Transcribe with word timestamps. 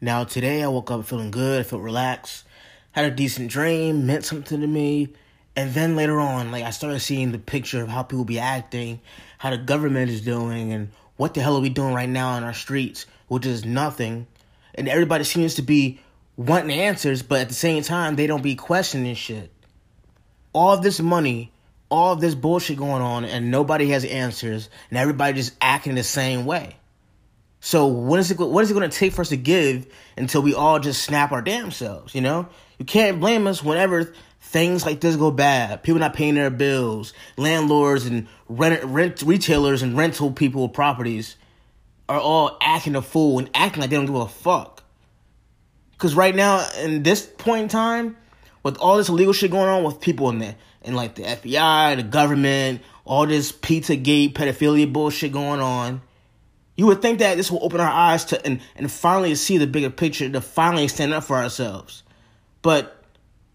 Now, 0.00 0.24
today 0.24 0.62
I 0.62 0.68
woke 0.68 0.90
up 0.90 1.06
feeling 1.06 1.30
good, 1.30 1.60
I 1.60 1.62
felt 1.62 1.80
relaxed, 1.80 2.44
had 2.92 3.06
a 3.06 3.10
decent 3.10 3.50
dream, 3.50 4.06
meant 4.06 4.26
something 4.26 4.60
to 4.60 4.66
me. 4.66 5.08
And 5.56 5.72
then 5.72 5.96
later 5.96 6.20
on, 6.20 6.52
like 6.52 6.64
I 6.64 6.70
started 6.70 7.00
seeing 7.00 7.32
the 7.32 7.38
picture 7.38 7.82
of 7.82 7.88
how 7.88 8.02
people 8.02 8.26
be 8.26 8.38
acting, 8.38 9.00
how 9.38 9.50
the 9.50 9.56
government 9.56 10.10
is 10.10 10.20
doing, 10.20 10.70
and 10.72 10.90
what 11.16 11.32
the 11.32 11.40
hell 11.40 11.56
are 11.56 11.62
we 11.62 11.70
doing 11.70 11.94
right 11.94 12.08
now 12.08 12.36
in 12.36 12.44
our 12.44 12.52
streets, 12.52 13.06
which 13.28 13.46
is 13.46 13.64
nothing. 13.64 14.26
And 14.74 14.86
everybody 14.86 15.24
seems 15.24 15.54
to 15.54 15.62
be 15.62 15.98
wanting 16.36 16.78
answers, 16.78 17.22
but 17.22 17.40
at 17.40 17.48
the 17.48 17.54
same 17.54 17.82
time, 17.82 18.16
they 18.16 18.26
don't 18.26 18.42
be 18.42 18.54
questioning 18.54 19.14
shit. 19.14 19.50
All 20.52 20.76
this 20.76 21.00
money, 21.00 21.52
all 21.88 22.16
this 22.16 22.34
bullshit 22.34 22.76
going 22.76 23.00
on, 23.00 23.24
and 23.24 23.50
nobody 23.50 23.88
has 23.90 24.04
answers, 24.04 24.68
and 24.90 24.98
everybody 24.98 25.32
just 25.32 25.54
acting 25.58 25.94
the 25.94 26.02
same 26.02 26.44
way. 26.44 26.76
So 27.60 27.86
what 27.86 28.20
is 28.20 28.30
it? 28.30 28.38
What 28.38 28.62
is 28.62 28.70
it 28.70 28.74
going 28.74 28.88
to 28.88 28.96
take 28.96 29.12
for 29.12 29.22
us 29.22 29.30
to 29.30 29.36
give 29.36 29.86
until 30.16 30.42
we 30.42 30.54
all 30.54 30.78
just 30.78 31.02
snap 31.02 31.32
our 31.32 31.42
damn 31.42 31.70
selves? 31.70 32.14
You 32.14 32.20
know, 32.20 32.48
you 32.78 32.84
can't 32.84 33.20
blame 33.20 33.46
us 33.46 33.62
whenever 33.62 34.12
things 34.40 34.86
like 34.86 35.00
this 35.00 35.16
go 35.16 35.30
bad. 35.30 35.82
People 35.82 36.00
not 36.00 36.14
paying 36.14 36.34
their 36.34 36.50
bills, 36.50 37.12
landlords 37.36 38.06
and 38.06 38.28
rent, 38.48 38.84
rent 38.84 39.22
retailers 39.22 39.82
and 39.82 39.96
rental 39.96 40.30
people 40.30 40.68
properties 40.68 41.36
are 42.08 42.20
all 42.20 42.56
acting 42.60 42.94
a 42.94 43.02
fool 43.02 43.38
and 43.38 43.50
acting 43.54 43.80
like 43.80 43.90
they 43.90 43.96
don't 43.96 44.06
give 44.06 44.14
a 44.14 44.28
fuck. 44.28 44.84
Because 45.92 46.14
right 46.14 46.34
now, 46.34 46.66
in 46.78 47.02
this 47.02 47.26
point 47.26 47.64
in 47.64 47.68
time, 47.68 48.16
with 48.62 48.76
all 48.78 48.96
this 48.96 49.08
illegal 49.08 49.32
shit 49.32 49.50
going 49.50 49.68
on 49.68 49.82
with 49.82 50.00
people 50.00 50.28
in 50.28 50.38
there, 50.38 50.56
and 50.82 50.94
like 50.94 51.16
the 51.16 51.22
FBI, 51.22 51.96
the 51.96 52.02
government, 52.02 52.82
all 53.04 53.26
this 53.26 53.50
pizza 53.50 53.96
gate 53.96 54.34
pedophilia 54.34 54.92
bullshit 54.92 55.32
going 55.32 55.60
on, 55.60 56.02
you 56.76 56.86
would 56.86 57.00
think 57.02 57.20
that 57.20 57.36
this 57.36 57.50
will 57.50 57.64
open 57.64 57.80
our 57.80 57.90
eyes 57.90 58.26
to 58.26 58.46
and, 58.46 58.60
and 58.76 58.90
finally 58.90 59.34
see 59.34 59.58
the 59.58 59.66
bigger 59.66 59.90
picture, 59.90 60.28
to 60.28 60.40
finally 60.40 60.88
stand 60.88 61.14
up 61.14 61.24
for 61.24 61.36
ourselves. 61.36 62.02
But 62.62 63.02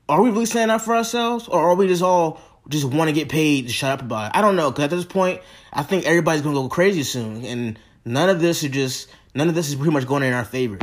are 0.10 0.22
we 0.22 0.32
really 0.32 0.46
standing 0.46 0.74
up 0.74 0.82
for 0.82 0.96
ourselves, 0.96 1.48
or 1.48 1.60
are 1.60 1.76
we 1.76 1.88
just 1.88 2.02
all 2.02 2.42
just 2.68 2.86
want 2.86 3.10
to 3.10 3.14
get 3.14 3.30
paid 3.30 3.68
to 3.68 3.74
shut 3.74 3.92
up 3.92 4.02
about 4.02 4.28
it? 4.32 4.38
I 4.38 4.42
don't 4.42 4.56
know. 4.56 4.72
Because 4.72 4.86
at 4.86 4.90
this 4.90 5.06
point, 5.06 5.42
I 5.72 5.84
think 5.84 6.06
everybody's 6.06 6.42
gonna 6.42 6.56
go 6.56 6.68
crazy 6.68 7.04
soon, 7.04 7.46
and 7.46 7.80
none 8.06 8.30
of 8.30 8.42
this 8.42 8.64
is 8.64 8.72
just 8.72 9.10
none 9.36 9.50
of 9.50 9.56
this 9.56 9.70
is 9.70 9.76
pretty 9.76 9.92
much 9.92 10.08
going 10.08 10.24
in 10.24 10.34
our 10.34 10.46
favor. 10.46 10.80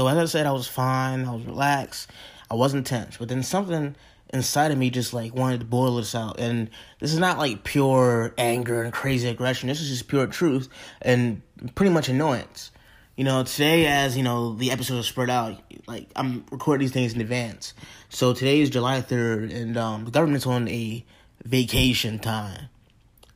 So 0.00 0.08
as 0.08 0.16
I 0.16 0.24
said, 0.24 0.46
I 0.46 0.52
was 0.52 0.66
fine. 0.66 1.26
I 1.26 1.34
was 1.34 1.44
relaxed. 1.44 2.10
I 2.50 2.54
wasn't 2.54 2.86
tense. 2.86 3.18
But 3.18 3.28
then 3.28 3.42
something 3.42 3.94
inside 4.32 4.70
of 4.70 4.78
me 4.78 4.88
just 4.88 5.12
like 5.12 5.34
wanted 5.34 5.60
to 5.60 5.66
boil 5.66 5.96
this 5.96 6.14
out. 6.14 6.40
And 6.40 6.70
this 7.00 7.12
is 7.12 7.18
not 7.18 7.36
like 7.36 7.64
pure 7.64 8.32
anger 8.38 8.82
and 8.82 8.94
crazy 8.94 9.28
aggression. 9.28 9.68
This 9.68 9.82
is 9.82 9.90
just 9.90 10.08
pure 10.08 10.26
truth 10.26 10.70
and 11.02 11.42
pretty 11.74 11.92
much 11.92 12.08
annoyance. 12.08 12.70
You 13.14 13.24
know, 13.24 13.42
today 13.44 13.88
as, 13.88 14.16
you 14.16 14.22
know, 14.22 14.54
the 14.54 14.70
episode 14.70 15.00
is 15.00 15.06
spread 15.06 15.28
out, 15.28 15.62
like 15.86 16.08
I'm 16.16 16.46
recording 16.50 16.86
these 16.86 16.94
things 16.94 17.12
in 17.12 17.20
advance. 17.20 17.74
So 18.08 18.32
today 18.32 18.62
is 18.62 18.70
July 18.70 19.02
3rd 19.02 19.54
and 19.54 19.76
um, 19.76 20.06
the 20.06 20.10
government's 20.10 20.46
on 20.46 20.66
a 20.68 21.04
vacation 21.44 22.20
time 22.20 22.70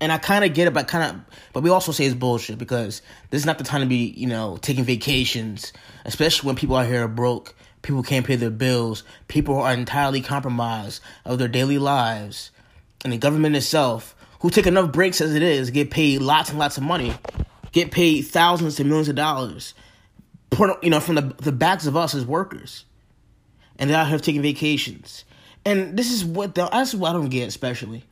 and 0.00 0.12
I 0.12 0.18
kind 0.18 0.44
of 0.44 0.54
get 0.54 0.66
it, 0.66 0.74
but 0.74 0.88
kind 0.88 1.14
of, 1.16 1.36
but 1.52 1.62
we 1.62 1.70
also 1.70 1.92
say 1.92 2.04
it's 2.04 2.14
bullshit 2.14 2.58
because 2.58 3.02
this 3.30 3.40
is 3.40 3.46
not 3.46 3.58
the 3.58 3.64
time 3.64 3.80
to 3.80 3.86
be, 3.86 4.12
you 4.16 4.26
know, 4.26 4.58
taking 4.60 4.84
vacations, 4.84 5.72
especially 6.04 6.46
when 6.46 6.56
people 6.56 6.76
out 6.76 6.86
here 6.86 7.04
are 7.04 7.08
broke, 7.08 7.54
people 7.82 8.02
can't 8.02 8.26
pay 8.26 8.36
their 8.36 8.50
bills, 8.50 9.04
people 9.28 9.58
are 9.58 9.72
entirely 9.72 10.20
compromised 10.20 11.02
of 11.24 11.38
their 11.38 11.48
daily 11.48 11.78
lives, 11.78 12.50
and 13.04 13.12
the 13.12 13.18
government 13.18 13.56
itself, 13.56 14.14
who 14.40 14.50
take 14.50 14.66
enough 14.66 14.92
breaks 14.92 15.20
as 15.20 15.34
it 15.34 15.42
is, 15.42 15.70
get 15.70 15.90
paid 15.90 16.20
lots 16.20 16.50
and 16.50 16.58
lots 16.58 16.76
of 16.76 16.82
money, 16.82 17.14
get 17.72 17.90
paid 17.90 18.22
thousands 18.22 18.76
to 18.76 18.84
millions 18.84 19.08
of 19.08 19.14
dollars, 19.14 19.74
you 20.82 20.90
know, 20.90 21.00
from 21.00 21.14
the 21.14 21.34
the 21.38 21.52
backs 21.52 21.86
of 21.86 21.96
us 21.96 22.14
as 22.14 22.26
workers, 22.26 22.84
and 23.78 23.90
they're 23.90 23.98
out 23.98 24.08
here 24.08 24.18
taking 24.18 24.42
vacations, 24.42 25.24
and 25.64 25.96
this 25.96 26.12
is 26.12 26.24
what 26.24 26.54
the, 26.54 26.68
that's 26.70 26.94
what 26.94 27.10
I 27.10 27.12
don't 27.12 27.28
get, 27.28 27.48
especially 27.48 28.04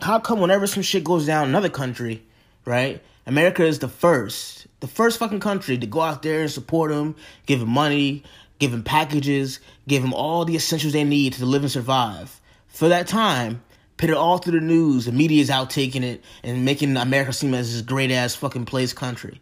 how 0.00 0.18
come 0.18 0.40
whenever 0.40 0.66
some 0.66 0.82
shit 0.82 1.04
goes 1.04 1.26
down 1.26 1.44
in 1.44 1.50
another 1.50 1.68
country, 1.68 2.22
right? 2.64 3.02
America 3.26 3.64
is 3.64 3.78
the 3.78 3.88
first, 3.88 4.66
the 4.80 4.88
first 4.88 5.18
fucking 5.18 5.40
country 5.40 5.78
to 5.78 5.86
go 5.86 6.00
out 6.00 6.22
there 6.22 6.40
and 6.40 6.50
support 6.50 6.90
them, 6.90 7.14
give 7.46 7.60
them 7.60 7.68
money, 7.68 8.24
give 8.58 8.70
them 8.72 8.82
packages, 8.82 9.60
give 9.86 10.02
them 10.02 10.12
all 10.12 10.44
the 10.44 10.56
essentials 10.56 10.92
they 10.92 11.04
need 11.04 11.34
to 11.34 11.46
live 11.46 11.62
and 11.62 11.70
survive. 11.70 12.40
For 12.68 12.88
that 12.88 13.06
time, 13.06 13.62
put 13.96 14.10
it 14.10 14.16
all 14.16 14.38
through 14.38 14.58
the 14.58 14.66
news, 14.66 15.04
the 15.04 15.12
media's 15.12 15.50
out 15.50 15.70
taking 15.70 16.02
it 16.02 16.24
and 16.42 16.64
making 16.64 16.96
America 16.96 17.32
seem 17.32 17.54
as 17.54 17.72
this 17.72 17.82
great 17.82 18.10
ass 18.10 18.34
fucking 18.34 18.64
place 18.64 18.92
country. 18.92 19.40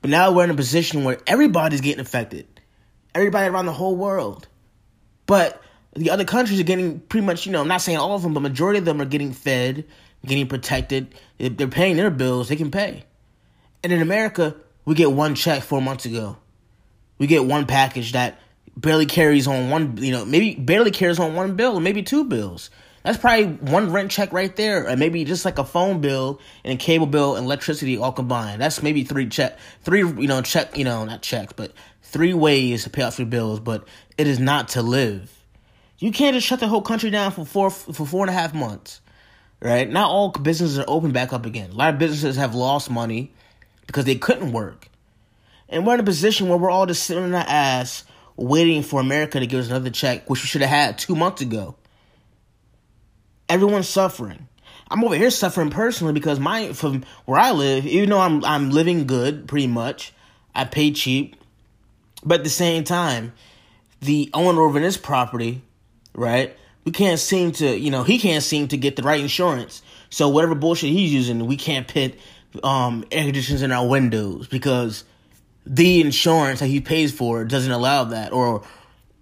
But 0.00 0.10
now 0.10 0.32
we're 0.32 0.44
in 0.44 0.50
a 0.50 0.54
position 0.54 1.04
where 1.04 1.18
everybody's 1.26 1.82
getting 1.82 2.00
affected. 2.00 2.46
Everybody 3.14 3.48
around 3.48 3.66
the 3.66 3.72
whole 3.72 3.96
world. 3.96 4.48
But 5.26 5.62
the 5.94 6.10
other 6.10 6.24
countries 6.24 6.60
are 6.60 6.64
getting 6.64 7.00
pretty 7.00 7.26
much, 7.26 7.46
you 7.46 7.52
know, 7.52 7.60
I'm 7.60 7.68
not 7.68 7.80
saying 7.80 7.98
all 7.98 8.14
of 8.14 8.22
them, 8.22 8.34
but 8.34 8.40
majority 8.40 8.78
of 8.78 8.84
them 8.84 9.00
are 9.00 9.06
getting 9.06 9.32
fed, 9.32 9.84
getting 10.24 10.46
protected. 10.46 11.14
If 11.38 11.56
they're 11.56 11.68
paying 11.68 11.96
their 11.96 12.10
bills, 12.10 12.48
they 12.48 12.56
can 12.56 12.70
pay. 12.70 13.04
And 13.82 13.92
in 13.92 14.00
America, 14.00 14.56
we 14.84 14.94
get 14.94 15.10
one 15.10 15.34
check 15.34 15.62
four 15.62 15.82
months 15.82 16.04
ago. 16.04 16.36
We 17.18 17.26
get 17.26 17.44
one 17.44 17.66
package 17.66 18.12
that 18.12 18.40
barely 18.76 19.06
carries 19.06 19.46
on 19.46 19.70
one, 19.70 19.96
you 19.98 20.12
know, 20.12 20.24
maybe 20.24 20.54
barely 20.54 20.90
carries 20.90 21.18
on 21.18 21.34
one 21.34 21.56
bill, 21.56 21.74
or 21.74 21.80
maybe 21.80 22.02
two 22.02 22.24
bills. 22.24 22.70
That's 23.02 23.18
probably 23.18 23.46
one 23.46 23.92
rent 23.92 24.10
check 24.10 24.32
right 24.32 24.54
there, 24.54 24.88
or 24.88 24.96
maybe 24.96 25.24
just 25.24 25.44
like 25.44 25.58
a 25.58 25.64
phone 25.64 26.00
bill 26.00 26.40
and 26.64 26.74
a 26.74 26.76
cable 26.76 27.06
bill 27.06 27.36
and 27.36 27.46
electricity 27.46 27.96
all 27.96 28.12
combined. 28.12 28.60
That's 28.60 28.82
maybe 28.82 29.04
three 29.04 29.28
check, 29.28 29.58
three 29.82 30.00
you 30.00 30.28
know 30.28 30.42
check, 30.42 30.76
you 30.76 30.84
know 30.84 31.04
not 31.04 31.22
checks, 31.22 31.54
but 31.54 31.72
three 32.02 32.34
ways 32.34 32.84
to 32.84 32.90
pay 32.90 33.02
off 33.02 33.18
your 33.18 33.26
bills. 33.26 33.58
But 33.58 33.88
it 34.18 34.26
is 34.26 34.38
not 34.38 34.68
to 34.70 34.82
live. 34.82 35.39
You 36.00 36.12
can't 36.12 36.34
just 36.34 36.46
shut 36.46 36.60
the 36.60 36.66
whole 36.66 36.80
country 36.80 37.10
down 37.10 37.30
for 37.30 37.44
four 37.44 37.70
for 37.70 38.06
four 38.06 38.22
and 38.22 38.30
a 38.30 38.32
half 38.32 38.54
months, 38.54 39.02
right? 39.60 39.88
Not 39.88 40.08
all 40.08 40.30
businesses 40.30 40.78
are 40.78 40.84
open 40.88 41.12
back 41.12 41.34
up 41.34 41.44
again. 41.44 41.70
A 41.70 41.74
lot 41.74 41.92
of 41.92 41.98
businesses 41.98 42.36
have 42.36 42.54
lost 42.54 42.90
money 42.90 43.32
because 43.86 44.06
they 44.06 44.14
couldn't 44.14 44.52
work, 44.52 44.88
and 45.68 45.86
we're 45.86 45.94
in 45.94 46.00
a 46.00 46.04
position 46.04 46.48
where 46.48 46.56
we're 46.56 46.70
all 46.70 46.86
just 46.86 47.02
sitting 47.02 47.22
on 47.22 47.34
our 47.34 47.44
ass 47.46 48.04
waiting 48.36 48.82
for 48.82 48.98
America 48.98 49.38
to 49.38 49.46
give 49.46 49.60
us 49.60 49.68
another 49.68 49.90
check, 49.90 50.28
which 50.30 50.42
we 50.42 50.46
should 50.46 50.62
have 50.62 50.70
had 50.70 50.98
two 50.98 51.14
months 51.14 51.42
ago. 51.42 51.76
Everyone's 53.50 53.88
suffering. 53.88 54.48
I'm 54.88 55.04
over 55.04 55.14
here 55.14 55.30
suffering 55.30 55.68
personally 55.68 56.14
because 56.14 56.40
my 56.40 56.72
from 56.72 57.04
where 57.26 57.38
I 57.38 57.50
live, 57.50 57.84
even 57.86 58.08
though 58.08 58.20
I'm 58.20 58.42
I'm 58.46 58.70
living 58.70 59.06
good 59.06 59.46
pretty 59.46 59.66
much, 59.66 60.14
I 60.54 60.64
pay 60.64 60.92
cheap, 60.92 61.36
but 62.24 62.38
at 62.38 62.44
the 62.44 62.50
same 62.50 62.84
time, 62.84 63.34
the 64.00 64.30
owner 64.32 64.64
of 64.64 64.72
this 64.72 64.96
property 64.96 65.60
right? 66.14 66.56
We 66.84 66.92
can't 66.92 67.20
seem 67.20 67.52
to, 67.52 67.78
you 67.78 67.90
know, 67.90 68.02
he 68.02 68.18
can't 68.18 68.42
seem 68.42 68.68
to 68.68 68.76
get 68.76 68.96
the 68.96 69.02
right 69.02 69.20
insurance. 69.20 69.82
So 70.08 70.28
whatever 70.28 70.54
bullshit 70.54 70.90
he's 70.90 71.12
using, 71.12 71.46
we 71.46 71.56
can't 71.56 71.86
put 71.86 72.14
um, 72.64 73.04
air 73.10 73.24
conditioners 73.24 73.62
in 73.62 73.70
our 73.72 73.86
windows 73.86 74.48
because 74.48 75.04
the 75.66 76.00
insurance 76.00 76.60
that 76.60 76.66
he 76.66 76.80
pays 76.80 77.12
for 77.12 77.44
doesn't 77.44 77.70
allow 77.70 78.04
that. 78.04 78.32
Or 78.32 78.64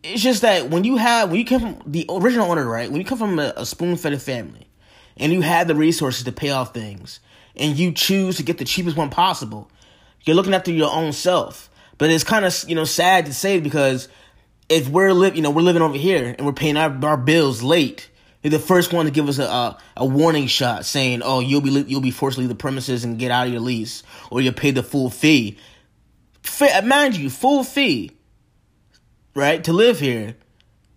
it's 0.03 0.23
just 0.23 0.43
that 0.43 0.71
when 0.71 0.85
you 0.85 0.97
have 0.97 1.31
when 1.31 1.39
you 1.39 1.45
come 1.45 1.61
from 1.61 1.93
the 1.93 2.07
original 2.09 2.51
owner, 2.51 2.67
right? 2.67 2.91
When 2.91 3.01
you 3.01 3.07
come 3.07 3.19
from 3.19 3.39
a, 3.39 3.53
a 3.57 3.67
spoon-fed 3.67 4.21
family 4.23 4.69
and 5.17 5.33
you 5.33 5.41
have 5.41 5.69
the 5.69 5.75
resources 5.75 6.25
to 6.25 6.33
pay 6.33 6.51
off 6.51 6.73
things 6.73 7.21
and 7.57 7.77
you 7.77 7.93
choose 7.93 8.37
to 8.37 8.43
get 8.43 8.59
the 8.59 8.65
cheapest 8.65 8.97
one 8.97 9.11
possible, 9.11 9.71
you're 10.23 10.37
looking 10.37 10.55
after 10.55 10.71
your 10.71 10.93
own 10.93 11.13
self. 11.13 11.71
But 11.99 12.11
it's 12.11 12.25
kind 12.25 12.45
of 12.45 12.65
you 12.69 12.75
know 12.75 12.85
sad 12.85 13.27
to 13.27 13.35
say 13.35 13.61
because 13.61 14.09
if 14.69 14.89
we're 14.89 15.13
live, 15.13 15.37
you 15.37 15.43
know, 15.43 15.51
we're 15.51 15.63
living 15.63 15.83
over 15.83 15.97
here 15.97 16.35
and 16.37 16.47
we're 16.47 16.53
paying 16.53 16.77
our, 16.77 16.97
our 17.05 17.17
bills 17.17 17.63
late, 17.63 18.11
they're 18.43 18.51
the 18.51 18.59
first 18.59 18.93
one 18.93 19.07
to 19.07 19.11
give 19.11 19.29
us 19.29 19.39
a, 19.39 19.45
a, 19.45 19.79
a 19.99 20.07
warning 20.07 20.47
shot 20.47 20.85
saying, 20.85 21.23
"Oh, 21.25 21.41
you'll 21.41 21.61
be 21.61 21.71
you'll 21.71 22.01
be 22.01 22.11
forced 22.11 22.37
to 22.37 22.41
leave 22.41 22.49
the 22.49 22.55
premises 22.55 23.05
and 23.05 23.19
get 23.19 23.31
out 23.31 23.47
of 23.47 23.53
your 23.53 23.63
lease, 23.63 24.03
or 24.31 24.41
you'll 24.41 24.53
pay 24.53 24.71
the 24.71 24.83
full 24.83 25.11
fee." 25.11 25.59
Mind 26.85 27.17
you, 27.17 27.31
full 27.31 27.65
fee, 27.65 28.13
right, 29.35 29.63
to 29.65 29.73
live 29.73 30.01
here, 30.01 30.37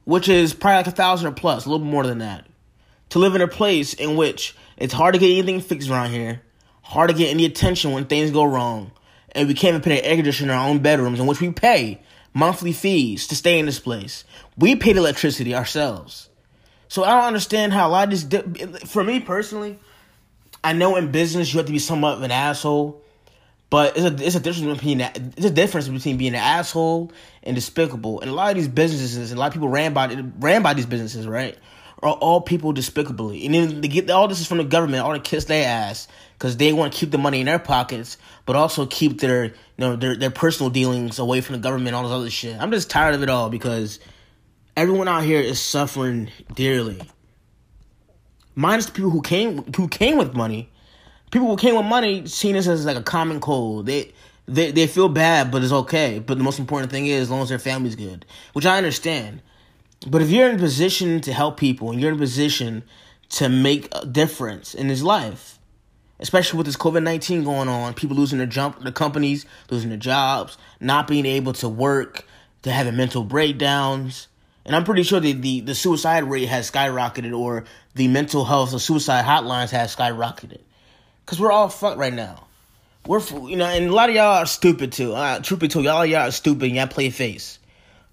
which 0.06 0.30
is 0.30 0.54
probably 0.54 0.78
like 0.78 0.88
a 0.88 0.92
thousand 0.92 1.28
or 1.28 1.32
plus, 1.32 1.66
a 1.66 1.70
little 1.70 1.86
more 1.86 2.06
than 2.06 2.20
that, 2.20 2.46
to 3.10 3.20
live 3.20 3.36
in 3.36 3.42
a 3.42 3.48
place 3.48 3.94
in 3.94 4.16
which 4.16 4.56
it's 4.78 4.94
hard 4.94 5.14
to 5.14 5.20
get 5.20 5.32
anything 5.32 5.60
fixed 5.60 5.90
around 5.90 6.12
here, 6.12 6.42
hard 6.84 7.10
to 7.10 7.16
get 7.16 7.32
any 7.32 7.46
attention 7.46 7.92
when 7.92 8.06
things 8.06 8.32
go 8.32 8.44
wrong, 8.44 8.92
and 9.34 9.48
we 9.48 9.54
can't 9.54 9.70
even 9.70 9.82
put 9.82 9.92
an 9.92 10.06
air 10.06 10.16
conditioner 10.16 10.54
in 10.54 10.58
our 10.58 10.70
own 10.70 10.80
bedrooms, 10.80 11.20
in 11.20 11.26
which 11.26 11.42
we 11.42 11.52
pay 11.52 12.02
monthly 12.34 12.74
fees 12.74 13.28
to 13.28 13.36
stay 13.36 13.60
in 13.60 13.66
this 13.66 13.80
place. 13.80 14.24
We 14.58 14.76
paid 14.76 14.98
electricity 14.98 15.56
ourselves. 15.56 16.30
So 16.88 17.04
I 17.04 17.12
don't 17.16 17.26
understand 17.26 17.74
how 17.74 17.88
a 17.88 17.92
lot 17.92 18.12
of 18.12 18.30
this. 18.30 18.84
For 18.84 19.04
me 19.04 19.20
personally, 19.20 19.80
I 20.64 20.74
know 20.74 20.98
in 20.98 21.12
business 21.12 21.54
you 21.54 21.58
have 21.58 21.68
to 21.68 21.72
be 21.72 21.80
somewhat 21.80 22.16
of 22.18 22.24
an 22.24 22.32
asshole, 22.32 23.02
but 23.70 23.96
it's 23.96 24.06
a 24.06 24.26
it's 24.26 24.36
a 24.36 24.40
difference 24.40 24.78
between. 24.78 25.02
It's 25.02 25.46
a 25.46 25.52
difference 25.52 25.88
between 25.88 26.18
being 26.18 26.34
an 26.34 26.42
asshole 26.42 27.12
and 27.44 27.56
despicable. 27.56 28.20
And 28.20 28.30
a 28.30 28.34
lot 28.34 28.50
of 28.50 28.58
these 28.58 28.68
businesses, 28.68 29.32
and 29.32 29.38
a 29.38 29.40
lot 29.40 29.48
of 29.48 29.54
people 29.54 29.70
ran 29.70 29.94
by 29.94 30.22
ran 30.40 30.62
by 30.64 30.74
these 30.74 30.86
businesses, 30.86 31.26
right? 31.26 31.58
Are 32.04 32.14
all 32.14 32.42
people 32.42 32.74
despicably, 32.74 33.46
and 33.46 33.54
then 33.54 33.82
they 33.82 33.88
get 33.88 34.10
all 34.10 34.28
this 34.28 34.42
is 34.42 34.48
from 34.48 34.58
the 34.58 34.64
government, 34.64 35.04
all 35.04 35.14
the 35.14 35.20
kiss 35.20 35.46
they 35.46 35.64
ass 35.64 36.08
because 36.34 36.58
they 36.58 36.74
want 36.74 36.92
to 36.92 37.00
keep 37.00 37.12
the 37.12 37.20
money 37.20 37.40
in 37.40 37.46
their 37.46 37.60
pockets, 37.60 38.18
but 38.48 38.56
also 38.56 38.88
keep 38.88 39.22
their 39.22 39.46
you 39.46 39.54
know 39.78 39.96
their 39.96 40.16
their 40.16 40.32
personal 40.32 40.72
dealings 40.72 41.20
away 41.20 41.42
from 41.42 41.54
the 41.54 41.62
government, 41.62 41.96
all 41.96 42.02
this 42.02 42.12
other 42.12 42.32
shit. 42.32 42.60
I'm 42.60 42.72
just 42.72 42.90
tired 42.90 43.14
of 43.14 43.22
it 43.22 43.30
all 43.30 43.52
because 43.52 44.00
everyone 44.76 45.08
out 45.08 45.24
here 45.24 45.40
is 45.40 45.62
suffering 45.62 46.32
dearly. 46.56 47.00
Minus 48.56 48.88
the 48.88 48.94
people 48.94 49.12
who 49.12 49.22
came 49.22 49.64
who 49.76 49.88
came 49.88 50.18
with 50.18 50.34
money. 50.34 50.72
People 51.30 51.50
who 51.50 51.58
came 51.58 51.76
with 51.76 51.86
money 51.86 52.26
seen 52.26 52.56
this 52.56 52.68
as 52.68 52.84
like 52.84 52.98
a 52.98 53.04
common 53.04 53.40
cold. 53.40 53.86
They 53.86 54.12
they 54.48 54.72
they 54.72 54.88
feel 54.88 55.08
bad, 55.08 55.52
but 55.52 55.64
it's 55.64 55.72
okay. 55.72 56.18
But 56.18 56.40
the 56.40 56.44
most 56.44 56.58
important 56.58 56.92
thing 56.92 57.06
is 57.06 57.22
as 57.24 57.30
long 57.30 57.42
as 57.42 57.50
their 57.50 57.60
family's 57.60 57.96
good, 57.96 58.26
which 58.54 58.66
I 58.66 58.78
understand. 58.78 59.44
But 60.08 60.22
if 60.22 60.30
you're 60.30 60.50
in 60.50 60.56
a 60.56 60.60
position 60.60 61.22
to 61.22 61.34
help 61.34 61.58
people 61.58 61.92
and 61.92 62.02
you're 62.02 62.10
in 62.10 62.16
a 62.16 62.20
position 62.20 62.84
to 63.30 63.50
make 63.50 63.88
a 63.92 64.06
difference 64.06 64.74
in 64.74 64.90
his 64.90 65.04
life, 65.04 65.60
especially 66.20 66.58
with 66.58 66.66
this 66.66 66.76
COVID 66.76 67.04
nineteen 67.04 67.44
going 67.44 67.70
on, 67.70 67.94
people 67.94 68.18
losing 68.18 68.40
their 68.40 68.48
jump, 68.48 68.84
the 68.84 68.92
companies 68.92 69.46
losing 69.70 69.90
their 69.90 70.00
jobs, 70.00 70.58
not 70.80 71.08
being 71.08 71.26
able 71.26 71.54
to 71.54 71.70
work, 71.70 72.26
to 72.64 72.72
having 72.72 72.96
mental 72.96 73.24
breakdowns, 73.24 74.28
and 74.66 74.76
I'm 74.76 74.84
pretty 74.84 75.04
sure 75.04 75.20
the, 75.20 75.34
the, 75.34 75.62
the 75.62 75.76
suicide 75.76 76.24
rate 76.24 76.48
has 76.48 76.70
skyrocketed, 76.70 77.38
or 77.38 77.66
the 77.96 78.08
mental 78.08 78.46
health, 78.46 78.72
the 78.72 78.80
suicide 78.80 79.26
hotlines 79.26 79.72
has 79.72 79.96
skyrocketed, 79.96 80.62
because 81.26 81.40
we're 81.40 81.52
all 81.52 81.70
fucked 81.70 81.98
right 81.98 82.14
now. 82.14 82.48
We're 83.08 83.22
you 83.48 83.56
know, 83.56 83.66
and 83.66 83.88
a 83.88 83.94
lot 83.94 84.10
of 84.10 84.16
y'all 84.16 84.38
are 84.38 84.46
stupid 84.46 84.92
too. 84.92 85.14
Uh, 85.14 85.40
truth 85.40 85.60
be 85.60 85.68
told, 85.68 85.86
y'all 85.86 86.06
y'all 86.06 86.28
are 86.28 86.32
stupid. 86.32 86.72
Y'all 86.72 86.88
play 86.88 87.10
face. 87.10 87.58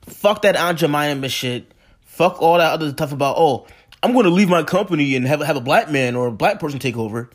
Fuck 0.03 0.43
that 0.43 0.57
Aunt 0.57 0.79
Jemima 0.79 1.29
shit. 1.29 1.73
Fuck 2.19 2.43
all 2.43 2.59
that 2.59 2.73
other 2.73 2.91
stuff 2.91 3.13
about 3.13 3.37
oh, 3.39 3.69
I'm 4.03 4.13
going 4.13 4.25
to 4.25 4.31
leave 4.31 4.49
my 4.49 4.65
company 4.65 5.15
and 5.15 5.25
have 5.25 5.41
have 5.41 5.57
a 5.57 5.61
black 5.61 5.89
man 5.89 6.17
or 6.17 6.27
a 6.27 6.33
black 6.33 6.59
person 6.59 6.81
take 6.81 6.97
over. 6.97 7.31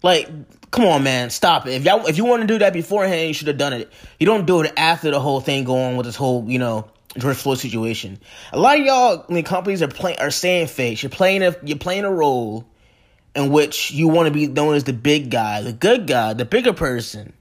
Like, 0.00 0.28
come 0.70 0.84
on, 0.84 1.02
man, 1.02 1.30
stop 1.30 1.66
it. 1.66 1.72
If 1.72 1.84
y'all, 1.84 2.06
if 2.06 2.18
you 2.18 2.24
want 2.24 2.42
to 2.42 2.46
do 2.46 2.60
that 2.60 2.72
beforehand, 2.72 3.26
you 3.26 3.34
should 3.34 3.48
have 3.48 3.58
done 3.58 3.72
it. 3.72 3.92
You 4.20 4.26
don't 4.26 4.46
do 4.46 4.60
it 4.60 4.72
after 4.76 5.10
the 5.10 5.18
whole 5.18 5.40
thing 5.40 5.64
going 5.64 5.96
with 5.96 6.06
this 6.06 6.14
whole, 6.14 6.48
you 6.48 6.60
know, 6.60 6.88
George 7.18 7.36
Floyd 7.36 7.58
situation. 7.58 8.20
A 8.52 8.60
lot 8.60 8.78
of 8.78 8.86
y'all, 8.86 9.26
I 9.28 9.32
mean, 9.32 9.42
companies 9.42 9.82
are 9.82 9.88
playing, 9.88 10.20
are 10.20 10.30
saying 10.30 10.68
face. 10.68 11.02
You're 11.02 11.10
playing 11.10 11.42
a, 11.42 11.56
you're 11.64 11.76
playing 11.76 12.04
a 12.04 12.12
role 12.12 12.64
in 13.34 13.50
which 13.50 13.90
you 13.90 14.06
want 14.06 14.28
to 14.28 14.32
be 14.32 14.46
known 14.46 14.76
as 14.76 14.84
the 14.84 14.92
big 14.92 15.32
guy, 15.32 15.62
the 15.62 15.72
good 15.72 16.06
guy, 16.06 16.32
the 16.32 16.44
bigger 16.44 16.72
person. 16.72 17.32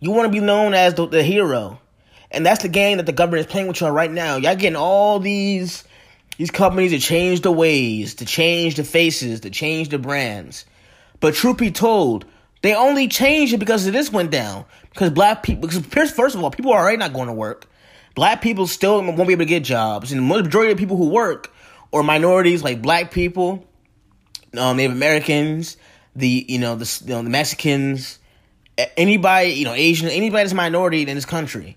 You 0.00 0.10
want 0.10 0.30
to 0.30 0.38
be 0.38 0.44
known 0.44 0.74
as 0.74 0.92
the, 0.92 1.06
the 1.06 1.22
hero. 1.22 1.80
And 2.30 2.44
that's 2.44 2.62
the 2.62 2.68
game 2.68 2.98
that 2.98 3.06
the 3.06 3.12
government 3.12 3.46
is 3.46 3.50
playing 3.50 3.68
with 3.68 3.80
y'all 3.80 3.90
right 3.90 4.10
now. 4.10 4.36
Y'all 4.36 4.56
getting 4.56 4.76
all 4.76 5.18
these 5.18 5.84
these 6.36 6.50
companies 6.52 6.92
to 6.92 7.00
change 7.00 7.40
the 7.40 7.50
ways, 7.50 8.14
to 8.16 8.24
change 8.24 8.76
the 8.76 8.84
faces, 8.84 9.40
to 9.40 9.50
change 9.50 9.88
the 9.88 9.98
brands. 9.98 10.64
But 11.20 11.34
truth 11.34 11.56
be 11.56 11.72
told, 11.72 12.26
they 12.62 12.74
only 12.74 13.08
changed 13.08 13.54
it 13.54 13.58
because 13.58 13.86
of 13.86 13.92
this 13.92 14.12
went 14.12 14.30
down. 14.30 14.64
Because 14.90 15.10
black 15.10 15.42
people, 15.42 15.68
because 15.68 15.84
first 15.84 16.34
of 16.34 16.42
all, 16.42 16.50
people 16.50 16.72
are 16.72 16.80
already 16.80 16.96
not 16.96 17.12
going 17.12 17.26
to 17.26 17.32
work. 17.32 17.66
Black 18.14 18.40
people 18.40 18.66
still 18.66 19.02
won't 19.02 19.16
be 19.16 19.32
able 19.32 19.38
to 19.38 19.44
get 19.44 19.62
jobs, 19.62 20.10
and 20.10 20.20
the 20.20 20.26
majority 20.26 20.72
of 20.72 20.78
people 20.78 20.96
who 20.96 21.08
work 21.08 21.52
are 21.92 22.02
minorities, 22.02 22.64
like 22.64 22.82
black 22.82 23.12
people, 23.12 23.64
um, 24.56 24.76
Native 24.76 24.92
Americans, 24.92 25.76
the 26.16 26.44
you 26.48 26.58
know 26.58 26.74
the 26.74 27.02
you 27.04 27.14
know, 27.14 27.22
the 27.22 27.30
Mexicans, 27.30 28.18
anybody 28.96 29.50
you 29.50 29.64
know 29.64 29.72
Asian, 29.72 30.08
anybody 30.08 30.42
that's 30.42 30.54
minority 30.54 31.02
in 31.02 31.14
this 31.14 31.24
country, 31.24 31.76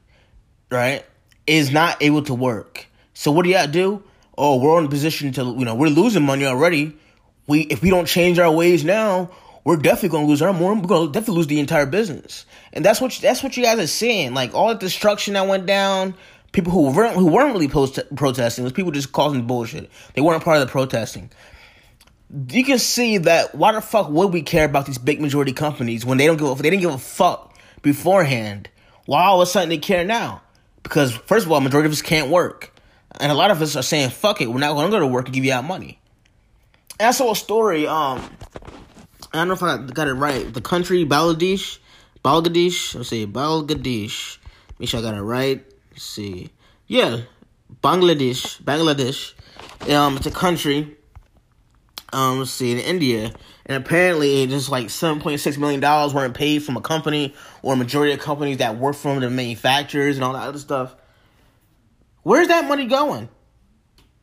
right, 0.71 1.05
is 1.47 1.71
not 1.71 2.01
able 2.01 2.23
to 2.23 2.33
work. 2.33 2.87
So 3.13 3.31
what 3.31 3.43
do 3.43 3.49
you 3.49 3.57
all 3.57 3.67
do? 3.67 4.03
Oh, 4.37 4.59
we're 4.59 4.79
in 4.79 4.85
a 4.85 4.89
position 4.89 5.31
to 5.33 5.43
you 5.43 5.65
know 5.65 5.75
we're 5.75 5.89
losing 5.89 6.23
money 6.23 6.45
already 6.45 6.97
we 7.47 7.61
if 7.61 7.81
we 7.81 7.89
don't 7.89 8.07
change 8.07 8.39
our 8.39 8.51
ways 8.51 8.83
now, 8.83 9.29
we're 9.63 9.77
definitely 9.77 10.09
gonna 10.09 10.27
lose 10.27 10.41
our 10.41 10.53
more. 10.53 10.73
We're 10.73 10.87
gonna 10.87 11.11
definitely 11.11 11.35
lose 11.35 11.47
the 11.47 11.59
entire 11.59 11.85
business, 11.85 12.45
and 12.73 12.83
that's 12.83 12.99
what 13.01 13.11
that's 13.21 13.43
what 13.43 13.55
you 13.57 13.63
guys 13.63 13.79
are 13.79 13.87
seeing. 13.87 14.33
Like 14.33 14.53
all 14.53 14.69
the 14.69 14.75
destruction 14.75 15.35
that 15.35 15.47
went 15.47 15.65
down. 15.65 16.15
People 16.51 16.73
who 16.73 16.91
weren't 16.91 17.15
who 17.15 17.27
weren't 17.27 17.53
really 17.53 17.69
post- 17.69 17.99
protesting 18.13 18.65
was 18.65 18.73
people 18.73 18.91
just 18.91 19.13
causing 19.13 19.47
bullshit. 19.47 19.89
They 20.15 20.21
weren't 20.21 20.43
part 20.43 20.57
of 20.57 20.67
the 20.67 20.71
protesting. 20.71 21.29
You 22.49 22.65
can 22.65 22.77
see 22.77 23.19
that 23.19 23.55
why 23.55 23.71
the 23.71 23.79
fuck 23.79 24.09
would 24.09 24.33
we 24.33 24.41
care 24.41 24.65
about 24.65 24.85
these 24.85 24.97
big 24.97 25.21
majority 25.21 25.53
companies 25.53 26.05
when 26.05 26.17
they 26.17 26.27
don't 26.27 26.35
give 26.35 26.49
a, 26.49 26.61
they 26.61 26.69
didn't 26.69 26.81
give 26.81 26.93
a 26.93 26.97
fuck 26.97 27.55
beforehand? 27.81 28.69
Why 29.05 29.23
all 29.23 29.41
of 29.41 29.47
a 29.47 29.49
sudden 29.49 29.69
they 29.69 29.77
care 29.77 30.03
now? 30.03 30.41
Because 30.83 31.11
first 31.15 31.45
of 31.45 31.51
all, 31.51 31.61
majority 31.61 31.87
of 31.87 31.93
us 31.93 32.01
can't 32.01 32.29
work, 32.29 32.73
and 33.19 33.31
a 33.31 33.35
lot 33.35 33.51
of 33.51 33.61
us 33.61 33.75
are 33.75 33.83
saying 33.83 34.09
fuck 34.09 34.41
it, 34.41 34.47
we're 34.47 34.59
not 34.59 34.73
gonna 34.73 34.89
go 34.89 34.99
to 34.99 35.07
work 35.07 35.25
and 35.25 35.33
give 35.33 35.45
you 35.45 35.53
out 35.53 35.63
money. 35.63 35.99
I 36.99 37.11
saw 37.11 37.31
a 37.31 37.35
story. 37.35 37.87
Um, 37.87 38.21
I 39.33 39.37
don't 39.37 39.47
know 39.47 39.53
if 39.53 39.63
I 39.63 39.77
got 39.77 40.07
it 40.07 40.13
right. 40.13 40.53
The 40.53 40.61
country 40.61 41.05
Bangladesh, 41.05 41.79
Bangladesh. 42.23 42.95
Let's 42.95 43.09
see, 43.09 43.25
Bangladesh. 43.25 44.37
Make 44.77 44.89
sure 44.89 44.99
I 44.99 45.03
got 45.03 45.15
it 45.15 45.21
right. 45.21 45.63
Let's 45.91 46.03
see. 46.03 46.49
Yeah, 46.87 47.21
Bangladesh, 47.83 48.61
Bangladesh. 48.61 49.33
Um, 49.89 50.17
it's 50.17 50.25
a 50.25 50.31
country. 50.31 50.97
Um, 52.13 52.39
let's 52.39 52.51
see, 52.51 52.71
in 52.71 52.79
India, 52.79 53.31
and 53.71 53.85
apparently 53.85 54.45
just 54.47 54.69
like 54.69 54.89
seven 54.89 55.21
point 55.21 55.39
six 55.39 55.57
million 55.57 55.79
dollars 55.79 56.13
weren't 56.13 56.33
paid 56.33 56.61
from 56.61 56.75
a 56.75 56.81
company 56.81 57.33
or 57.61 57.73
a 57.73 57.75
majority 57.77 58.11
of 58.11 58.19
companies 58.19 58.57
that 58.57 58.77
work 58.77 58.95
from 58.95 59.21
the 59.21 59.29
manufacturers 59.29 60.17
and 60.17 60.25
all 60.25 60.33
that 60.33 60.47
other 60.47 60.59
stuff. 60.59 60.93
Where's 62.23 62.49
that 62.49 62.67
money 62.67 62.85
going? 62.85 63.29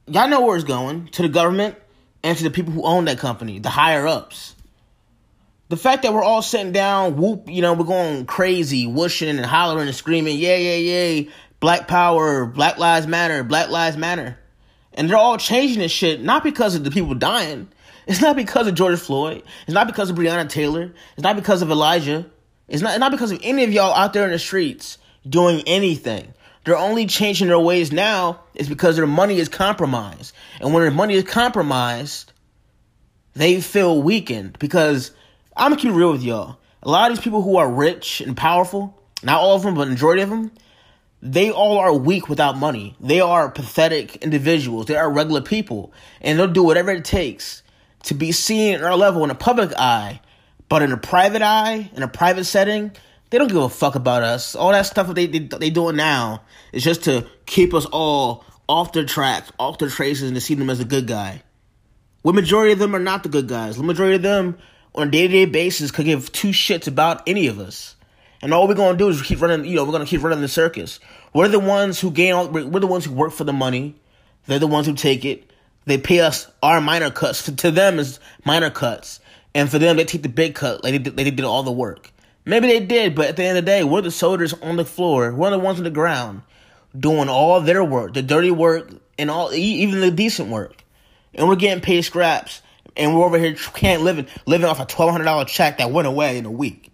Y'all 0.07 0.29
know 0.29 0.43
where 0.43 0.55
it's 0.55 0.67
going 0.67 1.07
to 1.09 1.23
the 1.23 1.31
government 1.31 1.77
and 2.23 2.37
to 2.37 2.45
the 2.45 2.51
people 2.51 2.75
who 2.75 2.83
own 2.83 3.07
that 3.07 3.19
company, 3.19 3.59
the 3.59 3.71
higher 3.71 4.07
ups. 4.07 4.55
The 5.71 5.77
fact 5.79 6.03
that 6.03 6.13
we're 6.13 6.23
all 6.23 6.43
sitting 6.43 6.73
down, 6.73 7.17
whoop, 7.17 7.49
you 7.49 7.63
know, 7.63 7.73
we're 7.73 7.85
going 7.85 8.27
crazy, 8.27 8.87
whooshing 8.87 9.31
and 9.31 9.47
hollering 9.47 9.87
and 9.87 9.97
screaming, 9.97 10.39
yay, 10.39 10.63
yay, 10.63 10.83
yay, 10.83 11.31
black 11.59 11.89
power, 11.89 12.45
black 12.45 12.79
lives 12.79 13.07
matter, 13.07 13.43
black 13.45 13.71
lives 13.71 13.97
matter. 13.97 14.39
And 14.93 15.09
they're 15.09 15.17
all 15.17 15.39
changing 15.39 15.79
this 15.79 15.93
shit, 15.93 16.23
not 16.23 16.43
because 16.43 16.75
of 16.75 16.85
the 16.85 16.91
people 16.91 17.15
dying. 17.15 17.69
It's 18.09 18.23
not 18.23 18.37
because 18.37 18.67
of 18.67 18.75
George 18.75 18.99
Floyd. 18.99 19.43
It's 19.67 19.75
not 19.75 19.87
because 19.87 20.09
of 20.09 20.17
Breonna 20.17 20.49
Taylor. 20.49 20.95
It's 21.13 21.23
not 21.23 21.37
because 21.37 21.61
of 21.61 21.71
Elijah. 21.71 22.25
It's 22.67 22.81
not, 22.81 22.93
it's 22.93 23.01
not 23.01 23.13
because 23.13 23.33
of 23.33 23.41
any 23.43 23.65
of 23.65 23.73
y'all 23.73 23.95
out 23.95 24.15
there 24.15 24.25
in 24.25 24.31
the 24.31 24.39
streets 24.39 24.97
doing 25.29 25.63
anything. 25.67 26.33
They're 26.65 26.79
only 26.79 27.07
changing 27.07 27.49
their 27.49 27.59
ways 27.59 27.93
now 27.93 28.41
is 28.55 28.67
because 28.67 28.97
their 28.97 29.07
money 29.07 29.39
is 29.39 29.51
compromised. 29.51 30.35
And 30.59 30.73
when 30.73 30.83
their 30.83 30.91
money 30.91 31.15
is 31.15 31.25
compromised, 31.25 32.33
they 33.35 33.61
feel 33.61 34.01
weakened 34.01 34.59
because 34.59 35.11
I'm 35.55 35.71
gonna 35.71 35.81
keep 35.81 35.93
real 35.93 36.13
with 36.13 36.23
y'all. 36.23 36.57
A 36.83 36.89
lot 36.89 37.11
of 37.11 37.17
these 37.19 37.25
people 37.25 37.43
who 37.43 37.59
are 37.59 37.71
rich 37.71 38.23
and 38.23 38.35
powerful, 38.35 38.99
not 39.23 39.41
all 39.41 39.55
of 39.55 39.63
them, 39.63 39.75
but 39.75 39.87
majority 39.87 40.23
of 40.23 40.31
them, 40.31 40.51
they 41.21 41.51
all 41.51 41.77
are 41.77 41.93
weak 41.93 42.31
without 42.31 42.57
money. 42.57 42.97
They 43.01 43.21
are 43.21 43.51
pathetic 43.51 44.17
individuals. 44.17 44.87
They 44.87 44.97
are 44.97 45.13
regular 45.13 45.43
people, 45.43 45.93
and 46.23 46.39
they'll 46.39 46.49
do 46.49 46.63
whatever 46.63 46.91
it 46.91 47.05
takes 47.05 47.63
to 48.09 48.15
be 48.15 48.33
seen 48.33 48.75
at 48.75 48.83
our 48.83 48.97
level 48.97 49.23
in 49.25 49.31
a 49.31 49.35
public 49.35 49.73
eye, 49.79 50.21
but 50.69 50.83
in 50.83 50.93
a 50.93 50.97
private 50.97 51.43
eye, 51.43 51.91
in 51.95 52.03
a 52.03 52.09
private 52.09 52.45
setting, 52.45 52.93
they 53.31 53.39
don't 53.39 53.49
give 53.49 53.57
a 53.59 53.69
fuck 53.69 53.95
about 53.95 54.23
us. 54.23 54.55
All 54.55 54.73
that 54.73 54.87
stuff 54.87 55.07
that 55.07 55.15
they 55.15 55.27
they, 55.27 55.41
they 55.41 55.71
doing 55.71 55.97
now 55.97 56.43
is 56.73 56.83
just 56.83 57.05
to 57.05 57.27
keep 57.47 57.75
us 57.75 57.87
all 57.87 58.45
off 58.69 58.93
their 58.93 59.05
tracks, 59.05 59.53
off 59.59 59.79
their 59.79 59.89
traces, 59.89 60.25
and 60.25 60.35
to 60.35 60.41
see 60.41 60.55
them 60.55 60.71
as 60.71 60.81
a 60.81 60.85
good 60.85 61.07
guy. 61.07 61.43
What 62.23 62.35
majority 62.35 62.73
of 62.73 62.79
them 62.79 62.95
are 62.95 63.01
not 63.01 63.23
the 63.23 63.29
good 63.29 63.49
guys. 63.49 63.77
The 63.77 63.83
majority 63.83 64.17
of 64.17 64.23
them, 64.23 64.59
on 64.95 65.09
a 65.09 65.11
day 65.11 65.27
to 65.27 65.33
day 65.33 65.45
basis, 65.45 65.91
could 65.91 66.07
give 66.07 66.33
two 66.33 66.49
shits 66.49 66.89
about 66.89 67.23
any 67.29 67.47
of 67.47 67.59
us. 67.59 67.95
And 68.41 68.55
all 68.55 68.69
we're 68.69 68.75
gonna 68.75 68.97
do 68.97 69.09
is 69.09 69.21
keep 69.21 69.41
running. 69.41 69.65
You 69.67 69.77
know, 69.77 69.85
we're 69.85 69.93
gonna 69.93 70.07
keep 70.07 70.23
running 70.23 70.41
the 70.41 70.49
circus. 70.49 70.99
We're 71.35 71.49
the 71.49 71.61
ones 71.61 72.01
who 72.01 72.11
gain. 72.11 72.33
All, 72.33 72.49
we're 72.49 72.81
the 72.81 72.87
ones 72.87 73.05
who 73.05 73.13
work 73.13 73.33
for 73.33 73.45
the 73.45 73.53
money. 73.53 73.97
They're 74.47 74.59
the 74.59 74.67
ones 74.67 74.87
who 74.87 74.95
take 74.95 75.25
it. 75.27 75.51
They 75.89 75.97
pay 75.99 76.21
us 76.21 76.47
our 76.63 76.81
minor 76.81 77.11
cuts. 77.11 77.49
To 77.57 77.71
them 77.71 77.99
is 77.99 78.21
minor 78.45 78.71
cuts, 78.71 79.21
and 79.55 79.71
for 79.71 79.79
them 79.79 79.97
they 79.97 80.05
take 80.05 80.23
the 80.23 80.29
big 80.29 80.55
cut. 80.55 80.85
Like 80.85 80.93
they 80.93 80.99
did, 80.99 81.17
they 81.17 81.25
did 81.25 81.45
all 81.45 81.63
the 81.63 81.73
work. 81.73 82.13
Maybe 82.45 82.67
they 82.67 82.81
did, 82.81 83.15
but 83.15 83.27
at 83.27 83.37
the 83.37 83.45
end 83.45 83.59
of 83.59 83.65
the 83.65 83.71
day, 83.71 83.85
we're 83.85 84.03
the 84.03 84.11
soldiers 84.11 84.53
on 84.55 84.77
the 84.77 84.85
floor. 84.85 85.33
We're 85.33 85.51
the 85.51 85.59
ones 85.59 85.79
on 85.79 85.85
the 85.85 85.91
ground 85.91 86.43
doing 86.99 87.29
all 87.29 87.61
their 87.61 87.83
work, 87.83 88.15
the 88.15 88.23
dirty 88.23 88.51
work, 88.51 88.91
and 89.19 89.31
all 89.31 89.53
even 89.53 90.01
the 90.01 90.11
decent 90.11 90.51
work. 90.51 90.85
And 91.35 91.49
we're 91.49 91.57
getting 91.57 91.83
paid 91.83 92.03
scraps, 92.03 92.61
and 92.97 93.17
we're 93.17 93.25
over 93.25 93.39
here 93.39 93.55
can't 93.55 94.03
living 94.03 94.27
living 94.47 94.67
off 94.67 94.81
a 94.81 94.85
twelve 94.85 95.11
hundred 95.11 95.25
dollar 95.25 95.47
check 95.47 95.79
that 95.79 95.91
went 95.91 96.07
away 96.07 96.37
in 96.37 96.45
a 96.45 96.51
week. 96.51 96.91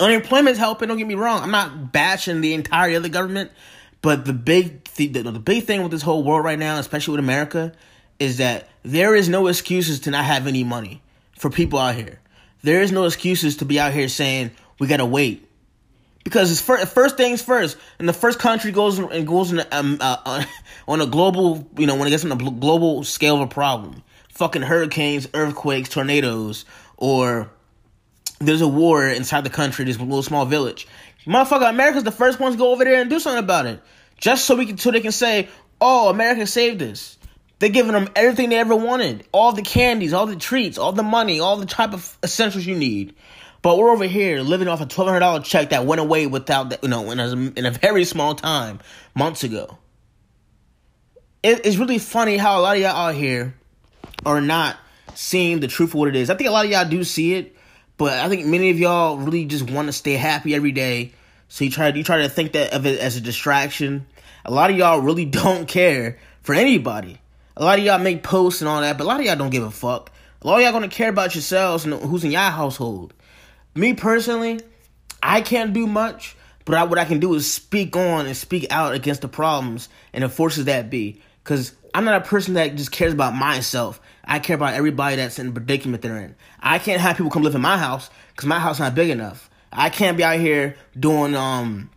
Unemployment's 0.00 0.58
helping. 0.58 0.88
Don't 0.88 0.96
get 0.96 1.06
me 1.06 1.14
wrong. 1.14 1.42
I'm 1.42 1.50
not 1.50 1.92
bashing 1.92 2.40
the 2.40 2.54
entirety 2.54 2.94
of 2.94 3.02
the 3.02 3.08
government, 3.10 3.50
But 4.00 4.24
the 4.24 4.32
big 4.32 4.85
the, 4.96 5.06
the, 5.08 5.22
the 5.22 5.38
big 5.38 5.64
thing 5.64 5.82
with 5.82 5.92
this 5.92 6.02
whole 6.02 6.22
world 6.22 6.44
right 6.44 6.58
now, 6.58 6.78
especially 6.78 7.12
with 7.12 7.20
America, 7.20 7.72
is 8.18 8.38
that 8.38 8.68
there 8.82 9.14
is 9.14 9.28
no 9.28 9.46
excuses 9.46 10.00
to 10.00 10.10
not 10.10 10.24
have 10.24 10.46
any 10.46 10.64
money 10.64 11.02
for 11.38 11.50
people 11.50 11.78
out 11.78 11.94
here. 11.94 12.20
There 12.62 12.82
is 12.82 12.92
no 12.92 13.04
excuses 13.04 13.58
to 13.58 13.64
be 13.64 13.78
out 13.78 13.92
here 13.92 14.08
saying 14.08 14.50
we 14.78 14.86
gotta 14.86 15.06
wait 15.06 15.46
because 16.26 16.50
it's 16.50 16.60
first, 16.60 16.88
first 16.88 17.16
things 17.16 17.40
first, 17.40 17.76
and 18.00 18.08
the 18.08 18.12
first 18.12 18.40
country 18.40 18.72
goes 18.72 18.98
and 18.98 19.24
goes 19.24 19.52
in, 19.52 19.62
um, 19.70 19.98
uh, 20.00 20.16
uh, 20.24 20.44
on 20.88 21.00
a 21.00 21.06
global, 21.06 21.68
you 21.78 21.86
know, 21.86 21.94
when 21.94 22.08
it 22.08 22.10
gets 22.10 22.24
on 22.24 22.32
a 22.32 22.36
global 22.36 23.04
scale 23.04 23.36
of 23.36 23.42
a 23.42 23.46
problem, 23.46 24.02
fucking 24.30 24.62
hurricanes, 24.62 25.28
earthquakes, 25.34 25.88
tornadoes, 25.88 26.64
or 26.96 27.48
there's 28.40 28.60
a 28.60 28.66
war 28.66 29.06
inside 29.06 29.44
the 29.44 29.50
country, 29.50 29.84
this 29.84 30.00
little 30.00 30.20
small 30.20 30.44
village. 30.44 30.88
Motherfucker, 31.26 31.70
America's 31.70 32.02
the 32.02 32.10
first 32.10 32.40
ones 32.40 32.56
to 32.56 32.58
go 32.58 32.72
over 32.72 32.84
there 32.84 33.00
and 33.00 33.08
do 33.08 33.20
something 33.20 33.44
about 33.44 33.66
it, 33.66 33.80
just 34.18 34.44
so 34.44 34.56
we 34.56 34.66
can, 34.66 34.78
so 34.78 34.90
they 34.90 35.00
can 35.00 35.12
say, 35.12 35.48
"Oh, 35.80 36.08
America 36.08 36.46
saved 36.46 36.82
us." 36.82 37.18
They're 37.58 37.70
giving 37.70 37.92
them 37.92 38.10
everything 38.14 38.50
they 38.50 38.58
ever 38.58 38.76
wanted, 38.76 39.26
all 39.32 39.52
the 39.52 39.62
candies, 39.62 40.12
all 40.12 40.26
the 40.26 40.36
treats, 40.36 40.76
all 40.76 40.92
the 40.92 41.02
money, 41.02 41.40
all 41.40 41.56
the 41.56 41.64
type 41.64 41.94
of 41.94 42.18
essentials 42.22 42.66
you 42.66 42.76
need. 42.76 43.14
But 43.62 43.78
we're 43.78 43.90
over 43.90 44.04
here 44.04 44.40
living 44.40 44.68
off 44.68 44.80
a 44.80 44.86
twelve 44.86 45.08
hundred 45.08 45.20
dollar 45.20 45.40
check 45.40 45.70
that 45.70 45.86
went 45.86 46.00
away 46.00 46.26
without, 46.26 46.70
the, 46.70 46.78
you 46.82 46.88
know, 46.88 47.10
in 47.10 47.18
a, 47.18 47.32
in 47.32 47.66
a 47.66 47.70
very 47.70 48.04
small 48.04 48.34
time 48.34 48.80
months 49.14 49.42
ago. 49.42 49.78
It, 51.42 51.64
it's 51.64 51.76
really 51.76 51.98
funny 51.98 52.36
how 52.36 52.58
a 52.58 52.60
lot 52.60 52.76
of 52.76 52.82
y'all 52.82 53.08
out 53.08 53.14
here 53.14 53.54
are 54.26 54.40
not 54.40 54.76
seeing 55.14 55.60
the 55.60 55.68
truth 55.68 55.90
of 55.90 55.94
what 55.94 56.08
it 56.08 56.16
is. 56.16 56.28
I 56.28 56.34
think 56.34 56.48
a 56.48 56.52
lot 56.52 56.66
of 56.66 56.70
y'all 56.70 56.88
do 56.88 57.02
see 57.04 57.34
it, 57.34 57.56
but 57.96 58.12
I 58.12 58.28
think 58.28 58.44
many 58.44 58.70
of 58.70 58.78
y'all 58.78 59.16
really 59.16 59.46
just 59.46 59.70
want 59.70 59.88
to 59.88 59.92
stay 59.92 60.12
happy 60.12 60.54
every 60.54 60.72
day. 60.72 61.12
So 61.48 61.64
you 61.64 61.70
try 61.70 61.90
to 61.90 61.96
you 61.96 62.04
try 62.04 62.18
to 62.18 62.28
think 62.28 62.52
that 62.52 62.72
of 62.72 62.86
it 62.86 62.98
as 62.98 63.16
a 63.16 63.20
distraction. 63.20 64.06
A 64.44 64.52
lot 64.52 64.70
of 64.70 64.76
y'all 64.76 65.00
really 65.00 65.24
don't 65.42 65.66
care 65.66 66.18
for 66.42 66.54
anybody. 66.54 67.20
A 67.56 67.64
lot 67.64 67.78
of 67.78 67.84
y'all 67.84 67.98
make 67.98 68.22
posts 68.22 68.60
and 68.60 68.68
all 68.68 68.80
that, 68.80 68.98
but 68.98 69.04
a 69.04 69.06
lot 69.06 69.20
of 69.20 69.26
y'all 69.26 69.36
don't 69.36 69.50
give 69.50 69.62
a 69.62 69.70
fuck. 69.70 70.12
A 70.42 70.46
lot 70.46 70.56
of 70.58 70.62
y'all 70.62 70.72
gonna 70.72 70.88
care 70.88 71.08
about 71.08 71.34
yourselves 71.34 71.84
and 71.84 71.94
who's 71.94 72.24
in 72.24 72.30
your 72.30 72.40
household 72.40 73.14
me 73.76 73.94
personally, 73.94 74.60
I 75.22 75.40
can't 75.42 75.72
do 75.72 75.86
much, 75.86 76.36
but 76.64 76.74
I, 76.74 76.84
what 76.84 76.98
I 76.98 77.04
can 77.04 77.20
do 77.20 77.34
is 77.34 77.50
speak 77.50 77.94
on 77.94 78.26
and 78.26 78.36
speak 78.36 78.66
out 78.70 78.94
against 78.94 79.20
the 79.20 79.28
problems 79.28 79.88
and 80.12 80.24
the 80.24 80.28
forces 80.28 80.64
that 80.64 80.90
be. 80.90 81.20
Because 81.44 81.72
I'm 81.94 82.04
not 82.04 82.22
a 82.22 82.24
person 82.24 82.54
that 82.54 82.74
just 82.74 82.90
cares 82.90 83.12
about 83.12 83.34
myself. 83.34 84.00
I 84.24 84.40
care 84.40 84.56
about 84.56 84.74
everybody 84.74 85.16
that's 85.16 85.38
in 85.38 85.46
the 85.46 85.52
predicament 85.52 86.02
they're 86.02 86.16
in. 86.16 86.34
I 86.60 86.78
can't 86.78 87.00
have 87.00 87.16
people 87.16 87.30
come 87.30 87.42
live 87.42 87.54
in 87.54 87.60
my 87.60 87.78
house 87.78 88.10
because 88.30 88.46
my 88.46 88.58
house 88.58 88.80
not 88.80 88.94
big 88.94 89.10
enough. 89.10 89.48
I 89.76 89.90
can't 89.90 90.16
be 90.16 90.24
out 90.24 90.40
here 90.40 90.76
doing 90.98 91.36
um 91.36 91.90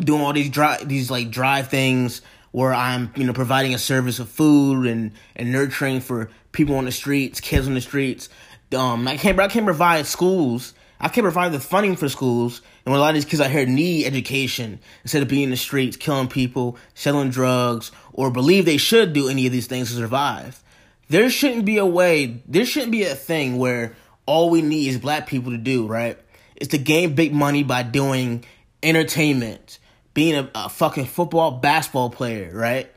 doing 0.00 0.22
all 0.22 0.32
these 0.32 0.48
drive 0.48 0.88
these 0.88 1.10
like 1.10 1.30
drive 1.30 1.68
things 1.68 2.22
where 2.52 2.72
I'm 2.72 3.12
you 3.16 3.24
know 3.24 3.32
providing 3.32 3.74
a 3.74 3.78
service 3.78 4.18
of 4.18 4.28
food 4.28 4.86
and 4.86 5.12
and 5.36 5.52
nurturing 5.52 6.00
for 6.00 6.30
people 6.52 6.76
on 6.76 6.86
the 6.86 6.92
streets, 6.92 7.40
kids 7.40 7.66
on 7.66 7.74
the 7.74 7.80
streets. 7.80 8.28
Um, 8.74 9.06
I 9.06 9.16
can't 9.16 9.38
I 9.38 9.48
can't 9.48 9.66
provide 9.66 10.06
schools 10.06 10.74
I 11.00 11.08
can't 11.08 11.24
provide 11.24 11.52
the 11.52 11.60
funding 11.60 11.96
for 11.96 12.10
schools, 12.10 12.60
and 12.84 12.92
when 12.92 12.98
a 12.98 13.02
lot 13.02 13.10
of 13.10 13.14
these 13.14 13.24
kids 13.24 13.40
out 13.40 13.50
here 13.50 13.64
need 13.64 14.04
education 14.04 14.80
instead 15.02 15.22
of 15.22 15.28
being 15.28 15.44
in 15.44 15.50
the 15.50 15.56
streets, 15.56 15.96
killing 15.96 16.28
people, 16.28 16.76
selling 16.94 17.30
drugs, 17.30 17.90
or 18.12 18.30
believe 18.30 18.66
they 18.66 18.76
should 18.76 19.14
do 19.14 19.28
any 19.28 19.46
of 19.46 19.52
these 19.52 19.66
things 19.66 19.88
to 19.88 19.96
survive. 19.96 20.62
There 21.08 21.30
shouldn't 21.30 21.64
be 21.64 21.78
a 21.78 21.86
way, 21.86 22.42
there 22.46 22.66
shouldn't 22.66 22.92
be 22.92 23.04
a 23.04 23.14
thing 23.14 23.56
where 23.56 23.96
all 24.26 24.50
we 24.50 24.60
need 24.60 24.88
is 24.88 24.98
black 24.98 25.26
people 25.26 25.52
to 25.52 25.58
do, 25.58 25.86
right? 25.86 26.18
Is 26.60 26.68
to 26.68 26.78
gain 26.78 27.14
big 27.14 27.32
money 27.32 27.62
by 27.62 27.82
doing 27.82 28.44
entertainment, 28.82 29.78
being 30.14 30.36
a, 30.36 30.50
a 30.54 30.68
fucking 30.68 31.06
football, 31.06 31.52
basketball 31.52 32.10
player, 32.10 32.50
right? 32.52 32.90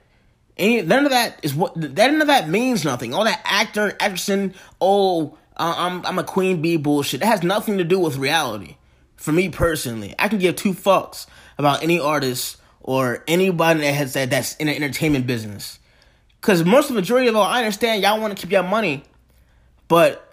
Any, 0.58 0.82
none 0.82 1.06
of 1.06 1.12
that 1.12 1.40
is 1.44 1.56
what, 1.56 1.76
none 1.76 2.22
of 2.22 2.28
that 2.28 2.48
means 2.48 2.84
nothing. 2.86 3.14
All 3.14 3.24
that 3.24 3.42
actor, 3.44 3.92
actressing, 4.00 4.54
oh, 4.80 5.38
uh, 5.58 5.74
I'm 5.78 6.06
I'm 6.06 6.20
a 6.20 6.24
queen 6.24 6.62
bee 6.62 6.78
bullshit. 6.78 7.22
It 7.22 7.26
has 7.26 7.44
nothing 7.44 7.78
to 7.78 7.84
do 7.84 8.00
with 8.00 8.18
reality. 8.18 8.78
For 9.16 9.32
me 9.32 9.50
personally, 9.50 10.14
I 10.20 10.28
can 10.28 10.40
give 10.40 10.56
two 10.56 10.74
fucks 10.74 11.28
about 11.58 11.84
any 11.84 12.00
artist 12.00 12.58
or 12.82 13.24
anybody 13.28 13.82
that 13.82 13.94
has 13.94 14.14
that 14.14 14.30
that's 14.30 14.56
in 14.58 14.68
the 14.68 14.76
entertainment 14.76 15.28
business. 15.28 15.80
Cause 16.42 16.66
most 16.66 16.90
of 16.90 16.96
the 16.96 17.02
majority 17.02 17.30
of 17.30 17.36
all, 17.36 17.44
I 17.44 17.60
understand 17.60 18.04
y'all 18.04 18.20
want 18.20 18.36
to 18.36 18.42
keep 18.42 18.52
your 18.52 18.64
money, 18.64 19.04
but 19.88 20.33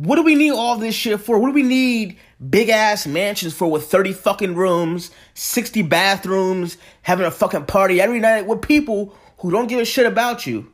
what 0.00 0.16
do 0.16 0.22
we 0.22 0.34
need 0.34 0.52
all 0.52 0.76
this 0.76 0.94
shit 0.94 1.20
for? 1.20 1.38
What 1.38 1.48
do 1.48 1.52
we 1.52 1.62
need 1.62 2.16
big 2.48 2.70
ass 2.70 3.06
mansions 3.06 3.52
for 3.52 3.70
with 3.70 3.84
30 3.84 4.14
fucking 4.14 4.54
rooms, 4.54 5.10
60 5.34 5.82
bathrooms, 5.82 6.78
having 7.02 7.26
a 7.26 7.30
fucking 7.30 7.66
party 7.66 8.00
every 8.00 8.18
night 8.18 8.46
with 8.46 8.62
people 8.62 9.14
who 9.38 9.50
don't 9.50 9.66
give 9.66 9.78
a 9.78 9.84
shit 9.84 10.06
about 10.06 10.46
you? 10.46 10.72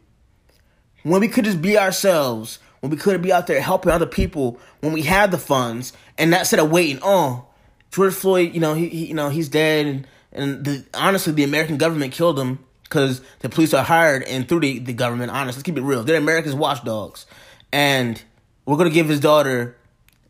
When 1.03 1.21
we 1.21 1.27
could 1.27 1.45
just 1.45 1.61
be 1.61 1.77
ourselves, 1.77 2.61
when 2.79 2.91
we 2.91 2.97
could 2.97 3.21
be 3.21 3.33
out 3.33 3.49
there 3.49 3.61
helping 3.61 3.91
other 3.91 4.07
people 4.07 4.61
when 4.79 4.93
we 4.93 5.03
had 5.03 5.33
the 5.33 5.39
funds 5.39 5.93
and 6.17 6.31
not 6.31 6.41
instead 6.41 6.61
of 6.61 6.71
waiting. 6.71 7.01
Oh, 7.03 7.47
George 7.91 8.15
Floyd, 8.15 8.55
you 8.55 8.61
know, 8.61 8.75
he, 8.75 8.89
he 8.89 9.07
you 9.07 9.15
know 9.15 9.29
he's 9.29 9.49
dead, 9.49 9.87
and, 9.87 10.07
and 10.31 10.65
the, 10.65 10.85
honestly, 10.95 11.33
the 11.33 11.43
American 11.43 11.79
government 11.79 12.13
killed 12.13 12.39
him 12.39 12.61
because 12.85 13.23
the 13.41 13.49
police 13.49 13.75
are 13.75 13.83
hired 13.83 14.23
and 14.23 14.49
through 14.49 14.61
the, 14.61 14.79
the 14.79 14.93
government. 14.93 15.33
Honest, 15.33 15.59
let's 15.59 15.65
keep 15.65 15.77
it 15.77 15.83
real. 15.83 16.05
They're 16.05 16.17
America's 16.17 16.55
watchdogs, 16.55 17.27
and 17.73 18.23
we're 18.67 18.77
gonna 18.77 18.91
give 18.91 19.09
his 19.09 19.21
daughter 19.21 19.77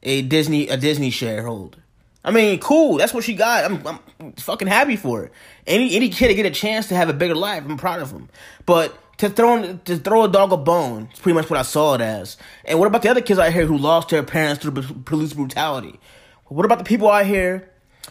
a 0.02 0.22
Disney 0.22 0.68
a 0.68 0.76
Disney 0.76 1.10
shareholder. 1.10 1.78
I 2.24 2.30
mean, 2.30 2.58
cool. 2.58 2.98
That's 2.98 3.14
what 3.14 3.24
she 3.24 3.34
got. 3.34 3.64
I'm, 3.64 3.86
I'm 3.86 4.32
fucking 4.32 4.68
happy 4.68 4.96
for 4.96 5.22
her. 5.22 5.30
Any 5.66 5.96
any 5.96 6.08
kid 6.08 6.28
to 6.28 6.34
get 6.34 6.46
a 6.46 6.50
chance 6.50 6.88
to 6.88 6.94
have 6.94 7.08
a 7.08 7.12
bigger 7.12 7.34
life, 7.34 7.64
I'm 7.64 7.76
proud 7.76 8.00
of 8.00 8.10
him. 8.10 8.28
But 8.66 8.96
to 9.18 9.30
throw 9.30 9.76
to 9.76 9.96
throw 9.96 10.24
a 10.24 10.28
dog 10.28 10.52
a 10.52 10.56
bone. 10.56 11.08
It's 11.10 11.20
pretty 11.20 11.34
much 11.34 11.48
what 11.48 11.58
I 11.58 11.62
saw 11.62 11.94
it 11.94 12.00
as. 12.00 12.36
And 12.64 12.78
what 12.78 12.86
about 12.86 13.02
the 13.02 13.08
other 13.08 13.20
kids 13.20 13.38
out 13.38 13.52
here 13.52 13.66
who 13.66 13.78
lost 13.78 14.10
their 14.10 14.22
parents 14.22 14.62
through 14.62 14.82
police 15.04 15.32
brutality? 15.32 15.98
What 16.46 16.64
about 16.64 16.78
the 16.78 16.84
people 16.84 17.10
out 17.10 17.26
here 17.26 17.70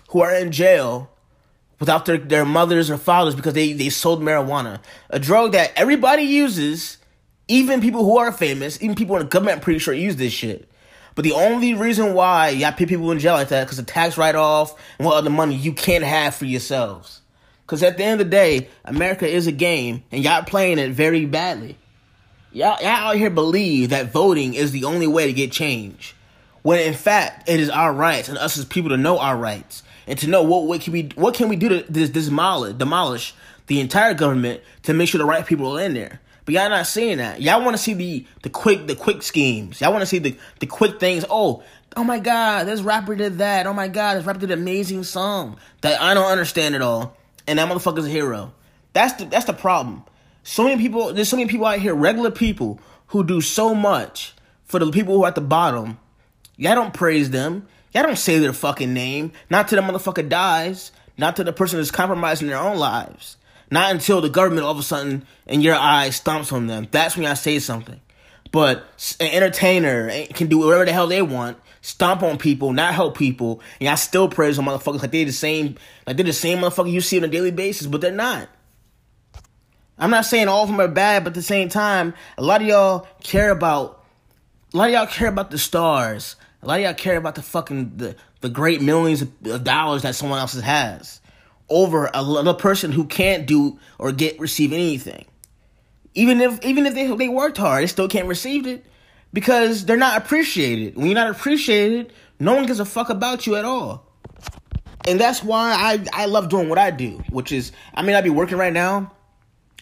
who 0.10 0.22
are 0.22 0.34
in 0.34 0.52
jail 0.52 1.10
without 1.80 2.06
their, 2.06 2.18
their 2.18 2.46
mothers 2.46 2.90
or 2.90 2.98
fathers 2.98 3.36
because 3.36 3.54
they, 3.54 3.74
they 3.74 3.90
sold 3.90 4.22
marijuana? 4.22 4.80
A 5.10 5.20
drug 5.20 5.54
that 5.54 5.72
everybody 5.76 6.24
uses, 6.24 6.98
even 7.48 7.82
people 7.82 8.04
who 8.04 8.18
are 8.18 8.32
famous, 8.32 8.82
even 8.82 8.96
people 8.96 9.16
in 9.18 9.24
the 9.24 9.28
government, 9.28 9.62
pretty 9.62 9.80
sure 9.80 9.94
use 9.94 10.16
this 10.16 10.34
shit. 10.34 10.70
But 11.16 11.24
the 11.24 11.32
only 11.32 11.74
reason 11.74 12.14
why 12.14 12.50
y'all 12.50 12.74
put 12.74 12.90
people 12.90 13.12
in 13.12 13.20
jail 13.20 13.34
like 13.36 13.48
that 13.50 13.64
because 13.64 13.78
the 13.78 13.84
tax 13.84 14.18
write 14.18 14.36
off 14.36 14.76
and 15.00 15.06
what 15.06 15.16
other 15.16 15.30
money 15.30 15.56
you 15.56 15.72
can't 15.72 16.04
have 16.04 16.36
for 16.36 16.46
yourselves. 16.46 17.22
Because 17.66 17.82
at 17.82 17.98
the 17.98 18.04
end 18.04 18.20
of 18.22 18.28
the 18.28 18.32
day, 18.32 18.70
America 18.84 19.28
is 19.28 19.48
a 19.48 19.52
game, 19.52 20.04
and 20.12 20.24
y'all 20.24 20.44
playing 20.44 20.78
it 20.78 20.92
very 20.92 21.26
badly. 21.26 21.78
Y'all, 22.52 22.78
y'all 22.80 22.90
out 22.90 23.16
here 23.16 23.30
believe 23.30 23.90
that 23.90 24.12
voting 24.12 24.54
is 24.54 24.72
the 24.72 24.84
only 24.84 25.08
way 25.08 25.26
to 25.26 25.34
get 25.34 25.52
change, 25.52 26.16
when 26.62 26.80
in 26.80 26.94
fact 26.94 27.50
it 27.50 27.60
is 27.60 27.70
our 27.70 27.92
rights 27.92 28.30
and 28.30 28.38
us 28.38 28.58
as 28.58 28.66
people 28.66 28.90
to 28.92 28.98
know 28.98 29.18
our 29.18 29.36
rights 29.36 29.84
and 30.08 30.20
to 30.20 30.28
know 30.28 30.44
what 30.44 30.66
what 30.66 30.82
can 30.82 30.94
we 30.94 31.10
what 31.16 31.34
can 31.34 31.50
we 31.50 31.56
do 31.56 31.70
to 31.70 31.92
this 31.92 32.10
demolish 32.10 32.76
demolish 32.78 33.34
the 33.68 33.80
entire 33.80 34.14
government 34.14 34.62
to 34.84 34.94
make 34.94 35.10
sure 35.10 35.20
the 35.20 35.26
right 35.26 35.46
people 35.46 35.78
are 35.78 35.82
in 35.82 35.94
there. 35.96 36.22
But 36.46 36.54
y'all 36.54 36.70
not 36.70 36.88
seeing 36.88 37.18
that. 37.18 37.42
Y'all 37.42 37.64
want 37.64 37.76
to 37.76 37.82
see 37.82 37.94
the 37.94 38.26
the 38.44 38.50
quick 38.50 38.88
the 38.88 38.96
quick 38.96 39.24
schemes. 39.24 39.82
Y'all 39.82 39.92
want 39.92 40.04
to 40.04 40.08
see 40.08 40.20
the 40.20 40.38
the 40.60 40.68
quick 40.68 41.00
things. 41.00 41.26
Oh, 41.30 41.64
oh 41.98 42.04
my 42.04 42.20
God, 42.20 42.68
this 42.68 42.82
rapper 42.82 43.16
did 43.16 43.40
that. 43.40 43.66
Oh 43.68 43.74
my 43.74 43.88
God, 43.88 44.18
this 44.18 44.26
rapper 44.26 44.40
did 44.40 44.52
an 44.52 44.60
amazing 44.60 45.04
song 45.04 45.58
that 45.82 46.00
I 46.02 46.14
don't 46.14 46.32
understand 46.32 46.76
at 46.76 46.82
all 46.82 47.18
and 47.48 47.60
that 47.60 47.70
motherfucker's 47.70 48.06
a 48.06 48.10
hero. 48.10 48.54
That's 48.94 49.14
the 49.14 49.26
that's 49.26 49.46
the 49.46 49.54
problem. 49.54 50.04
So 50.44 50.64
many 50.64 50.82
people, 50.82 51.14
there's 51.14 51.30
so 51.30 51.38
many 51.38 51.50
people 51.50 51.66
out 51.66 51.80
here, 51.80 51.96
regular 51.96 52.32
people, 52.32 52.80
who 53.08 53.24
do 53.24 53.42
so 53.42 53.74
much 53.74 54.34
for 54.64 54.80
the 54.80 54.92
people 54.92 55.16
who 55.16 55.24
are 55.24 55.28
at 55.28 55.36
the 55.36 55.42
bottom. 55.42 55.98
Y'all 56.58 56.76
don't 56.76 56.94
praise 56.94 57.32
them. 57.32 57.68
Y'all 57.94 58.04
don't 58.04 58.18
say 58.18 58.40
their 58.40 58.54
fucking 58.54 58.94
name. 58.94 59.32
Not 59.50 59.68
till 59.68 59.82
the 59.82 59.92
motherfucker 59.92 60.28
dies. 60.28 60.92
Not 61.18 61.36
till 61.36 61.46
the 61.46 61.54
person 61.54 61.80
is 61.80 61.92
compromising 61.92 62.48
their 62.48 62.60
own 62.60 62.78
lives. 62.78 63.38
Not 63.76 63.92
until 63.92 64.22
the 64.22 64.30
government 64.30 64.66
all 64.66 64.72
of 64.72 64.80
a 64.80 64.84
sudden 64.84 65.28
in 65.48 65.60
your 65.60 65.76
eyes 65.76 66.22
stomps 66.22 66.54
on 66.54 66.68
them. 66.68 66.88
That's 66.92 67.18
when 67.18 67.26
I 67.26 67.34
say 67.34 67.60
something. 67.60 68.00
But 68.54 68.86
an 69.20 69.28
entertainer 69.28 70.08
eh, 70.10 70.28
can 70.28 70.48
do 70.48 70.60
whatever 70.60 70.86
the 70.86 70.94
hell 70.94 71.08
they 71.08 71.22
want 71.22 71.58
stomp 71.82 72.24
on 72.24 72.38
people, 72.38 72.72
not 72.72 72.94
help 72.94 73.18
people, 73.18 73.60
and 73.82 73.90
I 73.90 73.96
still 73.96 74.30
praise 74.30 74.56
them 74.56 74.68
motherfuckers 74.68 75.02
like 75.02 75.12
they're 75.12 75.26
the 75.26 75.34
same, 75.34 75.76
like 76.08 76.16
they're 76.16 76.26
the 76.26 76.32
same 76.32 76.60
motherfucker 76.60 76.90
you 76.90 77.02
see 77.02 77.18
on 77.18 77.26
a 77.26 77.28
daily 77.28 77.52
basis, 77.52 77.86
but 77.86 78.00
they're 78.00 78.14
not. 78.14 78.48
I'm 79.98 80.10
not 80.10 80.24
saying 80.24 80.48
all 80.48 80.64
of 80.64 80.70
them 80.70 80.80
are 80.80 80.88
bad, 80.88 81.26
but 81.26 81.32
at 81.32 81.36
the 81.36 81.42
same 81.42 81.68
time, 81.68 82.14
a 82.38 82.44
lot 82.44 82.62
of 82.62 82.68
y'all 82.68 83.10
care 83.24 83.52
about, 83.52 84.06
a 84.74 84.78
lot 84.78 84.88
of 84.88 84.94
y'all 84.94 85.06
care 85.06 85.28
about 85.28 85.52
the 85.52 85.58
stars. 85.58 86.38
A 86.64 86.68
lot 86.68 86.80
of 86.80 86.86
y'all 86.86 86.94
care 86.94 87.18
about 87.18 87.36
the 87.36 87.42
fucking 87.42 87.98
the, 87.98 88.16
the 88.40 88.50
great 88.50 88.82
millions 88.82 89.22
of 89.22 89.66
dollars 89.66 90.04
that 90.04 90.16
someone 90.16 90.40
else 90.40 90.54
has 90.54 91.20
over 91.70 92.10
another 92.14 92.54
person 92.54 92.92
who 92.92 93.06
can't 93.06 93.46
do 93.46 93.80
or 94.00 94.12
get 94.12 94.40
receive 94.40 94.72
anything. 94.74 95.26
Even 96.14 96.40
if 96.40 96.64
even 96.64 96.86
if 96.86 96.94
they 96.94 97.08
they 97.16 97.28
worked 97.28 97.58
hard, 97.58 97.84
they 97.84 97.88
still 97.88 98.08
can't 98.08 98.28
receive 98.28 98.68
it 98.68 98.86
because 99.34 99.86
they're 99.86 99.98
not 99.98 100.18
appreciated. 100.18 100.96
When 100.96 101.08
you're 101.08 101.16
not 101.16 101.30
appreciated, 101.30 102.14
no 102.40 102.56
one 102.56 102.66
gives 102.66 102.80
a 102.80 102.86
fuck 102.86 103.10
about 103.10 103.46
you 103.46 103.56
at 103.56 103.66
all. 103.66 104.06
And 105.08 105.20
that's 105.20 105.44
why 105.44 105.74
I, 105.74 106.24
I 106.24 106.26
love 106.26 106.50
doing 106.50 106.68
what 106.68 106.80
I 106.80 106.90
do, 106.90 107.22
which 107.30 107.52
is, 107.52 107.72
I 107.94 108.02
mean, 108.02 108.16
I'd 108.16 108.24
be 108.24 108.30
working 108.32 108.58
right 108.58 108.74
now, 108.74 109.12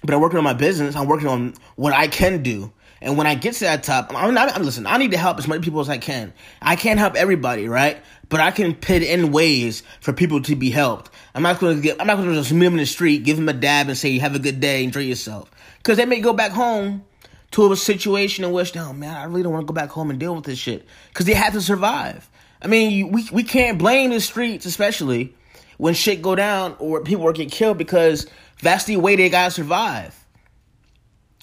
but 0.04 0.14
I'm 0.14 0.20
working 0.20 0.38
on 0.38 0.44
my 0.44 0.54
business. 0.54 0.96
I'm 0.96 1.08
working 1.08 1.28
on 1.28 1.54
what 1.76 1.94
I 1.94 2.08
can 2.08 2.44
do. 2.44 2.74
And 3.02 3.18
when 3.18 3.28
I 3.28 3.36
get 3.36 3.54
to 3.56 3.66
that 3.66 3.84
top, 3.84 4.14
I'm 4.16 4.34
not, 4.34 4.56
I'm, 4.56 4.64
listen, 4.64 4.86
I 4.88 4.98
need 4.98 5.12
to 5.12 5.18
help 5.18 5.38
as 5.38 5.48
many 5.48 5.62
people 5.62 5.82
as 5.82 5.90
I 5.90 5.98
can. 5.98 6.34
I 6.62 6.76
can't 6.76 7.00
help 7.00 7.16
everybody, 7.16 7.68
right? 7.68 7.98
But 8.30 8.40
I 8.40 8.52
can 8.52 8.76
put 8.76 9.02
in 9.02 9.32
ways 9.32 9.84
for 10.00 10.14
people 10.14 10.42
to 10.44 10.56
be 10.56 10.70
helped. 10.70 11.10
I'm 11.36 11.42
not 11.42 11.60
to 11.60 11.80
get, 11.82 12.00
I'm 12.00 12.08
not 12.08 12.18
to 12.18 12.34
just 12.34 12.52
meet 12.52 12.66
him 12.66 12.74
in 12.74 12.80
the 12.80 12.86
street, 12.86 13.24
give 13.24 13.38
him 13.38 13.50
a 13.50 13.54
dab 13.54 13.88
and 13.88 13.98
say, 13.98 14.18
have 14.20 14.36
a 14.36 14.40
good 14.40 14.60
day, 14.60 14.84
enjoy 14.84 15.02
yourself. 15.02 15.50
Cause 15.84 15.98
they 15.98 16.06
may 16.06 16.22
go 16.22 16.34
back 16.34 16.52
home 16.52 17.04
to 17.52 17.72
a 17.72 17.76
situation 17.76 18.44
in 18.44 18.52
which, 18.52 18.76
no, 18.76 18.94
man, 18.94 19.16
I 19.16 19.26
really 19.26 19.44
don't 19.44 19.54
want 19.54 19.68
to 19.68 19.72
go 19.72 19.76
back 19.76 19.90
home 19.90 20.10
and 20.10 20.20
deal 20.20 20.36
with 20.36 20.46
this 20.46 20.60
shit. 20.60 20.88
Cause 21.14 21.26
they 21.26 21.34
have 21.34 21.54
to 21.54 21.62
survive. 21.62 22.30
I 22.62 22.68
mean, 22.68 23.12
we, 23.12 23.28
we 23.32 23.44
can't 23.44 23.78
blame 23.78 24.12
the 24.12 24.22
streets, 24.22 24.66
especially 24.66 25.36
when 25.78 25.94
shit 25.94 26.22
go 26.22 26.36
down 26.36 26.76
or 26.80 27.02
people 27.02 27.28
are 27.28 27.34
getting 27.34 27.50
killed 27.50 27.78
because 27.78 28.28
that's 28.62 28.86
the 28.86 28.98
way 28.98 29.16
they 29.16 29.30
gotta 29.30 29.52
survive. 29.52 30.18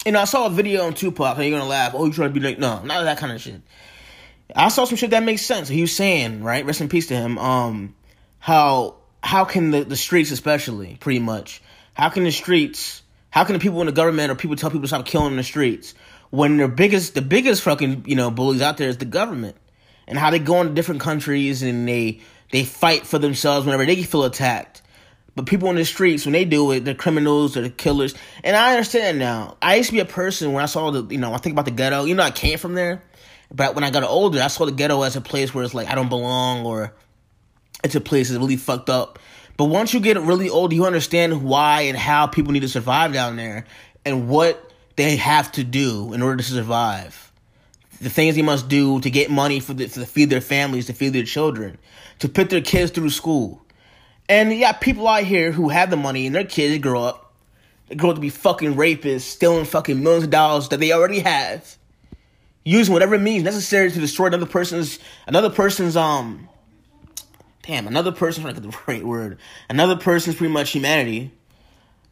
And 0.05 0.17
I 0.17 0.23
saw 0.25 0.47
a 0.47 0.49
video 0.49 0.85
on 0.85 0.95
Tupac, 0.95 1.37
and 1.37 1.45
you're 1.45 1.59
gonna 1.59 1.69
laugh. 1.69 1.93
Oh, 1.93 2.05
you 2.05 2.13
trying 2.13 2.33
to 2.33 2.39
be 2.39 2.45
like, 2.45 2.57
no, 2.57 2.81
not 2.81 3.03
that 3.03 3.19
kind 3.19 3.31
of 3.31 3.39
shit. 3.39 3.61
I 4.55 4.69
saw 4.69 4.85
some 4.85 4.97
shit 4.97 5.11
that 5.11 5.23
makes 5.23 5.43
sense. 5.43 5.67
He 5.67 5.81
was 5.81 5.95
saying, 5.95 6.43
right, 6.43 6.65
rest 6.65 6.81
in 6.81 6.89
peace 6.89 7.07
to 7.07 7.15
him, 7.15 7.37
um, 7.37 7.95
how 8.39 8.95
how 9.23 9.45
can 9.45 9.71
the, 9.71 9.83
the 9.83 9.95
streets 9.95 10.31
especially, 10.31 10.97
pretty 10.99 11.19
much, 11.19 11.61
how 11.93 12.09
can 12.09 12.23
the 12.23 12.31
streets, 12.31 13.01
how 13.29 13.43
can 13.43 13.53
the 13.53 13.59
people 13.59 13.79
in 13.81 13.87
the 13.87 13.93
government 13.93 14.31
or 14.31 14.35
people 14.35 14.55
tell 14.55 14.69
people 14.69 14.83
to 14.83 14.87
stop 14.87 15.05
killing 15.05 15.31
in 15.31 15.37
the 15.37 15.43
streets 15.43 15.93
when 16.31 16.57
the 16.57 16.67
biggest 16.67 17.13
the 17.13 17.21
biggest 17.21 17.61
fucking, 17.61 18.05
you 18.07 18.15
know, 18.15 18.31
bullies 18.31 18.61
out 18.61 18.77
there 18.77 18.89
is 18.89 18.97
the 18.97 19.05
government. 19.05 19.55
And 20.07 20.17
how 20.17 20.31
they 20.31 20.39
go 20.39 20.59
into 20.59 20.73
different 20.73 21.01
countries 21.01 21.61
and 21.61 21.87
they 21.87 22.21
they 22.51 22.63
fight 22.63 23.05
for 23.05 23.19
themselves 23.19 23.65
whenever 23.65 23.85
they 23.85 24.01
feel 24.03 24.23
attacked. 24.23 24.81
But 25.35 25.45
people 25.45 25.69
in 25.69 25.77
the 25.77 25.85
streets, 25.85 26.25
when 26.25 26.33
they 26.33 26.43
do 26.43 26.71
it, 26.71 26.83
they're 26.83 26.93
criminals, 26.93 27.53
they're 27.53 27.63
the 27.63 27.69
killers. 27.69 28.13
And 28.43 28.55
I 28.55 28.71
understand 28.71 29.19
now. 29.19 29.55
I 29.61 29.75
used 29.75 29.89
to 29.89 29.93
be 29.93 30.01
a 30.01 30.05
person 30.05 30.51
when 30.51 30.61
I 30.61 30.65
saw 30.65 30.91
the, 30.91 31.05
you 31.05 31.17
know, 31.17 31.33
I 31.33 31.37
think 31.37 31.53
about 31.53 31.65
the 31.65 31.71
ghetto. 31.71 32.03
You 32.03 32.15
know, 32.15 32.23
I 32.23 32.31
came 32.31 32.57
from 32.57 32.73
there. 32.73 33.01
But 33.53 33.75
when 33.75 33.85
I 33.85 33.91
got 33.91 34.03
older, 34.03 34.41
I 34.41 34.47
saw 34.47 34.65
the 34.65 34.73
ghetto 34.73 35.01
as 35.03 35.15
a 35.15 35.21
place 35.21 35.53
where 35.53 35.63
it's 35.63 35.73
like, 35.73 35.87
I 35.87 35.95
don't 35.95 36.09
belong 36.09 36.65
or 36.65 36.93
it's 37.83 37.95
a 37.95 38.01
place 38.01 38.29
that's 38.29 38.39
really 38.39 38.57
fucked 38.57 38.89
up. 38.89 39.19
But 39.57 39.65
once 39.65 39.93
you 39.93 39.99
get 39.99 40.19
really 40.19 40.49
old, 40.49 40.73
you 40.73 40.85
understand 40.85 41.43
why 41.43 41.81
and 41.81 41.97
how 41.97 42.27
people 42.27 42.51
need 42.51 42.61
to 42.61 42.69
survive 42.69 43.13
down 43.13 43.35
there 43.35 43.65
and 44.05 44.27
what 44.27 44.71
they 44.95 45.17
have 45.17 45.51
to 45.53 45.63
do 45.63 46.13
in 46.13 46.21
order 46.21 46.37
to 46.37 46.43
survive. 46.43 47.31
The 48.01 48.09
things 48.09 48.35
they 48.35 48.41
must 48.41 48.67
do 48.67 48.99
to 49.01 49.09
get 49.09 49.29
money 49.29 49.59
for 49.59 49.73
the, 49.73 49.87
to 49.87 50.05
feed 50.05 50.29
their 50.29 50.41
families, 50.41 50.87
to 50.87 50.93
feed 50.93 51.13
their 51.13 51.23
children, 51.23 51.77
to 52.19 52.29
put 52.29 52.49
their 52.49 52.61
kids 52.61 52.91
through 52.91 53.11
school 53.11 53.61
and 54.31 54.53
you 54.53 54.61
got 54.61 54.79
people 54.79 55.09
out 55.09 55.25
here 55.25 55.51
who 55.51 55.67
have 55.67 55.89
the 55.89 55.97
money 55.97 56.25
and 56.25 56.33
their 56.33 56.45
kids 56.45 56.81
grow 56.81 57.03
up. 57.03 57.33
They 57.89 57.95
grow 57.95 58.11
up 58.11 58.15
to 58.15 58.21
be 58.21 58.29
fucking 58.29 58.75
rapists, 58.75 59.21
stealing 59.21 59.65
fucking 59.65 60.01
millions 60.01 60.23
of 60.23 60.29
dollars 60.29 60.69
that 60.69 60.79
they 60.79 60.93
already 60.93 61.19
have. 61.19 61.77
Using 62.63 62.93
whatever 62.93 63.19
means 63.19 63.43
necessary 63.43 63.91
to 63.91 63.99
destroy 63.99 64.27
another 64.27 64.45
person's 64.45 64.99
another 65.27 65.49
person's 65.49 65.97
um 65.97 66.47
damn, 67.63 67.87
another 67.87 68.11
person's 68.11 68.45
like 68.45 68.61
the 68.61 68.75
right 68.87 69.03
word. 69.05 69.37
Another 69.69 69.95
person's 69.95 70.35
pretty 70.35 70.53
much 70.53 70.71
humanity. 70.71 71.31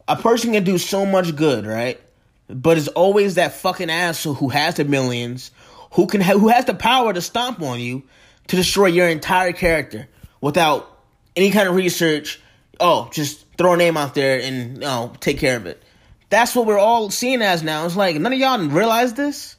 A 0.08 0.16
person 0.16 0.52
can 0.52 0.64
do 0.64 0.78
so 0.78 1.06
much 1.06 1.36
good, 1.36 1.66
right? 1.66 2.00
But 2.48 2.78
it's 2.78 2.88
always 2.88 3.36
that 3.36 3.54
fucking 3.54 3.90
asshole 3.90 4.34
who 4.34 4.48
has 4.48 4.74
the 4.74 4.84
millions, 4.84 5.52
who 5.92 6.06
can 6.06 6.20
ha- 6.20 6.38
who 6.38 6.48
has 6.48 6.64
the 6.64 6.74
power 6.74 7.12
to 7.12 7.20
stomp 7.20 7.62
on 7.62 7.78
you 7.78 8.02
to 8.48 8.56
destroy 8.56 8.86
your 8.86 9.08
entire 9.08 9.52
character 9.52 10.08
without 10.40 10.98
any 11.36 11.50
kind 11.50 11.68
of 11.68 11.76
research. 11.76 12.40
Oh, 12.80 13.08
just 13.12 13.46
throw 13.56 13.74
a 13.74 13.76
name 13.76 13.96
out 13.96 14.14
there 14.14 14.40
and 14.40 14.74
you 14.74 14.80
know, 14.80 15.12
take 15.20 15.38
care 15.38 15.56
of 15.56 15.66
it. 15.66 15.82
That's 16.30 16.54
what 16.54 16.66
we're 16.66 16.78
all 16.78 17.10
seeing 17.10 17.42
as 17.42 17.62
now. 17.62 17.86
It's 17.86 17.96
like 17.96 18.16
none 18.16 18.32
of 18.32 18.38
y'all 18.38 18.58
realize 18.58 19.14
this. 19.14 19.56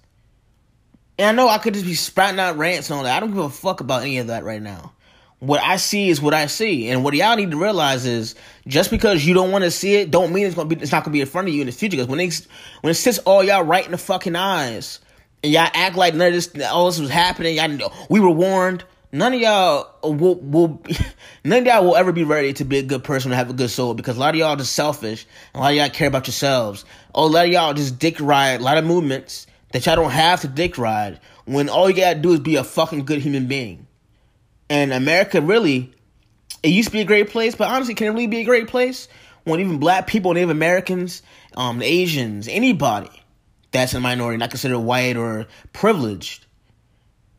And 1.17 1.27
I 1.27 1.31
know 1.33 1.47
I 1.47 1.59
could 1.59 1.75
just 1.75 1.85
be 1.85 1.93
spouting 1.93 2.39
out 2.39 2.57
rants 2.57 2.89
and 2.89 2.97
all 2.97 3.03
that. 3.03 3.15
I 3.15 3.19
don't 3.19 3.29
give 3.29 3.39
a 3.39 3.49
fuck 3.49 3.79
about 3.79 4.01
any 4.01 4.17
of 4.17 4.27
that 4.27 4.43
right 4.43 4.61
now. 4.61 4.93
What 5.41 5.61
I 5.61 5.77
see 5.77 6.09
is 6.09 6.21
what 6.21 6.33
I 6.33 6.45
see, 6.45 6.89
and 6.89 7.03
what 7.03 7.15
y'all 7.15 7.35
need 7.35 7.49
to 7.51 7.57
realize 7.57 8.05
is 8.05 8.35
just 8.67 8.91
because 8.91 9.25
you 9.25 9.33
don't 9.33 9.51
want 9.51 9.63
to 9.63 9.71
see 9.71 9.95
it, 9.95 10.11
don't 10.11 10.31
mean 10.31 10.45
it's 10.45 10.55
gonna 10.55 10.69
be. 10.69 10.75
It's 10.75 10.91
not 10.91 11.03
gonna 11.03 11.13
be 11.13 11.21
in 11.21 11.27
front 11.27 11.47
of 11.47 11.53
you 11.53 11.61
in 11.61 11.65
the 11.65 11.73
future. 11.73 11.97
Because 11.97 12.07
when 12.07 12.19
it 12.19 12.47
when 12.81 12.91
it 12.91 12.95
sits 12.95 13.17
all 13.19 13.43
y'all 13.43 13.63
right 13.63 13.83
in 13.83 13.91
the 13.91 13.97
fucking 13.97 14.35
eyes, 14.35 14.99
and 15.43 15.51
y'all 15.51 15.69
act 15.73 15.95
like 15.95 16.13
none 16.13 16.27
of 16.27 16.33
this, 16.33 16.51
all 16.71 16.85
this 16.85 16.99
was 16.99 17.09
happening, 17.09 17.55
y'all 17.55 17.67
know 17.69 17.91
we 18.09 18.19
were 18.19 18.29
warned 18.29 18.83
none 19.11 19.33
of 19.33 19.39
y'all 19.39 19.89
will, 20.03 20.35
will 20.35 20.81
none 21.43 21.59
of 21.59 21.65
y'all 21.65 21.83
will 21.83 21.95
ever 21.95 22.11
be 22.11 22.23
ready 22.23 22.53
to 22.53 22.65
be 22.65 22.77
a 22.77 22.83
good 22.83 23.03
person 23.03 23.31
or 23.31 23.35
have 23.35 23.49
a 23.49 23.53
good 23.53 23.69
soul 23.69 23.93
because 23.93 24.17
a 24.17 24.19
lot 24.19 24.33
of 24.33 24.39
y'all 24.39 24.55
just 24.55 24.73
selfish. 24.73 25.25
And 25.53 25.61
a 25.61 25.63
lot 25.63 25.71
of 25.71 25.77
y'all 25.77 25.89
care 25.89 26.07
about 26.07 26.27
yourselves. 26.27 26.85
Oh, 27.13 27.25
a 27.25 27.29
lot 27.29 27.45
of 27.45 27.51
y'all 27.51 27.73
just 27.73 27.99
dick 27.99 28.19
ride 28.19 28.59
a 28.59 28.63
lot 28.63 28.77
of 28.77 28.85
movements 28.85 29.47
that 29.71 29.85
y'all 29.85 29.95
don't 29.95 30.11
have 30.11 30.41
to 30.41 30.47
dick 30.47 30.77
ride 30.77 31.19
when 31.45 31.69
all 31.69 31.89
you 31.89 31.95
gotta 31.95 32.19
do 32.19 32.33
is 32.33 32.39
be 32.39 32.55
a 32.55 32.63
fucking 32.63 33.05
good 33.05 33.21
human 33.21 33.47
being. 33.47 33.87
And 34.71 34.93
America 34.93 35.41
really, 35.41 35.91
it 36.63 36.69
used 36.69 36.87
to 36.87 36.93
be 36.93 37.01
a 37.01 37.05
great 37.05 37.29
place, 37.29 37.55
but 37.55 37.67
honestly, 37.67 37.93
can 37.93 38.07
it 38.07 38.11
really 38.11 38.27
be 38.27 38.39
a 38.39 38.45
great 38.45 38.69
place 38.69 39.09
when 39.43 39.59
even 39.59 39.79
black 39.79 40.07
people, 40.07 40.33
Native 40.33 40.49
Americans, 40.49 41.23
um, 41.57 41.81
Asians, 41.81 42.47
anybody 42.47 43.11
that's 43.71 43.93
a 43.95 43.99
minority, 43.99 44.37
not 44.37 44.49
considered 44.49 44.79
white 44.79 45.17
or 45.17 45.47
privileged, 45.73 46.45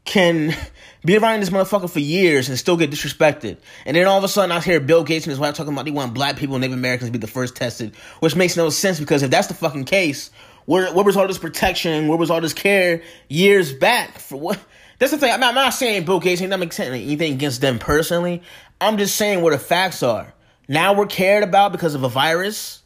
can 0.04 0.54
be 1.06 1.16
around 1.16 1.40
this 1.40 1.48
motherfucker 1.48 1.88
for 1.88 2.00
years 2.00 2.50
and 2.50 2.58
still 2.58 2.76
get 2.76 2.90
disrespected. 2.90 3.56
And 3.86 3.96
then 3.96 4.06
all 4.06 4.18
of 4.18 4.24
a 4.24 4.28
sudden 4.28 4.52
I 4.52 4.60
hear 4.60 4.78
Bill 4.78 5.02
Gates 5.02 5.24
and 5.24 5.30
his 5.30 5.40
wife 5.40 5.54
talking 5.54 5.72
about 5.72 5.86
they 5.86 5.90
want 5.90 6.12
black 6.12 6.36
people 6.36 6.56
and 6.56 6.60
Native 6.60 6.76
Americans 6.76 7.08
to 7.08 7.12
be 7.12 7.18
the 7.18 7.26
first 7.26 7.56
tested, 7.56 7.96
which 8.20 8.36
makes 8.36 8.58
no 8.58 8.68
sense 8.68 9.00
because 9.00 9.22
if 9.22 9.30
that's 9.30 9.46
the 9.46 9.54
fucking 9.54 9.86
case, 9.86 10.30
where, 10.66 10.92
where 10.92 11.02
was 11.02 11.16
all 11.16 11.26
this 11.26 11.38
protection? 11.38 12.08
Where 12.08 12.18
was 12.18 12.30
all 12.30 12.42
this 12.42 12.52
care 12.52 13.02
years 13.30 13.72
back? 13.72 14.18
For 14.18 14.38
what? 14.38 14.58
That's 15.02 15.10
the 15.10 15.18
thing. 15.18 15.32
I'm 15.32 15.40
not, 15.40 15.48
I'm 15.48 15.56
not 15.56 15.74
saying 15.74 16.04
Bill 16.04 16.20
Gates 16.20 16.40
ain't 16.42 16.50
not 16.50 16.60
making 16.60 16.84
anything 16.84 17.32
against 17.32 17.60
them 17.60 17.80
personally. 17.80 18.40
I'm 18.80 18.98
just 18.98 19.16
saying 19.16 19.42
where 19.42 19.52
the 19.52 19.58
facts 19.58 20.00
are. 20.04 20.32
Now 20.68 20.92
we're 20.92 21.06
cared 21.06 21.42
about 21.42 21.72
because 21.72 21.96
of 21.96 22.04
a 22.04 22.08
virus. 22.08 22.82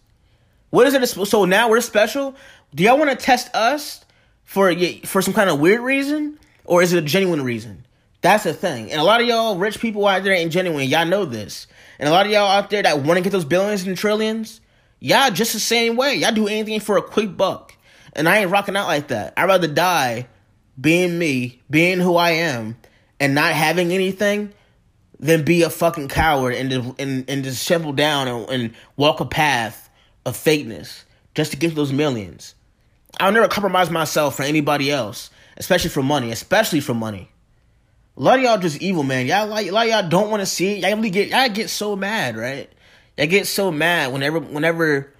What 0.70 0.87
is 0.87 0.94
it? 0.94 1.07
So 1.29 1.44
now 1.44 1.68
we're 1.68 1.83
special. 1.83 2.35
Do 2.74 2.85
y'all 2.85 2.96
want 2.96 3.11
to 3.11 3.16
test 3.16 3.55
us 3.55 4.02
for 4.44 4.74
for 5.05 5.20
some 5.20 5.35
kind 5.35 5.50
of 5.50 5.61
weird 5.61 5.83
reason? 5.83 6.38
Or 6.64 6.81
is 6.81 6.94
it 6.94 7.05
a 7.05 7.07
genuine 7.07 7.42
reason? 7.42 7.85
That's 8.22 8.44
the 8.44 8.55
thing. 8.55 8.90
And 8.90 8.98
a 8.98 9.05
lot 9.05 9.20
of 9.20 9.26
y'all 9.26 9.59
rich 9.59 9.79
people 9.79 10.07
out 10.07 10.24
there 10.24 10.33
ain't 10.33 10.52
genuine. 10.52 10.88
Y'all 10.88 11.05
know 11.05 11.26
this. 11.26 11.66
And 11.98 12.09
a 12.09 12.12
lot 12.12 12.24
of 12.24 12.33
y'all 12.33 12.48
out 12.48 12.70
there 12.70 12.83
that 12.83 13.02
want 13.02 13.18
to 13.18 13.24
get 13.24 13.33
those 13.33 13.44
billions 13.44 13.87
and 13.87 13.94
trillions, 13.94 14.62
y'all 15.00 15.31
just 15.31 15.52
the 15.52 15.61
same 15.61 15.96
way. 15.96 16.14
Y'all 16.14 16.33
do 16.33 16.48
anything 16.48 16.81
for 16.81 16.96
a 16.96 17.02
quick 17.02 17.37
buck. 17.37 17.74
And 18.14 18.26
I 18.26 18.38
ain't 18.38 18.50
rocking 18.50 18.74
out 18.74 18.87
like 18.87 19.09
that. 19.09 19.35
I'd 19.37 19.44
rather 19.44 19.68
die 19.68 20.29
being 20.80 21.18
me, 21.18 21.60
being 21.70 21.98
who 21.98 22.16
I 22.16 22.30
am, 22.30 22.76
and 23.18 23.34
not 23.34 23.52
having 23.52 23.92
anything 23.92 24.52
than 25.18 25.44
be 25.44 25.62
a 25.62 25.70
fucking 25.70 26.08
coward 26.08 26.54
and 26.54 26.94
and, 26.98 27.24
and 27.28 27.44
just 27.44 27.62
simple 27.62 27.92
down 27.92 28.28
and, 28.28 28.50
and 28.50 28.74
walk 28.96 29.20
a 29.20 29.24
path 29.24 29.88
of 30.26 30.36
fakeness 30.36 31.04
just 31.34 31.52
to 31.52 31.56
get 31.56 31.74
those 31.74 31.92
millions. 31.92 32.54
I'll 33.18 33.32
never 33.32 33.48
compromise 33.48 33.90
myself 33.90 34.36
for 34.36 34.42
anybody 34.42 34.90
else 34.90 35.30
especially 35.56 35.90
for 35.90 36.02
money, 36.02 36.30
especially 36.32 36.80
for 36.80 36.94
money. 36.94 37.30
A 38.16 38.22
lot 38.22 38.38
of 38.38 38.44
y'all 38.44 38.58
just 38.58 38.80
evil, 38.80 39.02
man. 39.02 39.26
Y'all 39.26 39.46
like 39.46 39.66
a 39.66 39.70
lot 39.70 39.86
of 39.86 39.92
y'all 39.92 40.08
don't 40.08 40.30
want 40.30 40.40
to 40.40 40.46
see 40.46 40.78
it. 40.78 40.88
Y'all 40.88 41.00
get 41.02 41.28
y'all 41.28 41.48
get 41.48 41.68
so 41.68 41.96
mad, 41.96 42.36
right? 42.36 42.70
Y'all 43.16 43.26
get 43.26 43.46
so 43.46 43.70
mad 43.70 44.12
whenever 44.12 44.38
whenever 44.40 45.12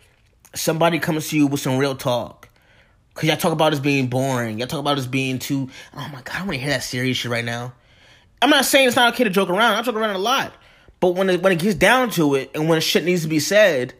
somebody 0.55 0.99
comes 0.99 1.29
to 1.29 1.37
you 1.37 1.47
with 1.47 1.61
some 1.61 1.77
real 1.77 1.95
talk. 1.95 2.49
Cause 3.17 3.25
y'all 3.25 3.39
talk 3.39 3.53
about 3.53 3.73
us 3.73 3.81
being 3.81 4.09
boring. 4.09 4.59
Y'all 4.59 4.69
talk 4.69 4.79
about 4.79 4.99
us 4.99 5.07
being 5.07 5.39
too. 5.39 5.71
Oh 5.95 6.09
my 6.13 6.21
god, 6.21 6.35
I 6.35 6.39
don't 6.39 6.49
want 6.49 6.59
to 6.59 6.63
hear 6.63 6.71
that 6.75 6.83
serious 6.83 7.17
shit 7.17 7.31
right 7.31 7.45
now. 7.45 7.73
I'm 8.43 8.51
not 8.51 8.67
saying 8.67 8.89
it's 8.89 8.97
not 8.97 9.15
okay 9.15 9.25
to 9.25 9.31
joke 9.31 9.49
around. 9.49 9.75
I 9.75 9.81
joke 9.81 9.95
around 9.95 10.15
a 10.17 10.19
lot, 10.19 10.53
but 11.01 11.15
when 11.15 11.31
it 11.31 11.43
when 11.43 11.51
it 11.51 11.59
gets 11.59 11.77
down 11.77 12.11
to 12.11 12.35
it, 12.35 12.51
and 12.55 12.69
when 12.69 12.79
shit 12.83 13.05
needs 13.05 13.23
to 13.23 13.29
be 13.29 13.39
said, 13.39 13.95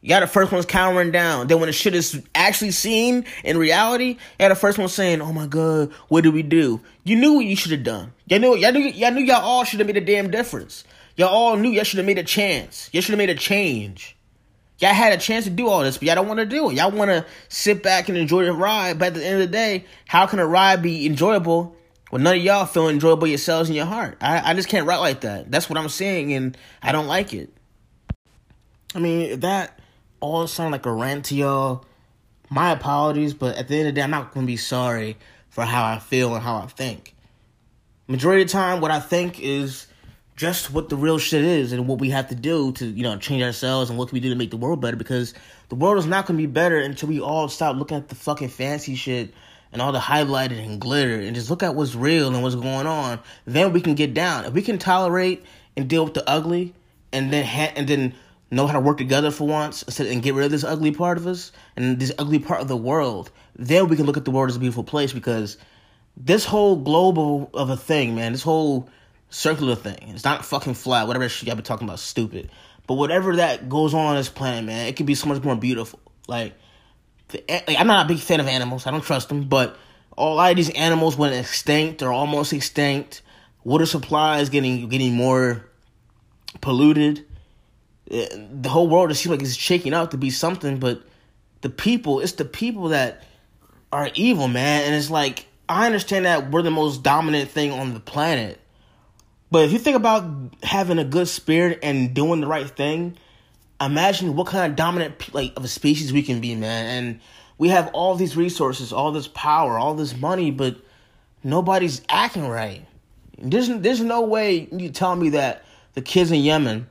you 0.00 0.18
the 0.18 0.26
first 0.26 0.50
one's 0.50 0.64
cowering 0.64 1.10
down. 1.10 1.48
Then 1.48 1.60
when 1.60 1.66
the 1.66 1.74
shit 1.74 1.94
is 1.94 2.22
actually 2.34 2.70
seen 2.70 3.26
in 3.44 3.58
reality, 3.58 4.16
you 4.40 4.48
the 4.48 4.54
first 4.54 4.78
one 4.78 4.88
saying, 4.88 5.20
"Oh 5.20 5.34
my 5.34 5.46
god, 5.46 5.92
what 6.08 6.24
did 6.24 6.32
we 6.32 6.42
do?" 6.42 6.80
You 7.04 7.16
knew 7.16 7.34
what 7.34 7.44
you 7.44 7.54
should 7.54 7.72
have 7.72 7.84
done. 7.84 8.14
Y'all 8.28 8.40
knew, 8.40 8.56
y'all 8.56 8.72
knew, 8.72 8.80
y'all 8.80 9.12
knew 9.12 9.24
y'all 9.24 9.42
all 9.42 9.64
should 9.64 9.80
have 9.80 9.86
made 9.86 9.98
a 9.98 10.00
damn 10.00 10.30
difference. 10.30 10.84
Y'all 11.16 11.28
all 11.28 11.56
knew 11.56 11.68
y'all 11.68 11.84
should 11.84 11.98
have 11.98 12.06
made 12.06 12.18
a 12.18 12.24
chance. 12.24 12.88
Y'all 12.92 13.02
should 13.02 13.12
have 13.12 13.18
made 13.18 13.28
a 13.28 13.34
change. 13.34 14.16
Y'all 14.82 14.92
had 14.92 15.12
a 15.12 15.16
chance 15.16 15.44
to 15.44 15.50
do 15.50 15.68
all 15.68 15.84
this, 15.84 15.96
but 15.96 16.08
y'all 16.08 16.16
don't 16.16 16.26
want 16.26 16.40
to 16.40 16.44
do 16.44 16.68
it. 16.68 16.74
Y'all 16.74 16.90
want 16.90 17.08
to 17.08 17.24
sit 17.48 17.84
back 17.84 18.08
and 18.08 18.18
enjoy 18.18 18.44
the 18.44 18.52
ride. 18.52 18.98
But 18.98 19.06
at 19.06 19.14
the 19.14 19.24
end 19.24 19.40
of 19.40 19.48
the 19.48 19.52
day, 19.52 19.84
how 20.08 20.26
can 20.26 20.40
a 20.40 20.46
ride 20.46 20.82
be 20.82 21.06
enjoyable 21.06 21.76
when 22.10 22.24
none 22.24 22.36
of 22.36 22.42
y'all 22.42 22.66
feel 22.66 22.88
enjoyable 22.88 23.28
yourselves 23.28 23.70
in 23.70 23.76
your 23.76 23.86
heart? 23.86 24.18
I, 24.20 24.50
I 24.50 24.54
just 24.54 24.68
can't 24.68 24.84
ride 24.84 24.96
like 24.96 25.20
that. 25.20 25.48
That's 25.52 25.70
what 25.70 25.78
I'm 25.78 25.88
saying, 25.88 26.32
and 26.32 26.58
I 26.82 26.90
don't 26.90 27.06
like 27.06 27.32
it. 27.32 27.50
I 28.92 28.98
mean, 28.98 29.38
that 29.38 29.78
all 30.18 30.48
sound 30.48 30.72
like 30.72 30.84
a 30.84 30.92
rant 30.92 31.26
to 31.26 31.36
y'all, 31.36 31.84
my 32.50 32.72
apologies, 32.72 33.34
but 33.34 33.56
at 33.56 33.68
the 33.68 33.76
end 33.76 33.86
of 33.86 33.94
the 33.94 34.00
day, 34.00 34.02
I'm 34.02 34.10
not 34.10 34.34
going 34.34 34.46
to 34.46 34.50
be 34.50 34.56
sorry 34.56 35.16
for 35.48 35.64
how 35.64 35.84
I 35.84 36.00
feel 36.00 36.34
and 36.34 36.42
how 36.42 36.56
I 36.56 36.66
think. 36.66 37.14
Majority 38.08 38.42
of 38.42 38.48
the 38.48 38.52
time, 38.52 38.80
what 38.80 38.90
I 38.90 38.98
think 38.98 39.38
is 39.38 39.86
just 40.42 40.72
what 40.72 40.88
the 40.88 40.96
real 40.96 41.18
shit 41.18 41.44
is 41.44 41.72
and 41.72 41.86
what 41.86 42.00
we 42.00 42.10
have 42.10 42.28
to 42.28 42.34
do 42.34 42.72
to 42.72 42.84
you 42.84 43.04
know 43.04 43.16
change 43.16 43.44
ourselves 43.44 43.90
and 43.90 43.96
what 43.96 44.08
can 44.08 44.16
we 44.16 44.20
do 44.20 44.28
to 44.28 44.34
make 44.34 44.50
the 44.50 44.56
world 44.56 44.80
better 44.80 44.96
because 44.96 45.34
the 45.68 45.76
world 45.76 45.98
is 45.98 46.04
not 46.04 46.26
going 46.26 46.36
to 46.36 46.42
be 46.42 46.52
better 46.52 46.80
until 46.80 47.08
we 47.08 47.20
all 47.20 47.48
stop 47.48 47.76
looking 47.76 47.96
at 47.96 48.08
the 48.08 48.16
fucking 48.16 48.48
fancy 48.48 48.96
shit 48.96 49.32
and 49.70 49.80
all 49.80 49.92
the 49.92 50.00
highlighted 50.00 50.58
and 50.58 50.80
glitter 50.80 51.14
and 51.14 51.36
just 51.36 51.48
look 51.48 51.62
at 51.62 51.76
what's 51.76 51.94
real 51.94 52.26
and 52.26 52.42
what's 52.42 52.56
going 52.56 52.88
on. 52.88 53.20
Then 53.44 53.72
we 53.72 53.80
can 53.80 53.94
get 53.94 54.14
down. 54.14 54.44
If 54.44 54.52
we 54.52 54.62
can 54.62 54.78
tolerate 54.78 55.44
and 55.76 55.88
deal 55.88 56.04
with 56.04 56.14
the 56.14 56.28
ugly 56.28 56.74
and 57.12 57.32
then 57.32 57.44
ha- 57.44 57.72
and 57.76 57.86
then 57.86 58.12
know 58.50 58.66
how 58.66 58.72
to 58.72 58.80
work 58.80 58.98
together 58.98 59.30
for 59.30 59.46
once 59.46 59.84
and 60.00 60.22
get 60.24 60.34
rid 60.34 60.44
of 60.44 60.50
this 60.50 60.64
ugly 60.64 60.90
part 60.90 61.18
of 61.18 61.28
us 61.28 61.52
and 61.76 62.00
this 62.00 62.10
ugly 62.18 62.40
part 62.40 62.60
of 62.60 62.66
the 62.66 62.76
world 62.76 63.30
then 63.54 63.86
we 63.86 63.94
can 63.94 64.06
look 64.06 64.16
at 64.16 64.24
the 64.24 64.32
world 64.32 64.50
as 64.50 64.56
a 64.56 64.58
beautiful 64.58 64.84
place 64.84 65.12
because 65.12 65.56
this 66.16 66.44
whole 66.44 66.76
global 66.76 67.48
of 67.54 67.70
a 67.70 67.76
thing 67.76 68.14
man 68.14 68.32
this 68.32 68.42
whole 68.42 68.90
circular 69.32 69.74
thing. 69.74 69.98
It's 70.14 70.24
not 70.24 70.44
fucking 70.44 70.74
flat. 70.74 71.06
Whatever 71.06 71.28
shit 71.28 71.48
y'all 71.48 71.56
be 71.56 71.62
talking 71.62 71.88
about, 71.88 71.98
stupid. 71.98 72.50
But 72.86 72.94
whatever 72.94 73.36
that 73.36 73.68
goes 73.68 73.94
on 73.94 74.06
on 74.06 74.16
this 74.16 74.28
planet, 74.28 74.64
man, 74.64 74.86
it 74.86 74.96
could 74.96 75.06
be 75.06 75.14
so 75.14 75.28
much 75.28 75.42
more 75.42 75.56
beautiful. 75.56 76.00
Like, 76.28 76.54
the, 77.28 77.42
like 77.48 77.78
I'm 77.78 77.86
not 77.86 78.06
a 78.06 78.08
big 78.08 78.18
fan 78.18 78.40
of 78.40 78.46
animals. 78.46 78.86
I 78.86 78.90
don't 78.90 79.02
trust 79.02 79.28
them. 79.28 79.48
But 79.48 79.76
a 80.16 80.22
lot 80.22 80.50
of 80.50 80.56
these 80.56 80.70
animals 80.70 81.16
went 81.16 81.34
extinct 81.34 82.02
or 82.02 82.12
almost 82.12 82.52
extinct. 82.52 83.22
Water 83.64 83.86
supply 83.86 84.40
is 84.40 84.50
getting 84.50 84.88
getting 84.88 85.14
more 85.14 85.64
polluted. 86.60 87.24
Uh, 88.10 88.26
the 88.52 88.68
whole 88.68 88.88
world 88.88 89.08
just 89.10 89.22
seems 89.22 89.30
like 89.30 89.42
it's 89.42 89.54
shaking 89.54 89.94
out 89.94 90.10
to 90.10 90.18
be 90.18 90.30
something. 90.30 90.78
But 90.78 91.02
the 91.62 91.70
people, 91.70 92.20
it's 92.20 92.32
the 92.32 92.44
people 92.44 92.88
that 92.88 93.24
are 93.92 94.10
evil, 94.14 94.48
man. 94.48 94.84
And 94.84 94.94
it's 94.94 95.10
like 95.10 95.46
I 95.68 95.86
understand 95.86 96.26
that 96.26 96.50
we're 96.50 96.62
the 96.62 96.70
most 96.70 97.02
dominant 97.02 97.50
thing 97.50 97.70
on 97.70 97.94
the 97.94 98.00
planet 98.00 98.58
but 99.52 99.64
if 99.64 99.72
you 99.72 99.78
think 99.78 99.96
about 99.96 100.24
having 100.62 100.98
a 100.98 101.04
good 101.04 101.28
spirit 101.28 101.80
and 101.82 102.14
doing 102.14 102.40
the 102.40 102.46
right 102.46 102.66
thing, 102.66 103.18
imagine 103.78 104.34
what 104.34 104.46
kind 104.46 104.72
of 104.72 104.76
dominant 104.76 105.34
like 105.34 105.52
of 105.58 105.64
a 105.64 105.68
species 105.68 106.10
we 106.10 106.22
can 106.22 106.40
be, 106.40 106.54
man. 106.54 106.86
And 106.86 107.20
we 107.58 107.68
have 107.68 107.90
all 107.92 108.14
these 108.14 108.34
resources, 108.34 108.94
all 108.94 109.12
this 109.12 109.28
power, 109.28 109.78
all 109.78 109.92
this 109.92 110.16
money, 110.16 110.50
but 110.50 110.76
nobody's 111.44 112.00
acting 112.08 112.48
right. 112.48 112.86
There's 113.36 113.68
there's 113.68 114.00
no 114.00 114.22
way 114.22 114.68
you 114.72 114.88
tell 114.88 115.14
me 115.14 115.28
that 115.30 115.66
the 115.92 116.00
kids 116.00 116.32
in 116.32 116.40
Yemen 116.40 116.88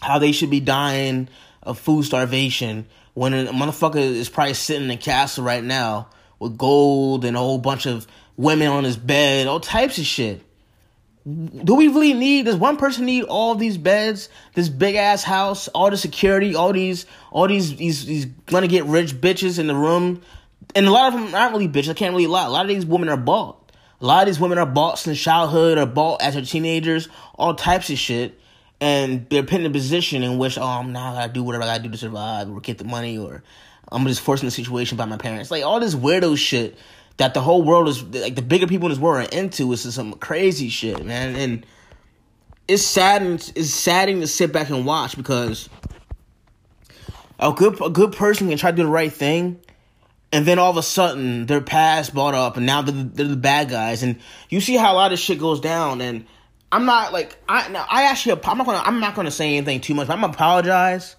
how 0.00 0.20
they 0.20 0.30
should 0.30 0.50
be 0.50 0.60
dying 0.60 1.28
of 1.64 1.80
food 1.80 2.04
starvation 2.04 2.86
when 3.14 3.34
a 3.34 3.52
motherfucker 3.52 3.96
is 3.96 4.28
probably 4.28 4.54
sitting 4.54 4.84
in 4.84 4.90
a 4.92 4.96
castle 4.96 5.42
right 5.42 5.64
now 5.64 6.08
with 6.38 6.56
gold 6.56 7.24
and 7.24 7.36
a 7.36 7.40
whole 7.40 7.58
bunch 7.58 7.86
of 7.86 8.06
women 8.36 8.68
on 8.68 8.84
his 8.84 8.96
bed, 8.96 9.48
all 9.48 9.58
types 9.58 9.98
of 9.98 10.04
shit 10.04 10.42
do 11.24 11.76
we 11.76 11.86
really 11.86 12.14
need 12.14 12.46
does 12.46 12.56
one 12.56 12.76
person 12.76 13.06
need 13.06 13.24
all 13.24 13.54
these 13.54 13.78
beds 13.78 14.28
this 14.54 14.68
big 14.68 14.96
ass 14.96 15.22
house 15.22 15.68
all 15.68 15.88
the 15.88 15.96
security 15.96 16.56
all 16.56 16.72
these 16.72 17.06
all 17.30 17.46
these 17.46 17.76
these 17.76 18.04
these 18.06 18.26
gonna 18.46 18.66
get 18.66 18.84
rich 18.86 19.14
bitches 19.20 19.58
in 19.58 19.66
the 19.66 19.74
room? 19.74 20.20
And 20.74 20.86
a 20.86 20.90
lot 20.90 21.12
of 21.12 21.20
them 21.20 21.34
aren't 21.34 21.52
really 21.52 21.68
bitches 21.68 21.90
i 21.90 21.94
can't 21.94 22.12
really 22.12 22.26
lie 22.26 22.46
a 22.46 22.50
lot 22.50 22.62
of 22.62 22.68
these 22.68 22.86
women 22.86 23.08
are 23.08 23.16
bought. 23.16 23.58
A 24.00 24.06
lot 24.06 24.22
of 24.22 24.26
these 24.26 24.40
women 24.40 24.58
are 24.58 24.66
bought 24.66 24.98
since 24.98 25.20
childhood 25.20 25.78
or 25.78 25.86
bought 25.86 26.22
as 26.22 26.34
their 26.34 26.42
teenagers 26.42 27.08
all 27.36 27.54
types 27.54 27.88
of 27.88 27.98
shit. 27.98 28.40
And 28.80 29.28
they're 29.30 29.44
put 29.44 29.60
in 29.60 29.66
a 29.66 29.70
position 29.70 30.24
in 30.24 30.38
which 30.38 30.58
oh 30.58 30.66
i'm 30.66 30.92
now 30.92 31.12
i 31.12 31.14
gotta 31.14 31.32
do 31.32 31.44
whatever 31.44 31.62
i 31.62 31.66
gotta 31.68 31.84
do 31.84 31.90
to 31.90 31.98
survive 31.98 32.50
or 32.50 32.60
get 32.60 32.78
the 32.78 32.84
money 32.84 33.16
or 33.16 33.44
i'm 33.92 34.04
just 34.06 34.22
forced 34.22 34.42
in 34.42 34.48
the 34.48 34.50
situation 34.50 34.96
by 34.96 35.04
my 35.04 35.18
parents. 35.18 35.52
Like 35.52 35.62
all 35.62 35.78
this 35.78 35.94
weirdo 35.94 36.36
shit 36.36 36.76
that 37.22 37.34
the 37.34 37.40
whole 37.40 37.62
world 37.62 37.86
is 37.86 38.02
like 38.02 38.34
the 38.34 38.42
bigger 38.42 38.66
people 38.66 38.86
in 38.86 38.90
this 38.90 38.98
world 38.98 39.24
are 39.24 39.28
into 39.28 39.72
is 39.72 39.94
some 39.94 40.12
crazy 40.14 40.68
shit, 40.68 41.04
man. 41.04 41.36
And 41.36 41.64
it's 42.66 42.82
saddening 42.82 43.34
it's 43.54 43.70
saddening 43.70 44.22
to 44.22 44.26
sit 44.26 44.52
back 44.52 44.70
and 44.70 44.84
watch 44.84 45.16
because 45.16 45.68
a 47.38 47.52
good 47.52 47.80
a 47.80 47.90
good 47.90 48.10
person 48.12 48.48
can 48.48 48.58
try 48.58 48.72
to 48.72 48.76
do 48.76 48.82
the 48.82 48.88
right 48.88 49.12
thing 49.12 49.60
and 50.32 50.44
then 50.44 50.58
all 50.58 50.72
of 50.72 50.76
a 50.76 50.82
sudden 50.82 51.46
their 51.46 51.60
past 51.60 52.12
brought 52.12 52.34
up 52.34 52.56
and 52.56 52.66
now 52.66 52.82
they're, 52.82 53.04
they're 53.04 53.28
the 53.28 53.36
bad 53.36 53.70
guys 53.70 54.02
and 54.02 54.18
you 54.48 54.60
see 54.60 54.74
how 54.74 54.92
a 54.92 54.96
lot 54.96 55.12
of 55.12 55.18
shit 55.20 55.38
goes 55.38 55.60
down 55.60 56.00
and 56.00 56.26
I'm 56.72 56.86
not 56.86 57.12
like 57.12 57.38
I 57.48 57.68
now 57.68 57.86
I 57.88 58.06
actually 58.10 58.40
I'm 58.44 58.58
not 58.58 58.66
gonna 58.66 58.82
I'm 58.84 58.98
not 58.98 59.14
gonna 59.14 59.30
say 59.30 59.56
anything 59.56 59.80
too 59.80 59.94
much. 59.94 60.08
I'm 60.08 60.22
gonna 60.22 60.32
apologize 60.32 61.14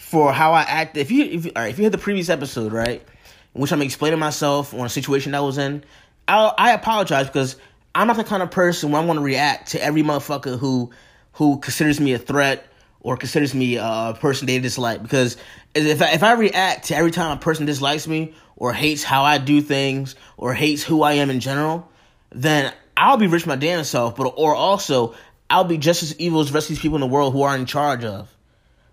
for 0.00 0.32
how 0.32 0.52
I 0.52 0.62
acted. 0.62 0.98
If 0.98 1.12
you 1.12 1.24
if 1.26 1.46
if 1.46 1.78
you 1.78 1.84
had 1.84 1.92
the 1.92 1.98
previous 1.98 2.28
episode 2.28 2.72
right, 2.72 3.06
which 3.52 3.72
I'm 3.72 3.82
explaining 3.82 4.18
myself 4.18 4.74
on 4.74 4.86
a 4.86 4.88
situation 4.88 5.34
I 5.34 5.40
was 5.40 5.58
in, 5.58 5.84
I 6.28 6.52
I 6.56 6.72
apologize 6.72 7.26
because 7.26 7.56
I'm 7.94 8.06
not 8.06 8.16
the 8.16 8.24
kind 8.24 8.42
of 8.42 8.50
person 8.50 8.90
where 8.90 9.00
I'm 9.00 9.06
going 9.06 9.18
to 9.18 9.24
react 9.24 9.72
to 9.72 9.82
every 9.82 10.02
motherfucker 10.02 10.58
who 10.58 10.90
who 11.32 11.58
considers 11.58 12.00
me 12.00 12.12
a 12.12 12.18
threat 12.18 12.66
or 13.00 13.16
considers 13.16 13.54
me 13.54 13.76
a 13.76 14.16
person 14.20 14.46
they 14.46 14.58
dislike. 14.58 15.02
Because 15.02 15.36
if 15.74 16.00
I, 16.00 16.12
if 16.12 16.22
I 16.22 16.32
react 16.32 16.86
to 16.86 16.96
every 16.96 17.10
time 17.10 17.36
a 17.36 17.40
person 17.40 17.66
dislikes 17.66 18.06
me 18.06 18.34
or 18.56 18.72
hates 18.72 19.02
how 19.02 19.24
I 19.24 19.38
do 19.38 19.60
things 19.60 20.14
or 20.36 20.54
hates 20.54 20.82
who 20.82 21.02
I 21.02 21.14
am 21.14 21.30
in 21.30 21.40
general, 21.40 21.88
then 22.30 22.72
I'll 22.96 23.16
be 23.16 23.26
rich 23.26 23.46
my 23.46 23.56
damn 23.56 23.84
self. 23.84 24.16
But 24.16 24.34
or 24.36 24.54
also 24.54 25.14
I'll 25.50 25.64
be 25.64 25.78
just 25.78 26.02
as 26.02 26.18
evil 26.18 26.40
as 26.40 26.48
the 26.48 26.54
rest 26.54 26.66
of 26.66 26.76
these 26.76 26.82
people 26.82 26.96
in 26.96 27.00
the 27.00 27.06
world 27.06 27.32
who 27.32 27.42
are 27.42 27.56
in 27.56 27.66
charge 27.66 28.04
of. 28.04 28.32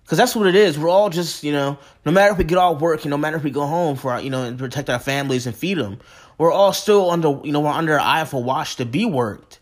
Because 0.09 0.17
that's 0.17 0.35
what 0.35 0.47
it 0.47 0.55
is. 0.55 0.79
We're 0.79 0.89
all 0.89 1.11
just, 1.11 1.43
you 1.43 1.51
know, 1.51 1.77
no 2.03 2.11
matter 2.11 2.31
if 2.31 2.39
we 2.39 2.43
get 2.43 2.57
off 2.57 2.81
work 2.81 3.03
and 3.03 3.11
no 3.11 3.17
matter 3.17 3.37
if 3.37 3.43
we 3.43 3.51
go 3.51 3.67
home 3.67 3.95
for, 3.95 4.13
our, 4.13 4.19
you 4.19 4.31
know, 4.31 4.43
and 4.43 4.57
protect 4.57 4.89
our 4.89 4.97
families 4.97 5.45
and 5.45 5.55
feed 5.55 5.77
them, 5.77 5.99
we're 6.39 6.51
all 6.51 6.73
still 6.73 7.11
under, 7.11 7.39
you 7.43 7.51
know, 7.51 7.59
we're 7.59 7.69
under 7.69 7.93
an 7.93 7.99
eye 7.99 8.25
for 8.25 8.41
watch 8.41 8.77
to 8.77 8.85
be 8.87 9.05
worked. 9.05 9.59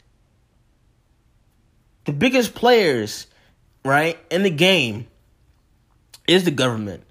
The 2.06 2.14
biggest 2.14 2.56
players, 2.56 3.28
right, 3.84 4.18
in 4.32 4.44
the 4.44 4.50
game 4.50 5.08
is 6.30 6.46
the 6.46 6.52
government. 6.52 7.04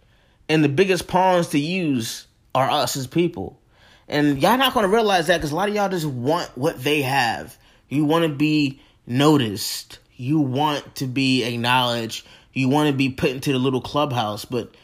And 0.48 0.64
the 0.64 0.70
biggest 0.70 1.06
pawns 1.06 1.48
to 1.48 1.58
use 1.58 2.26
are 2.54 2.70
us 2.70 2.96
as 2.96 3.06
people. 3.06 3.60
And 4.08 4.40
y'all 4.40 4.56
not 4.56 4.72
gonna 4.72 4.88
realize 4.88 5.26
that 5.26 5.36
because 5.36 5.52
a 5.52 5.56
lot 5.56 5.68
of 5.68 5.74
y'all 5.74 5.90
just 5.90 6.06
want 6.06 6.56
what 6.56 6.82
they 6.82 7.02
have. 7.02 7.54
You 7.90 8.06
want 8.06 8.22
to 8.22 8.34
be 8.34 8.80
noticed. 9.06 9.98
You 10.16 10.40
want 10.40 10.94
to 10.94 11.06
be 11.06 11.44
acknowledged 11.44 12.26
you 12.56 12.68
want 12.68 12.88
to 12.88 12.96
be 12.96 13.10
put 13.10 13.30
into 13.30 13.52
the 13.52 13.58
little 13.58 13.82
clubhouse, 13.82 14.46
but 14.46 14.74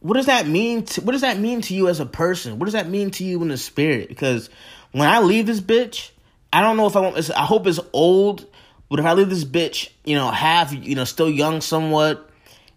what 0.00 0.14
does 0.14 0.26
that 0.26 0.46
mean 0.46 0.84
to, 0.84 1.00
what 1.02 1.12
does 1.12 1.20
that 1.20 1.38
mean 1.38 1.60
to 1.62 1.74
you 1.74 1.88
as 1.88 2.00
a 2.00 2.06
person? 2.06 2.58
What 2.58 2.64
does 2.66 2.74
that 2.74 2.88
mean 2.88 3.12
to 3.12 3.24
you 3.24 3.40
in 3.42 3.48
the 3.48 3.56
spirit? 3.56 4.08
Because 4.08 4.50
when 4.90 5.08
I 5.08 5.20
leave 5.20 5.46
this 5.46 5.60
bitch, 5.60 6.10
I 6.52 6.60
don't 6.60 6.76
know 6.76 6.86
if 6.86 6.96
I 6.96 7.00
want 7.00 7.30
I 7.30 7.44
hope 7.44 7.66
it's 7.66 7.80
old, 7.92 8.46
but 8.88 8.98
if 8.98 9.06
I 9.06 9.12
leave 9.12 9.30
this 9.30 9.44
bitch, 9.44 9.90
you 10.04 10.16
know, 10.16 10.30
half, 10.30 10.72
you 10.72 10.96
know, 10.96 11.04
still 11.04 11.30
young 11.30 11.60
somewhat 11.60 12.28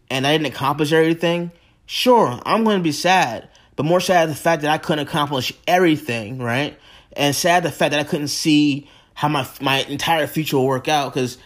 and 0.10 0.26
I 0.26 0.38
didn't 0.38 0.54
accomplish 0.54 0.92
everything, 0.92 1.52
sure, 1.86 2.40
I'm 2.46 2.64
going 2.64 2.78
to 2.78 2.84
be 2.84 2.92
sad. 2.92 3.50
But 3.76 3.86
more 3.86 4.02
sad 4.02 4.30
the 4.30 4.36
fact 4.36 4.62
that 4.62 4.72
I 4.72 4.78
couldn't 4.78 5.08
accomplish 5.08 5.54
everything, 5.68 6.38
right? 6.38 6.78
And 7.14 7.36
sad 7.36 7.64
the 7.64 7.72
fact 7.72 7.92
that 7.92 8.00
I 8.00 8.04
couldn't 8.04 8.28
see 8.28 8.88
how 9.14 9.28
my 9.28 9.48
my 9.60 9.80
entire 9.84 10.28
future 10.28 10.58
will 10.58 10.68
work 10.68 10.88
out 10.88 11.14
because 11.14 11.38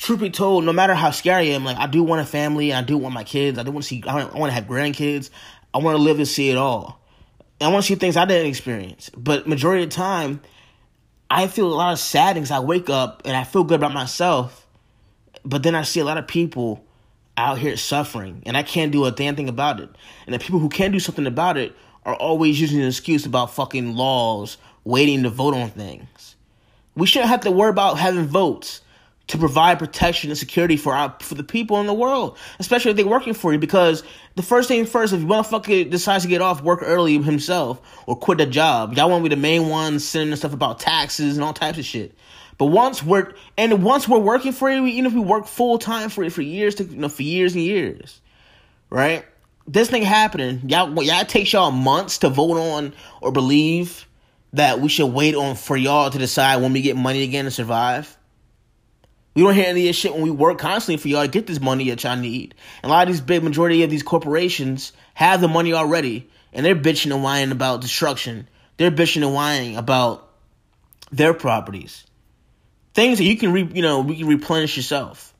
truth 0.00 0.20
be 0.20 0.30
told, 0.30 0.64
no 0.64 0.72
matter 0.72 0.94
how 0.94 1.10
scary 1.10 1.50
I 1.50 1.54
am, 1.54 1.64
like 1.64 1.76
I 1.76 1.86
do 1.86 2.02
want 2.02 2.22
a 2.22 2.24
family, 2.24 2.72
I 2.72 2.82
do 2.82 2.96
want 2.96 3.14
my 3.14 3.22
kids, 3.22 3.58
I 3.58 3.62
do 3.62 3.70
want 3.70 3.84
to 3.84 3.88
see, 3.88 4.02
I 4.06 4.24
want, 4.24 4.46
to 4.46 4.50
have 4.50 4.64
grandkids, 4.64 5.28
I 5.74 5.78
want 5.78 5.96
to 5.96 6.02
live 6.02 6.16
and 6.16 6.26
see 6.26 6.48
it 6.50 6.56
all. 6.56 6.98
And 7.60 7.68
I 7.68 7.72
want 7.72 7.84
to 7.84 7.88
see 7.88 7.94
things 7.96 8.16
I 8.16 8.24
didn't 8.24 8.46
experience. 8.46 9.10
But 9.10 9.46
majority 9.46 9.84
of 9.84 9.90
the 9.90 9.96
time, 9.96 10.40
I 11.30 11.46
feel 11.46 11.66
a 11.66 11.74
lot 11.74 11.92
of 11.92 11.98
sadness. 11.98 12.50
I 12.50 12.60
wake 12.60 12.88
up 12.88 13.22
and 13.26 13.36
I 13.36 13.44
feel 13.44 13.62
good 13.62 13.78
about 13.78 13.92
myself, 13.92 14.66
but 15.44 15.62
then 15.62 15.74
I 15.74 15.82
see 15.82 16.00
a 16.00 16.04
lot 16.04 16.16
of 16.16 16.26
people 16.26 16.82
out 17.36 17.58
here 17.58 17.76
suffering, 17.76 18.42
and 18.46 18.56
I 18.56 18.62
can't 18.62 18.92
do 18.92 19.04
a 19.04 19.10
damn 19.10 19.36
thing 19.36 19.48
about 19.48 19.80
it. 19.80 19.90
And 20.26 20.34
the 20.34 20.38
people 20.38 20.60
who 20.60 20.70
can 20.70 20.92
do 20.92 20.98
something 20.98 21.26
about 21.26 21.58
it 21.58 21.74
are 22.06 22.14
always 22.14 22.58
using 22.58 22.80
an 22.80 22.88
excuse 22.88 23.26
about 23.26 23.54
fucking 23.54 23.94
laws, 23.94 24.56
waiting 24.84 25.22
to 25.24 25.30
vote 25.30 25.54
on 25.54 25.68
things. 25.70 26.36
We 26.96 27.06
shouldn't 27.06 27.30
have 27.30 27.42
to 27.42 27.50
worry 27.50 27.70
about 27.70 27.98
having 27.98 28.24
votes 28.24 28.80
to 29.30 29.38
provide 29.38 29.78
protection 29.78 30.28
and 30.28 30.36
security 30.36 30.76
for 30.76 30.92
our 30.92 31.14
for 31.20 31.36
the 31.36 31.44
people 31.44 31.80
in 31.80 31.86
the 31.86 31.94
world, 31.94 32.36
especially 32.58 32.90
if 32.90 32.96
they're 32.96 33.06
working 33.06 33.32
for 33.32 33.52
you. 33.52 33.58
Because 33.58 34.02
the 34.34 34.42
first 34.42 34.66
thing 34.66 34.84
first, 34.84 35.12
if 35.12 35.20
motherfucker 35.20 35.88
decides 35.88 36.24
to 36.24 36.28
get 36.28 36.42
off 36.42 36.62
work 36.62 36.80
early 36.82 37.16
himself 37.22 37.80
or 38.06 38.16
quit 38.16 38.40
a 38.40 38.46
job, 38.46 38.94
y'all 38.94 39.08
want 39.08 39.24
to 39.24 39.28
be 39.28 39.34
the 39.34 39.40
main 39.40 39.68
ones 39.68 40.06
sending 40.06 40.34
stuff 40.34 40.52
about 40.52 40.80
taxes 40.80 41.36
and 41.36 41.44
all 41.44 41.52
types 41.52 41.78
of 41.78 41.84
shit. 41.84 42.12
But 42.58 42.66
once 42.66 43.04
we're 43.04 43.32
and 43.56 43.84
once 43.84 44.08
we're 44.08 44.18
working 44.18 44.50
for 44.50 44.68
you, 44.68 44.84
even 44.86 45.06
if 45.06 45.12
we 45.12 45.20
work 45.20 45.46
full 45.46 45.78
time 45.78 46.10
for 46.10 46.24
you 46.24 46.30
for 46.30 46.42
years, 46.42 46.74
to, 46.76 46.84
you 46.84 46.96
know, 46.96 47.08
for 47.08 47.22
years 47.22 47.54
and 47.54 47.62
years, 47.62 48.20
right? 48.90 49.24
This 49.68 49.88
thing 49.88 50.02
happening, 50.02 50.62
y'all, 50.68 51.00
y'all 51.04 51.24
takes 51.24 51.52
y'all 51.52 51.70
months 51.70 52.18
to 52.18 52.28
vote 52.28 52.58
on 52.58 52.94
or 53.20 53.30
believe 53.30 54.08
that 54.54 54.80
we 54.80 54.88
should 54.88 55.06
wait 55.06 55.36
on 55.36 55.54
for 55.54 55.76
y'all 55.76 56.10
to 56.10 56.18
decide 56.18 56.60
when 56.60 56.72
we 56.72 56.82
get 56.82 56.96
money 56.96 57.22
again 57.22 57.44
to 57.44 57.52
survive 57.52 58.16
we 59.34 59.42
don't 59.42 59.54
hear 59.54 59.66
any 59.66 59.82
of 59.82 59.86
this 59.86 59.96
shit 59.96 60.12
when 60.14 60.22
we 60.22 60.30
work 60.30 60.58
constantly 60.58 60.96
for 61.00 61.08
y'all 61.08 61.22
to 61.22 61.28
get 61.28 61.46
this 61.46 61.60
money 61.60 61.90
that 61.90 62.04
y'all 62.04 62.16
need. 62.16 62.54
And 62.82 62.90
a 62.90 62.94
lot 62.94 63.08
of 63.08 63.14
these 63.14 63.20
big 63.20 63.44
majority 63.44 63.82
of 63.84 63.90
these 63.90 64.02
corporations 64.02 64.92
have 65.14 65.40
the 65.40 65.48
money 65.48 65.72
already, 65.72 66.28
and 66.52 66.66
they're 66.66 66.76
bitching 66.76 67.12
and 67.12 67.22
whining 67.22 67.52
about 67.52 67.80
destruction. 67.80 68.48
They're 68.76 68.90
bitching 68.90 69.22
and 69.24 69.34
whining 69.34 69.76
about 69.76 70.28
their 71.12 71.34
properties. 71.34 72.04
things 72.94 73.18
that 73.18 73.24
you 73.24 73.36
can 73.36 73.52
re, 73.52 73.68
you 73.72 73.82
know, 73.82 74.00
we 74.00 74.18
can 74.18 74.28
replenish 74.28 74.76
yourself. 74.76 75.34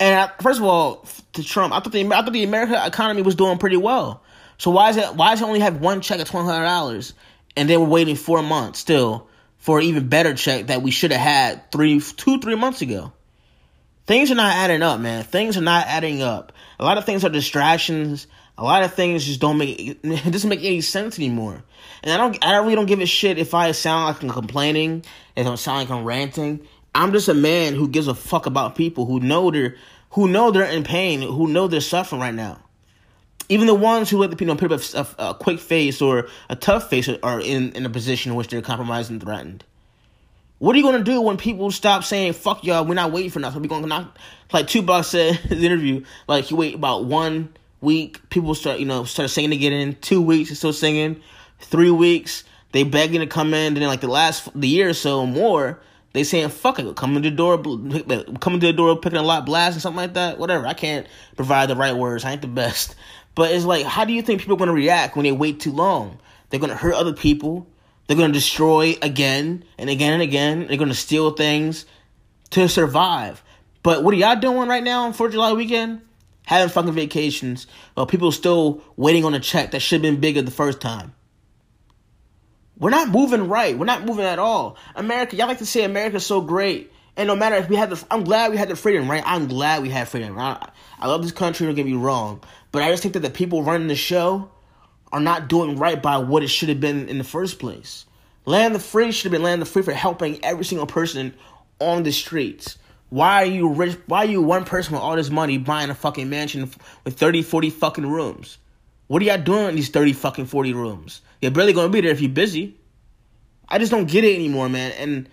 And 0.00 0.30
first 0.42 0.60
of 0.60 0.66
all, 0.66 1.06
to 1.34 1.44
Trump, 1.44 1.74
I 1.74 1.80
thought 1.80 1.92
the 1.92 2.06
I 2.06 2.22
thought 2.22 2.32
the 2.32 2.44
American 2.44 2.76
economy 2.76 3.22
was 3.22 3.36
doing 3.36 3.58
pretty 3.58 3.78
well. 3.78 4.22
So 4.58 4.70
why 4.72 4.90
is 4.90 4.98
it 4.98 5.14
why 5.16 5.32
does 5.32 5.42
it 5.42 5.46
only 5.46 5.60
have 5.60 5.80
one 5.80 6.02
check 6.02 6.20
of 6.20 6.28
twelve 6.28 6.46
hundred 6.46 6.64
dollars, 6.64 7.14
and 7.56 7.70
then 7.70 7.80
we're 7.80 7.88
waiting 7.88 8.16
four 8.16 8.42
months 8.42 8.80
still 8.80 9.28
for 9.60 9.80
even 9.80 10.08
better 10.08 10.34
check 10.34 10.66
that 10.66 10.82
we 10.82 10.90
should 10.90 11.12
have 11.12 11.20
had 11.20 11.70
three 11.70 12.00
two 12.00 12.40
three 12.40 12.56
months 12.56 12.82
ago? 12.82 13.12
Things 14.06 14.30
are 14.30 14.34
not 14.34 14.56
adding 14.56 14.82
up, 14.82 14.98
man. 14.98 15.22
Things 15.22 15.56
are 15.56 15.62
not 15.62 15.86
adding 15.86 16.22
up. 16.22 16.52
A 16.80 16.84
lot 16.84 16.98
of 16.98 17.04
things 17.04 17.24
are 17.24 17.28
distractions. 17.28 18.26
A 18.58 18.64
lot 18.64 18.82
of 18.82 18.94
things 18.94 19.24
just 19.24 19.40
don't 19.40 19.58
make 19.58 19.78
it 20.02 20.32
doesn't 20.32 20.50
make 20.50 20.64
any 20.64 20.80
sense 20.80 21.18
anymore. 21.18 21.62
And 22.02 22.12
I 22.12 22.16
don't 22.16 22.44
I 22.44 22.56
really 22.56 22.74
don't 22.74 22.86
give 22.86 23.00
a 23.00 23.06
shit 23.06 23.38
if 23.38 23.54
I 23.54 23.70
sound 23.72 24.06
like 24.06 24.22
I'm 24.22 24.30
complaining, 24.30 25.04
if 25.36 25.46
I 25.46 25.54
sound 25.54 25.78
like 25.78 25.90
I'm 25.90 26.04
ranting. 26.04 26.66
I'm 26.94 27.12
just 27.12 27.28
a 27.28 27.34
man 27.34 27.74
who 27.74 27.86
gives 27.86 28.08
a 28.08 28.14
fuck 28.14 28.46
about 28.46 28.74
people 28.74 29.06
who 29.06 29.20
know 29.20 29.50
they're 29.50 29.76
who 30.10 30.26
know 30.26 30.50
they're 30.50 30.64
in 30.64 30.82
pain, 30.82 31.22
who 31.22 31.46
know 31.46 31.68
they're 31.68 31.80
suffering 31.80 32.20
right 32.20 32.34
now. 32.34 32.60
Even 33.50 33.66
the 33.66 33.74
ones 33.74 34.08
who 34.08 34.16
let 34.16 34.30
the 34.30 34.36
people 34.36 34.54
put 34.54 34.70
up 34.70 34.80
a, 34.94 35.22
a, 35.22 35.30
a 35.30 35.34
quick 35.34 35.58
face 35.58 36.00
or 36.00 36.28
a 36.48 36.54
tough 36.54 36.88
face 36.88 37.08
are 37.08 37.40
in, 37.40 37.72
in 37.72 37.84
a 37.84 37.90
position 37.90 38.30
in 38.30 38.36
which 38.36 38.46
they're 38.48 38.62
compromised 38.62 39.10
and 39.10 39.20
threatened. 39.20 39.64
What 40.60 40.76
are 40.76 40.78
you 40.78 40.84
gonna 40.84 41.02
do 41.02 41.20
when 41.20 41.36
people 41.36 41.70
stop 41.70 42.04
saying 42.04 42.34
"fuck 42.34 42.64
y'all"? 42.64 42.84
We're 42.84 42.94
not 42.94 43.12
waiting 43.12 43.30
for 43.30 43.40
nothing. 43.40 43.62
We're 43.62 43.68
gonna 43.68 43.86
knock 43.86 44.16
like 44.52 44.68
Tupac 44.68 45.04
said 45.04 45.40
in 45.50 45.58
the 45.58 45.66
interview. 45.66 46.04
Like 46.28 46.50
you 46.50 46.56
wait 46.56 46.74
about 46.74 47.06
one 47.06 47.52
week, 47.80 48.28
people 48.30 48.54
start 48.54 48.78
you 48.78 48.86
know 48.86 49.04
start 49.04 49.30
singing 49.30 49.58
get 49.58 49.72
in. 49.72 49.96
Two 49.96 50.22
weeks, 50.22 50.50
they're 50.50 50.56
still 50.56 50.72
singing. 50.72 51.20
Three 51.60 51.90
weeks, 51.90 52.44
they 52.72 52.84
begging 52.84 53.20
to 53.20 53.26
come 53.26 53.52
in. 53.52 53.74
Then 53.74 53.82
like 53.84 54.02
the 54.02 54.08
last 54.08 54.48
the 54.54 54.68
year 54.68 54.90
or 54.90 54.94
so 54.94 55.26
more, 55.26 55.80
they 56.12 56.24
saying 56.24 56.48
"fuck 56.50 56.78
it," 56.78 56.96
coming 56.96 57.22
to 57.22 57.30
the 57.30 57.36
door, 57.36 57.58
coming 57.58 58.60
to 58.60 58.66
the 58.66 58.72
door, 58.72 58.96
picking 58.96 59.18
a 59.18 59.22
lot, 59.22 59.46
blast 59.46 59.74
and 59.74 59.82
something 59.82 59.96
like 59.96 60.14
that. 60.14 60.38
Whatever. 60.38 60.66
I 60.66 60.74
can't 60.74 61.06
provide 61.36 61.68
the 61.68 61.76
right 61.76 61.94
words. 61.94 62.24
I 62.24 62.32
ain't 62.32 62.42
the 62.42 62.48
best. 62.48 62.94
But 63.34 63.52
it's 63.52 63.64
like, 63.64 63.86
how 63.86 64.04
do 64.04 64.12
you 64.12 64.22
think 64.22 64.40
people 64.40 64.56
are 64.56 64.58
gonna 64.58 64.72
react 64.72 65.16
when 65.16 65.24
they 65.24 65.32
wait 65.32 65.60
too 65.60 65.72
long? 65.72 66.18
They're 66.48 66.60
gonna 66.60 66.74
hurt 66.74 66.94
other 66.94 67.12
people 67.12 67.66
they're 68.10 68.26
to 68.26 68.32
destroy 68.32 68.96
again 69.02 69.62
and 69.78 69.88
again 69.88 70.14
and 70.14 70.22
again. 70.22 70.66
They're 70.66 70.76
to 70.78 70.94
steal 70.94 71.30
things 71.30 71.86
to 72.50 72.68
survive. 72.68 73.40
But 73.84 74.02
what 74.02 74.12
are 74.12 74.16
y'all 74.16 74.34
doing 74.34 74.68
right 74.68 74.82
now 74.82 75.04
on 75.04 75.12
4th 75.12 75.26
of 75.26 75.32
July 75.34 75.52
weekend? 75.52 76.00
Having 76.44 76.70
fucking 76.70 76.92
vacations 76.92 77.68
while 77.94 78.06
people 78.06 78.32
still 78.32 78.82
waiting 78.96 79.24
on 79.24 79.34
a 79.34 79.38
check 79.38 79.70
that 79.70 79.78
should 79.78 80.02
have 80.04 80.12
been 80.12 80.20
bigger 80.20 80.42
the 80.42 80.50
first 80.50 80.80
time. 80.80 81.14
We're 82.80 82.90
not 82.90 83.10
moving 83.10 83.48
right. 83.48 83.78
We're 83.78 83.84
not 83.84 84.06
moving 84.06 84.24
at 84.24 84.38
all. 84.38 84.76
America, 84.96 85.36
y'all 85.36 85.46
like 85.46 85.58
to 85.58 85.66
say 85.66 85.84
America's 85.84 86.24
so 86.24 86.40
great. 86.40 86.90
And 87.16 87.26
no 87.26 87.36
matter 87.36 87.56
if 87.56 87.68
we 87.68 87.76
had 87.76 87.90
the, 87.90 88.02
I'm 88.10 88.24
glad 88.24 88.50
we 88.50 88.56
had 88.56 88.70
the 88.70 88.76
freedom, 88.76 89.08
right? 89.10 89.22
I'm 89.26 89.46
glad 89.46 89.82
we 89.82 89.90
had 89.90 90.08
freedom. 90.08 90.38
I, 90.38 90.66
I 90.98 91.06
love 91.06 91.22
this 91.22 91.32
country, 91.32 91.66
don't 91.66 91.74
get 91.74 91.84
me 91.84 91.92
wrong. 91.92 92.42
But 92.72 92.82
I 92.82 92.90
just 92.90 93.02
think 93.02 93.12
that 93.14 93.20
the 93.20 93.30
people 93.30 93.62
running 93.62 93.88
the 93.88 93.94
show 93.94 94.50
are 95.12 95.20
not 95.20 95.48
doing 95.48 95.76
right 95.76 96.00
by 96.02 96.18
what 96.18 96.42
it 96.42 96.48
should 96.48 96.70
have 96.70 96.80
been 96.80 97.08
in 97.08 97.18
the 97.18 97.24
first 97.24 97.58
place. 97.58 98.06
Land 98.46 98.74
the 98.74 98.78
Free 98.78 99.12
should 99.12 99.24
have 99.24 99.32
been 99.32 99.42
Land 99.42 99.60
the 99.60 99.66
Free 99.66 99.82
for 99.82 99.92
helping 99.92 100.42
every 100.42 100.64
single 100.64 100.86
person 100.86 101.34
on 101.80 102.02
the 102.02 102.12
streets. 102.12 102.78
Why 103.10 103.42
are 103.42 103.46
you 103.46 103.72
rich? 103.74 103.98
Why 104.06 104.18
are 104.18 104.28
you 104.28 104.40
one 104.40 104.64
person 104.64 104.94
with 104.94 105.02
all 105.02 105.16
this 105.16 105.30
money 105.30 105.58
buying 105.58 105.90
a 105.90 105.94
fucking 105.94 106.30
mansion 106.30 106.70
with 107.04 107.18
30, 107.18 107.42
40 107.42 107.70
fucking 107.70 108.06
rooms? 108.06 108.56
What 109.10 109.22
are 109.22 109.24
y'all 109.24 109.38
doing 109.38 109.70
in 109.70 109.74
these 109.74 109.88
30 109.88 110.12
fucking 110.12 110.46
40 110.46 110.72
rooms? 110.72 111.20
You're 111.40 111.50
barely 111.50 111.72
gonna 111.72 111.88
be 111.88 112.00
there 112.00 112.12
if 112.12 112.20
you're 112.20 112.30
busy. 112.30 112.78
I 113.68 113.80
just 113.80 113.90
don't 113.90 114.08
get 114.08 114.22
it 114.22 114.36
anymore, 114.36 114.68
man. 114.68 114.92
And 114.92 115.28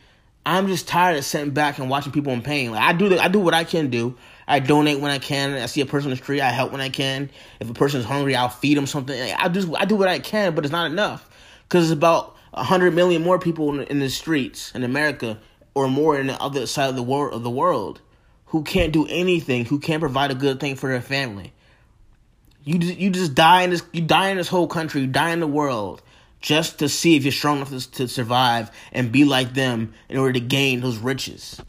I'm 0.47 0.65
just 0.65 0.87
tired 0.87 1.15
of 1.15 1.23
sitting 1.23 1.51
back 1.51 1.77
and 1.77 1.87
watching 1.87 2.11
people 2.11 2.33
in 2.33 2.41
pain. 2.41 2.71
Like 2.71 2.81
I 2.81 2.93
do, 2.93 3.07
the, 3.07 3.19
I 3.19 3.27
do 3.27 3.39
what 3.39 3.53
I 3.53 3.63
can 3.63 3.91
do. 3.91 4.17
I 4.47 4.61
donate 4.61 4.99
when 4.99 5.11
I 5.11 5.19
can. 5.19 5.53
I 5.53 5.67
see 5.67 5.81
a 5.81 5.85
person 5.85 6.07
on 6.07 6.17
the 6.17 6.23
street, 6.23 6.41
I 6.41 6.49
help 6.49 6.71
when 6.71 6.81
I 6.81 6.89
can. 6.89 7.29
If 7.59 7.69
a 7.69 7.73
person's 7.73 8.03
hungry, 8.03 8.35
I'll 8.35 8.49
feed 8.49 8.77
them 8.77 8.87
something. 8.87 9.15
I 9.37 9.47
just 9.47 9.69
I 9.77 9.85
do 9.85 9.95
what 9.95 10.07
I 10.07 10.17
can, 10.17 10.55
but 10.55 10.65
it's 10.65 10.71
not 10.71 10.89
enough 10.89 11.29
because 11.69 11.91
it's 11.91 11.93
about 11.93 12.35
hundred 12.55 12.95
million 12.95 13.21
more 13.21 13.37
people 13.37 13.79
in, 13.79 13.85
in 13.89 13.99
the 13.99 14.09
streets 14.09 14.71
in 14.73 14.85
America 14.85 15.39
or 15.75 15.87
more 15.87 16.19
in 16.19 16.25
the 16.25 16.41
other 16.41 16.65
side 16.65 16.89
of 16.89 16.95
the 16.95 17.03
world 17.03 17.35
of 17.35 17.43
the 17.43 17.51
world 17.51 18.01
who 18.47 18.63
can't 18.63 18.91
do 18.91 19.05
anything, 19.05 19.65
who 19.65 19.77
can't 19.77 19.99
provide 19.99 20.31
a 20.31 20.35
good 20.35 20.59
thing 20.59 20.75
for 20.75 20.89
their 20.89 20.99
family. 20.99 21.53
You 22.67 22.79
just, 22.79 22.97
you 22.97 23.09
just 23.11 23.33
die 23.33 23.61
in 23.61 23.69
this 23.69 23.81
you 23.93 24.01
die 24.01 24.27
in 24.27 24.35
this 24.35 24.49
whole 24.49 24.67
country, 24.67 24.99
you 24.99 25.07
die 25.07 25.29
in 25.29 25.39
the 25.39 25.47
world 25.47 26.01
just 26.41 26.79
to 26.79 26.89
see 26.89 27.15
if 27.15 27.23
you're 27.23 27.31
strong 27.31 27.57
enough 27.57 27.69
to, 27.69 27.91
to 27.91 28.07
survive 28.09 28.71
and 28.91 29.09
be 29.09 29.23
like 29.23 29.53
them 29.53 29.93
in 30.09 30.17
order 30.17 30.33
to 30.33 30.41
gain 30.41 30.81
those 30.81 30.97
riches. 30.97 31.61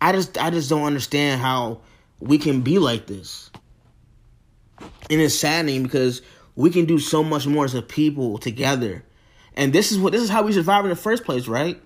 I 0.00 0.10
just 0.10 0.36
I 0.36 0.50
just 0.50 0.68
don't 0.68 0.82
understand 0.82 1.40
how 1.40 1.82
we 2.18 2.38
can 2.38 2.62
be 2.62 2.80
like 2.80 3.06
this. 3.06 3.48
And 4.80 5.20
it's 5.20 5.36
saddening 5.36 5.84
because 5.84 6.20
we 6.56 6.70
can 6.70 6.86
do 6.86 6.98
so 6.98 7.22
much 7.22 7.46
more 7.46 7.64
as 7.64 7.76
a 7.76 7.82
people 7.82 8.38
together. 8.38 9.04
And 9.54 9.72
this 9.72 9.92
is 9.92 10.00
what 10.00 10.12
this 10.12 10.22
is 10.22 10.30
how 10.30 10.42
we 10.42 10.52
survive 10.52 10.84
in 10.84 10.90
the 10.90 10.96
first 10.96 11.22
place, 11.22 11.46
right? 11.46 11.80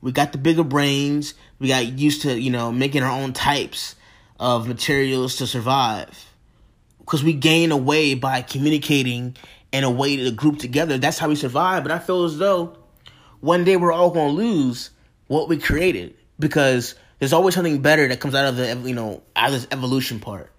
We 0.00 0.10
got 0.10 0.32
the 0.32 0.38
bigger 0.38 0.64
brains. 0.64 1.34
We 1.58 1.68
got 1.68 1.84
used 1.84 2.22
to, 2.22 2.40
you 2.40 2.50
know, 2.50 2.72
making 2.72 3.02
our 3.02 3.12
own 3.12 3.34
types 3.34 3.94
of 4.40 4.66
materials 4.66 5.36
to 5.36 5.46
survive. 5.46 6.30
Because 7.04 7.22
we 7.22 7.32
gain 7.32 7.70
a 7.70 7.76
way 7.76 8.14
by 8.14 8.42
communicating 8.42 9.36
in 9.72 9.84
a 9.84 9.90
way 9.90 10.16
to 10.16 10.30
group 10.30 10.58
together. 10.58 10.98
That's 10.98 11.18
how 11.18 11.28
we 11.28 11.36
survive. 11.36 11.82
But 11.82 11.92
I 11.92 11.98
feel 11.98 12.24
as 12.24 12.38
though 12.38 12.78
one 13.40 13.64
day 13.64 13.76
we're 13.76 13.92
all 13.92 14.10
going 14.10 14.30
to 14.30 14.42
lose 14.42 14.90
what 15.26 15.48
we 15.48 15.58
created 15.58 16.14
because 16.38 16.94
there's 17.18 17.32
always 17.32 17.54
something 17.54 17.82
better 17.82 18.08
that 18.08 18.20
comes 18.20 18.34
out 18.34 18.46
of 18.46 18.56
the 18.56 18.88
you 18.88 18.94
know 18.94 19.22
out 19.36 19.48
of 19.48 19.52
this 19.52 19.66
evolution 19.70 20.20
part. 20.20 20.50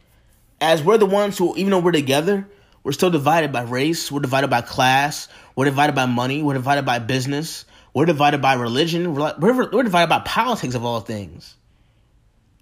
As 0.61 0.83
we're 0.83 0.97
the 0.97 1.05
ones 1.05 1.37
who, 1.37 1.55
even 1.57 1.71
though 1.71 1.79
we're 1.79 1.91
together, 1.91 2.47
we're 2.83 2.91
still 2.91 3.09
divided 3.09 3.51
by 3.51 3.63
race. 3.63 4.11
We're 4.11 4.21
divided 4.21 4.49
by 4.49 4.61
class. 4.61 5.27
We're 5.55 5.65
divided 5.65 5.95
by 5.95 6.05
money. 6.05 6.43
We're 6.43 6.53
divided 6.53 6.85
by 6.85 6.99
business. 6.99 7.65
We're 7.93 8.05
divided 8.05 8.41
by 8.41 8.53
religion. 8.53 9.15
We're, 9.15 9.33
we're, 9.39 9.69
we're 9.71 9.83
divided 9.83 10.09
by 10.09 10.19
politics 10.19 10.75
of 10.75 10.85
all 10.85 10.99
things. 10.99 11.55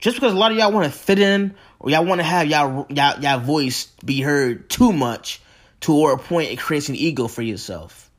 Just 0.03 0.17
because 0.17 0.33
a 0.33 0.35
lot 0.35 0.51
of 0.51 0.57
y'all 0.57 0.73
want 0.73 0.83
to 0.83 0.91
fit 0.91 1.17
in 1.17 1.55
or 1.79 1.89
y'all 1.89 2.03
want 2.03 2.19
to 2.19 2.25
have 2.25 2.45
y'all, 2.47 2.85
y'all 2.89 3.17
y'all 3.21 3.39
voice 3.39 3.85
be 4.03 4.19
heard 4.19 4.69
too 4.69 4.91
much 4.91 5.41
to 5.79 6.07
a 6.07 6.17
point 6.17 6.51
it 6.51 6.59
creates 6.59 6.89
an 6.89 6.95
ego 6.95 7.29
for 7.29 7.41
yourself. 7.41 8.11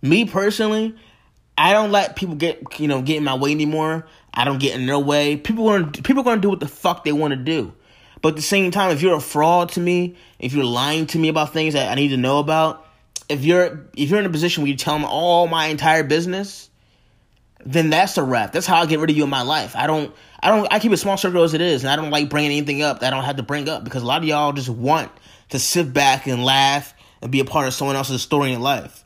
Me 0.00 0.26
personally, 0.26 0.94
I 1.56 1.72
don't 1.72 1.90
let 1.90 2.14
people 2.14 2.36
get 2.36 2.78
you 2.78 2.86
know 2.86 3.02
get 3.02 3.16
in 3.16 3.24
my 3.24 3.34
way 3.34 3.50
anymore. 3.50 4.06
I 4.32 4.44
don't 4.44 4.60
get 4.60 4.76
in 4.76 4.86
their 4.86 5.00
way. 5.00 5.36
People 5.36 5.66
are 5.66 5.82
people 5.82 6.22
gonna 6.22 6.40
do 6.40 6.50
what 6.50 6.60
the 6.60 6.68
fuck 6.68 7.02
they 7.02 7.10
want 7.10 7.32
to 7.32 7.36
do. 7.36 7.72
But 8.22 8.28
at 8.28 8.36
the 8.36 8.42
same 8.42 8.70
time, 8.70 8.92
if 8.92 9.02
you're 9.02 9.16
a 9.16 9.20
fraud 9.20 9.70
to 9.70 9.80
me, 9.80 10.14
if 10.38 10.52
you're 10.52 10.64
lying 10.64 11.08
to 11.08 11.18
me 11.18 11.30
about 11.30 11.52
things 11.52 11.74
that 11.74 11.90
I 11.90 11.96
need 11.96 12.10
to 12.10 12.16
know 12.16 12.38
about, 12.38 12.86
if 13.28 13.44
you're 13.44 13.88
if 13.96 14.08
you're 14.08 14.20
in 14.20 14.26
a 14.26 14.30
position 14.30 14.62
where 14.62 14.70
you 14.70 14.76
tell 14.76 14.94
them 14.94 15.04
all 15.04 15.48
my 15.48 15.66
entire 15.66 16.04
business, 16.04 16.70
then 17.64 17.90
that's 17.90 18.16
a 18.16 18.22
wrap. 18.22 18.52
That's 18.52 18.66
how 18.66 18.80
I 18.80 18.86
get 18.86 19.00
rid 19.00 19.10
of 19.10 19.16
you 19.16 19.24
in 19.24 19.30
my 19.30 19.42
life. 19.42 19.74
I 19.76 19.86
don't 19.86 20.14
I 20.40 20.50
don't 20.50 20.72
I 20.72 20.78
keep 20.78 20.92
a 20.92 20.96
small 20.96 21.16
circle 21.16 21.42
as 21.42 21.54
it 21.54 21.60
is, 21.60 21.84
and 21.84 21.90
I 21.90 21.96
don't 21.96 22.10
like 22.10 22.30
bringing 22.30 22.52
anything 22.52 22.82
up 22.82 23.00
that 23.00 23.12
I 23.12 23.16
don't 23.16 23.24
have 23.24 23.36
to 23.36 23.42
bring 23.42 23.68
up 23.68 23.84
because 23.84 24.02
a 24.02 24.06
lot 24.06 24.22
of 24.22 24.28
y'all 24.28 24.52
just 24.52 24.68
want 24.68 25.10
to 25.50 25.58
sit 25.58 25.92
back 25.92 26.26
and 26.26 26.44
laugh 26.44 26.94
and 27.20 27.32
be 27.32 27.40
a 27.40 27.44
part 27.44 27.66
of 27.66 27.74
someone 27.74 27.96
else's 27.96 28.22
story 28.22 28.52
in 28.52 28.60
life. 28.60 29.04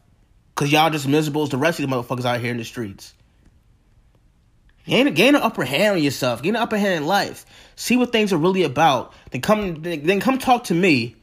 Cause 0.54 0.70
y'all 0.70 0.90
just 0.90 1.08
miserable 1.08 1.44
as 1.44 1.48
the 1.48 1.56
rest 1.56 1.80
of 1.80 1.88
the 1.88 1.96
motherfuckers 1.96 2.26
out 2.26 2.40
here 2.40 2.50
in 2.50 2.58
the 2.58 2.64
streets. 2.64 3.14
Gain, 4.84 5.12
gain 5.14 5.34
an 5.34 5.42
upper 5.42 5.64
hand 5.64 5.96
on 5.96 6.02
yourself. 6.02 6.42
Gain 6.42 6.56
an 6.56 6.62
upper 6.62 6.76
hand 6.76 7.02
in 7.02 7.06
life. 7.06 7.46
See 7.76 7.96
what 7.96 8.12
things 8.12 8.32
are 8.32 8.36
really 8.36 8.64
about. 8.64 9.14
Then 9.30 9.40
come, 9.40 9.82
then 9.82 10.20
come 10.20 10.38
talk 10.38 10.64
to 10.64 10.74
me 10.74 11.16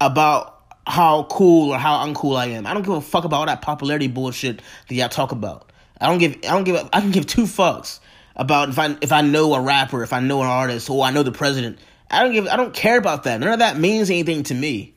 about 0.00 0.62
how 0.86 1.24
cool 1.24 1.72
or 1.72 1.78
how 1.78 2.06
uncool 2.06 2.36
I 2.36 2.46
am. 2.46 2.66
I 2.66 2.74
don't 2.74 2.82
give 2.82 2.94
a 2.94 3.00
fuck 3.00 3.24
about 3.24 3.40
all 3.40 3.46
that 3.46 3.62
popularity 3.62 4.08
bullshit 4.08 4.62
that 4.88 4.94
y'all 4.94 5.08
talk 5.08 5.32
about. 5.32 5.70
I 6.00 6.08
don't 6.08 6.18
give. 6.18 6.36
I 6.44 6.48
don't 6.48 6.64
give. 6.64 6.88
I 6.92 7.00
can 7.00 7.10
give 7.10 7.26
two 7.26 7.44
fucks 7.44 8.00
about 8.36 8.68
if 8.68 8.78
I 8.78 8.96
if 9.00 9.12
I 9.12 9.20
know 9.22 9.54
a 9.54 9.60
rapper, 9.60 10.02
if 10.02 10.12
I 10.12 10.20
know 10.20 10.42
an 10.42 10.48
artist, 10.48 10.88
or 10.90 11.04
I 11.04 11.10
know 11.10 11.22
the 11.22 11.32
president. 11.32 11.78
I 12.10 12.22
don't 12.22 12.32
give. 12.32 12.46
I 12.46 12.56
don't 12.56 12.72
care 12.72 12.98
about 12.98 13.24
that. 13.24 13.40
None 13.40 13.52
of 13.52 13.58
that 13.58 13.78
means 13.78 14.10
anything 14.10 14.44
to 14.44 14.54
me. 14.54 14.94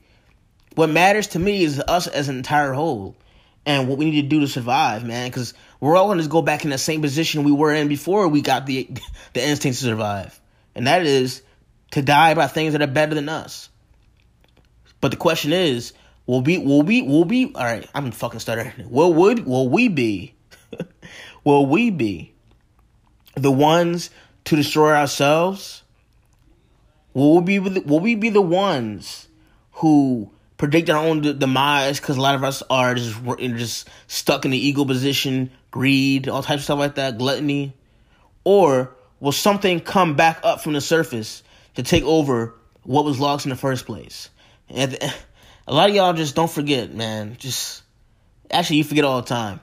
What 0.74 0.88
matters 0.88 1.28
to 1.28 1.38
me 1.38 1.62
is 1.62 1.80
us 1.80 2.06
as 2.06 2.28
an 2.28 2.36
entire 2.36 2.72
whole 2.72 3.16
and 3.66 3.88
what 3.88 3.98
we 3.98 4.06
need 4.06 4.22
to 4.22 4.28
do 4.28 4.40
to 4.40 4.48
survive, 4.48 5.04
man. 5.04 5.28
Because 5.28 5.54
we're 5.80 5.96
all 5.96 6.08
gonna 6.08 6.26
go 6.26 6.42
back 6.42 6.64
in 6.64 6.70
the 6.70 6.78
same 6.78 7.02
position 7.02 7.44
we 7.44 7.52
were 7.52 7.72
in 7.72 7.88
before 7.88 8.28
we 8.28 8.40
got 8.40 8.66
the 8.66 8.88
the 9.32 9.44
instinct 9.44 9.78
to 9.78 9.84
survive, 9.84 10.40
and 10.74 10.86
that 10.86 11.04
is 11.04 11.42
to 11.90 12.02
die 12.02 12.34
by 12.34 12.46
things 12.46 12.72
that 12.72 12.82
are 12.82 12.86
better 12.86 13.14
than 13.14 13.28
us. 13.28 13.68
But 15.00 15.10
the 15.10 15.16
question 15.16 15.52
is, 15.52 15.92
will 16.26 16.42
we 16.42 16.58
will 16.58 16.82
we 16.82 17.02
will 17.02 17.24
we 17.24 17.52
all 17.54 17.64
right, 17.64 17.88
I'm 17.94 18.12
fucking 18.12 18.40
stuttering. 18.40 18.72
Will 18.88 19.12
would 19.14 19.44
will 19.46 19.68
we 19.68 19.88
be 19.88 20.34
will 21.44 21.66
we 21.66 21.90
be 21.90 22.34
the 23.34 23.50
ones 23.50 24.10
to 24.44 24.56
destroy 24.56 24.92
ourselves? 24.94 25.82
Will 27.14 27.40
we 27.40 27.58
be 27.58 27.80
will 27.80 28.00
we 28.00 28.14
be 28.14 28.30
the 28.30 28.40
ones 28.40 29.28
who 29.72 30.30
predict 30.56 30.88
our 30.88 31.04
own 31.04 31.20
demise 31.20 31.98
because 31.98 32.16
a 32.16 32.20
lot 32.20 32.34
of 32.34 32.44
us 32.44 32.62
are 32.70 32.94
just 32.94 33.18
just 33.56 33.88
stuck 34.06 34.44
in 34.44 34.50
the 34.52 34.58
ego 34.58 34.84
position, 34.84 35.50
greed, 35.70 36.28
all 36.28 36.42
types 36.42 36.60
of 36.60 36.64
stuff 36.64 36.78
like 36.78 36.94
that, 36.94 37.18
gluttony, 37.18 37.74
or 38.44 38.94
will 39.20 39.32
something 39.32 39.80
come 39.80 40.14
back 40.14 40.40
up 40.44 40.60
from 40.60 40.72
the 40.72 40.80
surface 40.80 41.42
to 41.74 41.82
take 41.82 42.04
over 42.04 42.54
what 42.84 43.04
was 43.04 43.18
lost 43.18 43.44
in 43.44 43.50
the 43.50 43.56
first 43.56 43.86
place? 43.86 44.30
And 44.68 44.96
a 45.66 45.74
lot 45.74 45.90
of 45.90 45.96
y'all 45.96 46.12
just 46.12 46.34
don't 46.34 46.50
forget, 46.50 46.94
man. 46.94 47.36
Just 47.38 47.82
actually, 48.50 48.76
you 48.76 48.84
forget 48.84 49.04
all 49.04 49.20
the 49.20 49.28
time. 49.28 49.60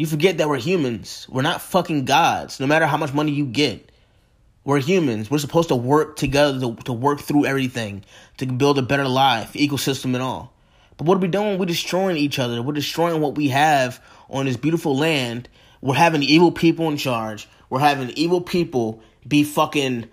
You 0.00 0.06
forget 0.06 0.38
that 0.38 0.48
we're 0.48 0.56
humans. 0.56 1.26
We're 1.28 1.42
not 1.42 1.60
fucking 1.60 2.06
gods. 2.06 2.58
No 2.58 2.66
matter 2.66 2.86
how 2.86 2.96
much 2.96 3.12
money 3.12 3.32
you 3.32 3.44
get, 3.44 3.92
we're 4.64 4.80
humans. 4.80 5.30
We're 5.30 5.36
supposed 5.36 5.68
to 5.68 5.76
work 5.76 6.16
together 6.16 6.58
to, 6.58 6.74
to 6.84 6.94
work 6.94 7.20
through 7.20 7.44
everything 7.44 8.02
to 8.38 8.46
build 8.46 8.78
a 8.78 8.82
better 8.82 9.06
life, 9.06 9.52
ecosystem, 9.52 10.14
and 10.14 10.22
all. 10.22 10.54
But 10.96 11.06
what 11.06 11.18
are 11.18 11.20
we 11.20 11.28
doing? 11.28 11.58
We're 11.58 11.66
destroying 11.66 12.16
each 12.16 12.38
other. 12.38 12.62
We're 12.62 12.72
destroying 12.72 13.20
what 13.20 13.34
we 13.34 13.48
have 13.48 14.02
on 14.30 14.46
this 14.46 14.56
beautiful 14.56 14.96
land. 14.96 15.50
We're 15.82 15.96
having 15.96 16.22
evil 16.22 16.50
people 16.50 16.88
in 16.88 16.96
charge. 16.96 17.46
We're 17.68 17.80
having 17.80 18.08
evil 18.16 18.40
people 18.40 19.02
be 19.28 19.44
fucking 19.44 20.08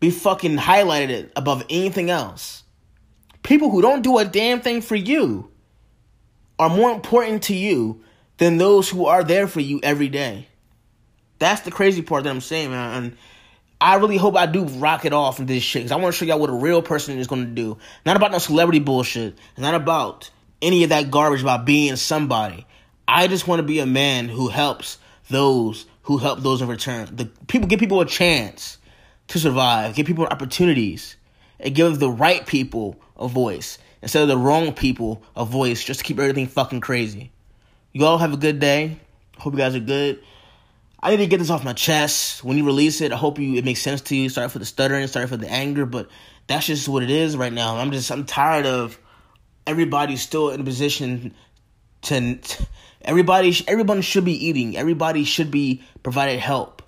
be 0.00 0.10
fucking 0.10 0.56
highlighted 0.56 1.32
above 1.36 1.66
anything 1.68 2.08
else. 2.08 2.62
People 3.42 3.68
who 3.68 3.82
don't 3.82 4.00
do 4.00 4.16
a 4.16 4.24
damn 4.24 4.62
thing 4.62 4.80
for 4.80 4.96
you 4.96 5.50
are 6.58 6.70
more 6.70 6.92
important 6.92 7.42
to 7.42 7.54
you 7.54 8.02
than 8.38 8.56
those 8.56 8.88
who 8.88 9.06
are 9.06 9.24
there 9.24 9.46
for 9.46 9.60
you 9.60 9.80
every 9.82 10.08
day. 10.08 10.48
That's 11.38 11.62
the 11.62 11.70
crazy 11.70 12.02
part 12.02 12.24
that 12.24 12.30
I'm 12.30 12.40
saying, 12.40 12.70
man. 12.70 13.04
And 13.04 13.16
I 13.80 13.96
really 13.96 14.16
hope 14.16 14.36
I 14.36 14.46
do 14.46 14.64
rock 14.64 15.04
it 15.04 15.12
off 15.12 15.40
in 15.40 15.46
this 15.46 15.62
shit 15.62 15.82
because 15.82 15.92
I 15.92 15.96
want 15.96 16.14
to 16.14 16.18
show 16.18 16.24
y'all 16.24 16.38
what 16.38 16.50
a 16.50 16.54
real 16.54 16.82
person 16.82 17.18
is 17.18 17.26
going 17.26 17.44
to 17.44 17.50
do. 17.50 17.76
Not 18.06 18.16
about 18.16 18.32
no 18.32 18.38
celebrity 18.38 18.80
bullshit. 18.80 19.36
Not 19.58 19.74
about 19.74 20.30
any 20.62 20.84
of 20.84 20.90
that 20.90 21.10
garbage 21.10 21.42
about 21.42 21.64
being 21.66 21.96
somebody. 21.96 22.66
I 23.06 23.26
just 23.26 23.46
want 23.46 23.60
to 23.60 23.64
be 23.64 23.80
a 23.80 23.86
man 23.86 24.28
who 24.28 24.48
helps 24.48 24.98
those 25.28 25.86
who 26.02 26.18
help 26.18 26.40
those 26.40 26.60
in 26.60 26.68
return. 26.68 27.08
The 27.12 27.26
people 27.46 27.66
give 27.68 27.80
people 27.80 28.00
a 28.00 28.06
chance 28.06 28.78
to 29.28 29.38
survive, 29.38 29.94
give 29.94 30.06
people 30.06 30.26
opportunities, 30.26 31.16
and 31.58 31.74
give 31.74 31.98
the 31.98 32.10
right 32.10 32.46
people 32.46 33.00
a 33.16 33.26
voice 33.26 33.78
instead 34.02 34.22
of 34.22 34.28
the 34.28 34.36
wrong 34.36 34.72
people 34.72 35.22
a 35.34 35.46
voice 35.46 35.82
just 35.82 36.00
to 36.00 36.04
keep 36.04 36.18
everything 36.18 36.46
fucking 36.46 36.82
crazy. 36.82 37.32
You 37.96 38.04
all 38.06 38.18
have 38.18 38.32
a 38.32 38.36
good 38.36 38.58
day. 38.58 38.98
Hope 39.38 39.52
you 39.52 39.58
guys 39.58 39.76
are 39.76 39.80
good. 39.80 40.20
I 41.00 41.12
need 41.12 41.18
to 41.18 41.26
get 41.28 41.38
this 41.38 41.48
off 41.48 41.62
my 41.62 41.74
chest. 41.74 42.42
When 42.42 42.58
you 42.58 42.66
release 42.66 43.00
it, 43.00 43.12
I 43.12 43.16
hope 43.16 43.38
you 43.38 43.54
it 43.54 43.64
makes 43.64 43.82
sense 43.82 44.00
to 44.00 44.16
you. 44.16 44.28
Sorry 44.28 44.48
for 44.48 44.58
the 44.58 44.64
stuttering, 44.64 45.06
sorry 45.06 45.28
for 45.28 45.36
the 45.36 45.48
anger, 45.48 45.86
but 45.86 46.08
that's 46.48 46.66
just 46.66 46.88
what 46.88 47.04
it 47.04 47.10
is 47.10 47.36
right 47.36 47.52
now. 47.52 47.76
I'm 47.76 47.92
just 47.92 48.10
I'm 48.10 48.24
tired 48.24 48.66
of 48.66 48.98
everybody 49.64 50.16
still 50.16 50.50
in 50.50 50.60
a 50.60 50.64
position 50.64 51.34
to 52.02 52.40
everybody 53.00 53.54
everyone 53.68 54.02
should 54.02 54.24
be 54.24 54.44
eating. 54.44 54.76
Everybody 54.76 55.22
should 55.22 55.52
be 55.52 55.84
provided 56.02 56.40
help. 56.40 56.82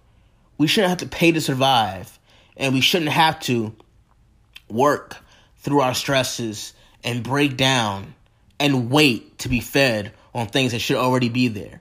We 0.58 0.66
shouldn't 0.66 0.88
have 0.88 1.08
to 1.08 1.16
pay 1.16 1.30
to 1.30 1.40
survive, 1.40 2.18
and 2.56 2.74
we 2.74 2.80
shouldn't 2.80 3.12
have 3.12 3.38
to 3.42 3.76
work 4.68 5.18
through 5.58 5.82
our 5.82 5.94
stresses 5.94 6.72
and 7.04 7.22
break 7.22 7.56
down 7.56 8.16
and 8.58 8.90
wait 8.90 9.38
to 9.38 9.48
be 9.48 9.60
fed 9.60 10.12
on 10.36 10.46
things 10.46 10.72
that 10.72 10.80
should 10.80 10.98
already 10.98 11.30
be 11.30 11.48
there. 11.48 11.80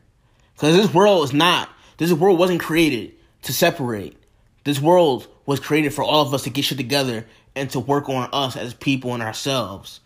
Because 0.54 0.76
this 0.76 0.94
world 0.94 1.26
is 1.26 1.34
not 1.34 1.70
this 1.98 2.12
world 2.12 2.40
wasn't 2.40 2.62
created 2.62 3.14
to 3.44 3.54
separate. 3.54 4.18
This 4.64 4.82
world 4.82 5.28
was 5.46 5.60
created 5.60 5.94
for 5.94 6.04
all 6.04 6.26
of 6.26 6.34
us 6.34 6.44
to 6.44 6.50
get 6.50 6.66
shit 6.66 6.78
together 6.78 7.26
and 7.56 7.70
to 7.72 7.80
work 7.80 8.10
on 8.10 8.30
us 8.34 8.58
as 8.58 8.74
people 8.74 9.14
and 9.14 9.22
ourselves. 9.22 10.00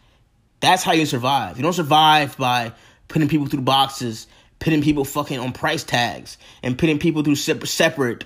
That's 0.59 0.83
how 0.83 0.91
you 0.91 1.05
survive. 1.05 1.57
You 1.57 1.63
don't 1.63 1.73
survive 1.73 2.37
by 2.37 2.73
putting 3.07 3.29
people 3.29 3.47
through 3.47 3.61
boxes, 3.61 4.27
putting 4.59 4.81
people 4.81 5.05
fucking 5.05 5.39
on 5.39 5.53
price 5.53 5.83
tags, 5.83 6.37
and 6.61 6.77
putting 6.77 6.99
people 6.99 7.23
through 7.23 7.35
separate 7.35 8.25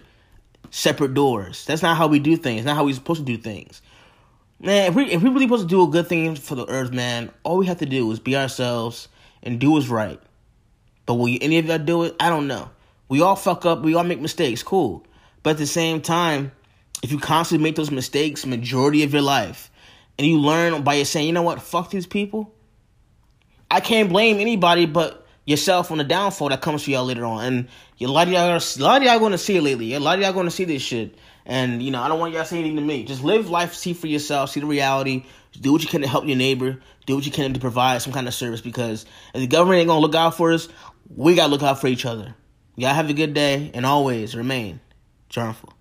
separate 0.71 1.13
doors. 1.13 1.65
That's 1.65 1.83
not 1.83 1.97
how 1.97 2.07
we 2.07 2.19
do 2.19 2.35
things. 2.35 2.65
Not 2.65 2.75
how 2.75 2.85
we're 2.85 2.95
supposed 2.95 3.19
to 3.19 3.25
do 3.25 3.37
things. 3.37 3.81
Man, 4.59 4.89
if 4.89 4.95
we 4.95 5.05
if 5.05 5.21
we 5.21 5.29
really 5.29 5.45
supposed 5.45 5.63
to 5.63 5.75
do 5.75 5.83
a 5.83 5.87
good 5.87 6.07
thing 6.07 6.35
for 6.35 6.55
the 6.55 6.67
earth, 6.67 6.91
man, 6.91 7.29
all 7.43 7.57
we 7.57 7.67
have 7.67 7.79
to 7.79 7.85
do 7.85 8.09
is 8.11 8.19
be 8.19 8.35
ourselves 8.35 9.09
and 9.43 9.59
do 9.59 9.71
what's 9.71 9.87
right. 9.87 10.19
But 11.05 11.15
will 11.15 11.37
any 11.41 11.59
of 11.59 11.65
y'all 11.65 11.77
do 11.77 12.03
it? 12.03 12.15
I 12.19 12.29
don't 12.29 12.47
know. 12.47 12.69
We 13.09 13.21
all 13.21 13.35
fuck 13.35 13.65
up. 13.65 13.81
We 13.81 13.93
all 13.95 14.03
make 14.03 14.19
mistakes. 14.19 14.63
Cool. 14.63 15.05
But 15.43 15.51
at 15.51 15.57
the 15.57 15.67
same 15.67 16.01
time, 16.01 16.51
if 17.03 17.11
you 17.11 17.19
constantly 17.19 17.63
make 17.63 17.75
those 17.75 17.91
mistakes 17.91 18.45
majority 18.45 19.03
of 19.03 19.13
your 19.13 19.21
life, 19.21 19.69
and 20.17 20.27
you 20.27 20.39
learn 20.39 20.83
by 20.83 21.01
saying, 21.03 21.27
you 21.27 21.33
know 21.33 21.41
what, 21.41 21.61
fuck 21.61 21.89
these 21.89 22.07
people, 22.07 22.53
I 23.69 23.79
can't 23.79 24.09
blame 24.09 24.39
anybody 24.39 24.85
but 24.85 25.25
yourself 25.45 25.91
on 25.91 25.97
the 25.97 26.03
downfall 26.03 26.49
that 26.49 26.61
comes 26.61 26.83
for 26.83 26.91
y'all 26.91 27.05
later 27.05 27.25
on. 27.25 27.43
And 27.43 27.67
a 27.99 28.05
lot 28.07 28.27
of 28.27 28.33
y'all, 28.33 28.49
a 28.49 28.83
lot 28.83 29.01
of 29.01 29.03
y'all 29.03 29.19
going 29.19 29.31
to 29.31 29.37
see 29.37 29.57
it 29.57 29.61
lately. 29.61 29.93
A 29.93 29.99
lot 29.99 30.17
of 30.17 30.23
y'all 30.23 30.33
going 30.33 30.45
to 30.45 30.51
see 30.51 30.65
this 30.65 30.81
shit. 30.81 31.15
And 31.45 31.81
you 31.83 31.91
know, 31.91 32.01
I 32.01 32.07
don't 32.07 32.19
want 32.19 32.33
y'all 32.33 32.45
saying 32.45 32.61
anything 32.63 32.77
to 32.77 32.81
me. 32.83 33.03
Just 33.03 33.23
live 33.23 33.49
life, 33.49 33.73
see 33.73 33.93
for 33.93 34.07
yourself, 34.07 34.51
see 34.51 34.59
the 34.59 34.65
reality. 34.65 35.25
Do 35.59 35.71
what 35.71 35.83
you 35.83 35.87
can 35.87 36.01
to 36.01 36.07
help 36.07 36.25
your 36.25 36.37
neighbor. 36.37 36.79
Do 37.05 37.15
what 37.15 37.25
you 37.25 37.31
can 37.31 37.53
to 37.53 37.59
provide 37.59 38.01
some 38.01 38.13
kind 38.13 38.27
of 38.27 38.33
service. 38.33 38.61
Because 38.61 39.05
if 39.33 39.41
the 39.41 39.47
government 39.47 39.79
ain't 39.79 39.87
gonna 39.87 39.99
look 39.99 40.15
out 40.15 40.35
for 40.35 40.53
us, 40.53 40.67
we 41.15 41.35
gotta 41.35 41.51
look 41.51 41.63
out 41.63 41.81
for 41.81 41.87
each 41.87 42.05
other. 42.05 42.33
Y'all 42.75 42.93
have 42.93 43.09
a 43.09 43.13
good 43.13 43.33
day 43.33 43.71
and 43.73 43.85
always 43.85 44.35
remain 44.35 44.79
joyful. 45.29 45.73